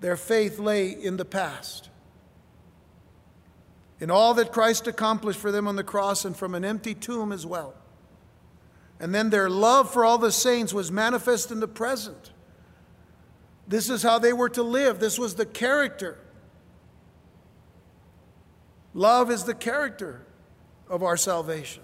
Their 0.00 0.16
faith 0.16 0.58
lay 0.58 0.90
in 0.90 1.16
the 1.16 1.24
past. 1.24 1.88
In 3.98 4.10
all 4.10 4.34
that 4.34 4.52
Christ 4.52 4.86
accomplished 4.86 5.40
for 5.40 5.50
them 5.50 5.66
on 5.66 5.76
the 5.76 5.84
cross 5.84 6.24
and 6.24 6.36
from 6.36 6.54
an 6.54 6.64
empty 6.64 6.94
tomb 6.94 7.32
as 7.32 7.44
well. 7.44 7.74
And 9.00 9.14
then 9.14 9.30
their 9.30 9.48
love 9.48 9.90
for 9.90 10.04
all 10.04 10.18
the 10.18 10.30
saints 10.30 10.74
was 10.74 10.92
manifest 10.92 11.50
in 11.50 11.58
the 11.58 11.68
present. 11.68 12.30
This 13.66 13.88
is 13.88 14.02
how 14.02 14.18
they 14.18 14.34
were 14.34 14.50
to 14.50 14.62
live. 14.62 15.00
This 15.00 15.18
was 15.18 15.36
the 15.36 15.46
character. 15.46 16.18
Love 18.92 19.30
is 19.30 19.44
the 19.44 19.54
character 19.54 20.26
of 20.88 21.02
our 21.02 21.16
salvation. 21.16 21.82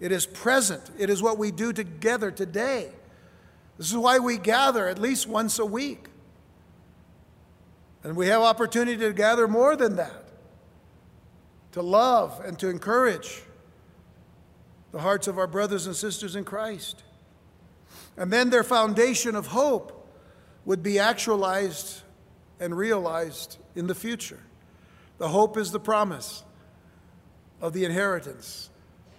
It 0.00 0.12
is 0.12 0.24
present. 0.24 0.90
It 0.98 1.10
is 1.10 1.22
what 1.22 1.36
we 1.36 1.50
do 1.50 1.72
together 1.72 2.30
today. 2.30 2.90
This 3.76 3.90
is 3.90 3.96
why 3.96 4.18
we 4.18 4.38
gather 4.38 4.88
at 4.88 4.98
least 4.98 5.26
once 5.26 5.58
a 5.58 5.66
week. 5.66 6.06
And 8.02 8.16
we 8.16 8.28
have 8.28 8.40
opportunity 8.40 8.96
to 8.98 9.12
gather 9.12 9.48
more 9.48 9.76
than 9.76 9.96
that, 9.96 10.28
to 11.72 11.82
love 11.82 12.40
and 12.44 12.58
to 12.60 12.68
encourage 12.70 13.42
the 14.96 15.02
hearts 15.02 15.28
of 15.28 15.38
our 15.38 15.46
brothers 15.46 15.86
and 15.86 15.94
sisters 15.94 16.36
in 16.36 16.42
Christ. 16.42 17.02
And 18.16 18.32
then 18.32 18.48
their 18.48 18.64
foundation 18.64 19.36
of 19.36 19.48
hope 19.48 20.08
would 20.64 20.82
be 20.82 20.98
actualized 20.98 22.00
and 22.60 22.74
realized 22.74 23.58
in 23.74 23.88
the 23.88 23.94
future. 23.94 24.40
The 25.18 25.28
hope 25.28 25.58
is 25.58 25.70
the 25.70 25.78
promise 25.78 26.44
of 27.60 27.74
the 27.74 27.84
inheritance 27.84 28.70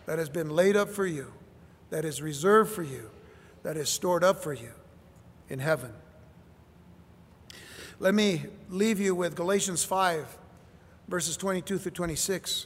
that 0.07 0.17
has 0.17 0.29
been 0.29 0.49
laid 0.49 0.75
up 0.75 0.89
for 0.89 1.05
you, 1.05 1.31
that 1.91 2.05
is 2.05 2.23
reserved 2.23 2.71
for 2.71 2.81
you, 2.81 3.11
that 3.61 3.77
is 3.77 3.87
stored 3.87 4.23
up 4.23 4.41
for 4.41 4.53
you 4.53 4.71
in 5.47 5.59
heaven. 5.59 5.93
Let 7.99 8.15
me 8.15 8.45
leave 8.67 8.99
you 8.99 9.13
with 9.13 9.35
Galatians 9.35 9.83
5, 9.83 10.39
verses 11.07 11.37
22 11.37 11.77
through 11.77 11.91
26. 11.91 12.65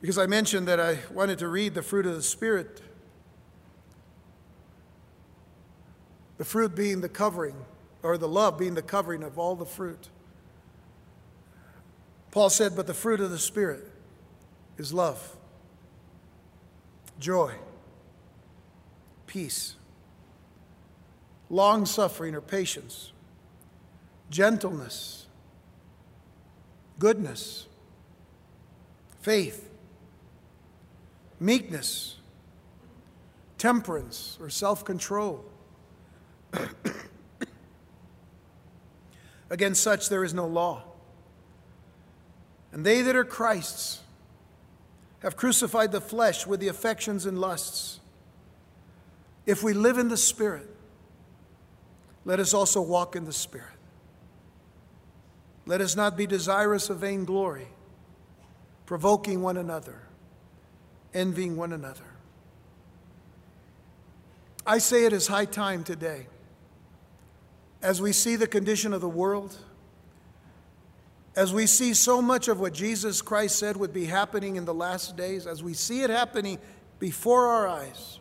Because 0.00 0.18
I 0.18 0.26
mentioned 0.26 0.68
that 0.68 0.78
I 0.78 0.98
wanted 1.12 1.38
to 1.40 1.48
read 1.48 1.74
the 1.74 1.82
fruit 1.82 2.06
of 2.06 2.14
the 2.14 2.22
Spirit. 2.22 2.80
The 6.36 6.44
fruit 6.44 6.74
being 6.74 7.00
the 7.00 7.08
covering, 7.08 7.56
or 8.02 8.16
the 8.16 8.28
love 8.28 8.58
being 8.58 8.74
the 8.74 8.82
covering 8.82 9.24
of 9.24 9.38
all 9.38 9.56
the 9.56 9.66
fruit. 9.66 10.08
Paul 12.30 12.48
said, 12.50 12.76
But 12.76 12.86
the 12.86 12.94
fruit 12.94 13.20
of 13.20 13.30
the 13.30 13.38
Spirit 13.38 13.84
is 14.76 14.92
love, 14.92 15.36
joy, 17.18 17.54
peace, 19.26 19.74
long 21.50 21.84
suffering 21.86 22.36
or 22.36 22.40
patience, 22.40 23.12
gentleness, 24.30 25.26
goodness, 27.00 27.66
faith, 29.20 29.67
meekness, 31.40 32.16
temperance 33.56 34.38
or 34.40 34.50
self 34.50 34.84
control. 34.84 35.44
Against 39.50 39.82
such 39.82 40.08
there 40.08 40.24
is 40.24 40.34
no 40.34 40.46
law. 40.46 40.82
And 42.72 42.84
they 42.84 43.02
that 43.02 43.16
are 43.16 43.24
Christ's 43.24 44.00
have 45.20 45.36
crucified 45.36 45.92
the 45.92 46.00
flesh 46.00 46.46
with 46.46 46.60
the 46.60 46.68
affections 46.68 47.26
and 47.26 47.40
lusts. 47.40 48.00
If 49.46 49.62
we 49.62 49.72
live 49.72 49.98
in 49.98 50.08
the 50.08 50.16
Spirit, 50.16 50.68
let 52.24 52.38
us 52.38 52.54
also 52.54 52.80
walk 52.80 53.16
in 53.16 53.24
the 53.24 53.32
Spirit. 53.32 53.78
Let 55.66 55.80
us 55.80 55.96
not 55.96 56.16
be 56.16 56.26
desirous 56.26 56.88
of 56.88 56.98
vainglory, 56.98 57.68
provoking 58.86 59.42
one 59.42 59.56
another, 59.56 60.02
envying 61.14 61.56
one 61.56 61.72
another. 61.72 62.04
I 64.66 64.78
say 64.78 65.04
it 65.04 65.12
is 65.12 65.26
high 65.26 65.46
time 65.46 65.84
today, 65.84 66.26
as 67.80 68.00
we 68.00 68.12
see 68.12 68.36
the 68.36 68.46
condition 68.46 68.92
of 68.92 69.00
the 69.00 69.08
world 69.08 69.56
as 71.38 71.54
we 71.54 71.68
see 71.68 71.94
so 71.94 72.20
much 72.20 72.48
of 72.48 72.58
what 72.58 72.74
Jesus 72.74 73.22
Christ 73.22 73.60
said 73.60 73.76
would 73.76 73.92
be 73.92 74.06
happening 74.06 74.56
in 74.56 74.64
the 74.64 74.74
last 74.74 75.16
days, 75.16 75.46
as 75.46 75.62
we 75.62 75.72
see 75.72 76.02
it 76.02 76.10
happening 76.10 76.58
before 76.98 77.46
our 77.46 77.68
eyes, 77.68 78.18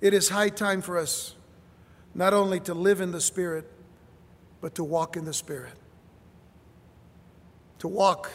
it 0.00 0.14
is 0.14 0.30
high 0.30 0.48
time 0.48 0.80
for 0.80 0.96
us 0.96 1.34
not 2.14 2.32
only 2.32 2.60
to 2.60 2.72
live 2.72 3.02
in 3.02 3.12
the 3.12 3.20
Spirit, 3.20 3.70
but 4.62 4.74
to 4.76 4.84
walk 4.84 5.18
in 5.18 5.26
the 5.26 5.34
Spirit. 5.34 5.74
To 7.80 7.88
walk 7.88 8.30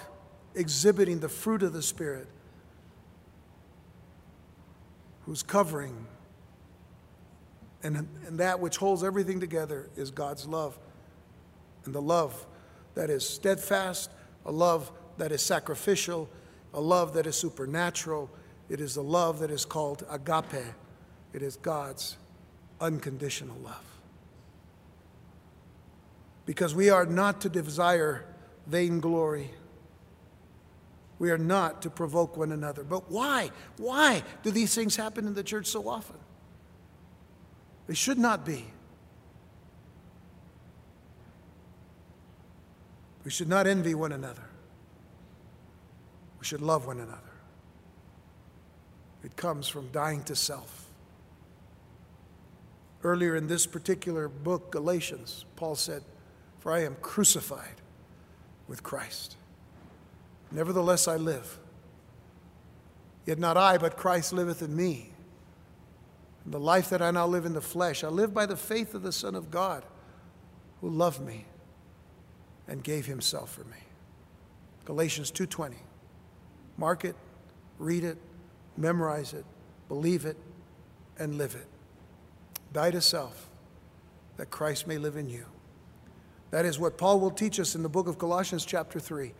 exhibiting 0.55 1.19
the 1.19 1.29
fruit 1.29 1.63
of 1.63 1.73
the 1.73 1.81
Spirit, 1.81 2.27
whose 5.25 5.43
covering 5.43 6.07
and, 7.83 8.07
and 8.27 8.39
that 8.39 8.59
which 8.59 8.77
holds 8.77 9.03
everything 9.03 9.39
together 9.39 9.89
is 9.95 10.11
God's 10.11 10.45
love 10.45 10.77
and 11.85 11.95
the 11.95 12.01
love 12.01 12.45
that 12.95 13.09
is 13.09 13.27
steadfast, 13.27 14.11
a 14.45 14.51
love 14.51 14.91
that 15.17 15.31
is 15.31 15.41
sacrificial, 15.41 16.29
a 16.73 16.81
love 16.81 17.13
that 17.13 17.25
is 17.25 17.35
supernatural. 17.35 18.29
It 18.69 18.81
is 18.81 18.95
the 18.95 19.03
love 19.03 19.39
that 19.39 19.51
is 19.51 19.65
called 19.65 20.05
agape. 20.09 20.65
It 21.33 21.41
is 21.41 21.55
God's 21.57 22.17
unconditional 22.81 23.57
love. 23.63 23.85
Because 26.45 26.73
we 26.75 26.89
are 26.89 27.05
not 27.05 27.41
to 27.41 27.49
desire 27.49 28.25
vainglory. 28.67 29.51
We 31.19 31.31
are 31.31 31.37
not 31.37 31.81
to 31.81 31.89
provoke 31.89 32.37
one 32.37 32.53
another. 32.53 32.83
But 32.83 33.11
why? 33.11 33.51
Why 33.77 34.23
do 34.41 34.51
these 34.51 34.73
things 34.73 34.95
happen 34.95 35.27
in 35.27 35.33
the 35.33 35.43
church 35.43 35.67
so 35.67 35.87
often? 35.87 36.15
They 37.87 37.93
should 37.93 38.17
not 38.17 38.45
be. 38.45 38.65
We 43.25 43.31
should 43.31 43.49
not 43.49 43.67
envy 43.67 43.93
one 43.93 44.13
another. 44.13 44.43
We 46.39 46.45
should 46.45 46.61
love 46.61 46.87
one 46.87 46.99
another. 46.99 47.19
It 49.23 49.35
comes 49.35 49.67
from 49.67 49.89
dying 49.91 50.23
to 50.23 50.35
self. 50.35 50.87
Earlier 53.03 53.35
in 53.35 53.47
this 53.47 53.65
particular 53.65 54.29
book, 54.29 54.71
Galatians, 54.71 55.45
Paul 55.57 55.75
said, 55.75 56.03
For 56.59 56.71
I 56.71 56.83
am 56.83 56.95
crucified 57.01 57.81
with 58.67 58.83
Christ. 58.83 59.35
Nevertheless, 60.51 61.07
I 61.07 61.15
live. 61.15 61.59
Yet 63.25 63.37
not 63.37 63.57
I, 63.57 63.77
but 63.77 63.97
Christ 63.97 64.33
liveth 64.33 64.61
in 64.61 64.75
me. 64.75 65.11
And 66.43 66.53
the 66.53 66.59
life 66.59 66.89
that 66.89 67.01
I 67.01 67.11
now 67.11 67.27
live 67.27 67.45
in 67.45 67.53
the 67.53 67.61
flesh, 67.61 68.03
I 68.03 68.07
live 68.07 68.33
by 68.33 68.45
the 68.45 68.57
faith 68.57 68.93
of 68.95 69.03
the 69.03 69.11
Son 69.11 69.35
of 69.35 69.51
God 69.51 69.83
who 70.81 70.89
loved 70.89 71.21
me 71.21 71.45
and 72.67 72.83
gave 72.83 73.05
himself 73.05 73.51
for 73.51 73.63
me. 73.65 73.77
Galatians 74.85 75.31
2:20. 75.31 75.77
Mark 76.77 77.03
it, 77.05 77.15
read 77.77 78.03
it, 78.03 78.17
memorize 78.77 79.33
it, 79.33 79.45
believe 79.87 80.25
it, 80.25 80.37
and 81.17 81.37
live 81.37 81.55
it. 81.55 81.67
Die 82.71 82.91
to 82.91 83.01
self 83.01 83.49
that 84.37 84.49
Christ 84.49 84.87
may 84.87 84.97
live 84.97 85.17
in 85.17 85.29
you. 85.29 85.45
That 86.51 86.65
is 86.65 86.79
what 86.79 86.97
Paul 86.97 87.19
will 87.19 87.31
teach 87.31 87.59
us 87.59 87.75
in 87.75 87.83
the 87.83 87.89
book 87.89 88.07
of 88.07 88.17
Colossians 88.17 88.65
chapter 88.65 88.99
3. 88.99 89.33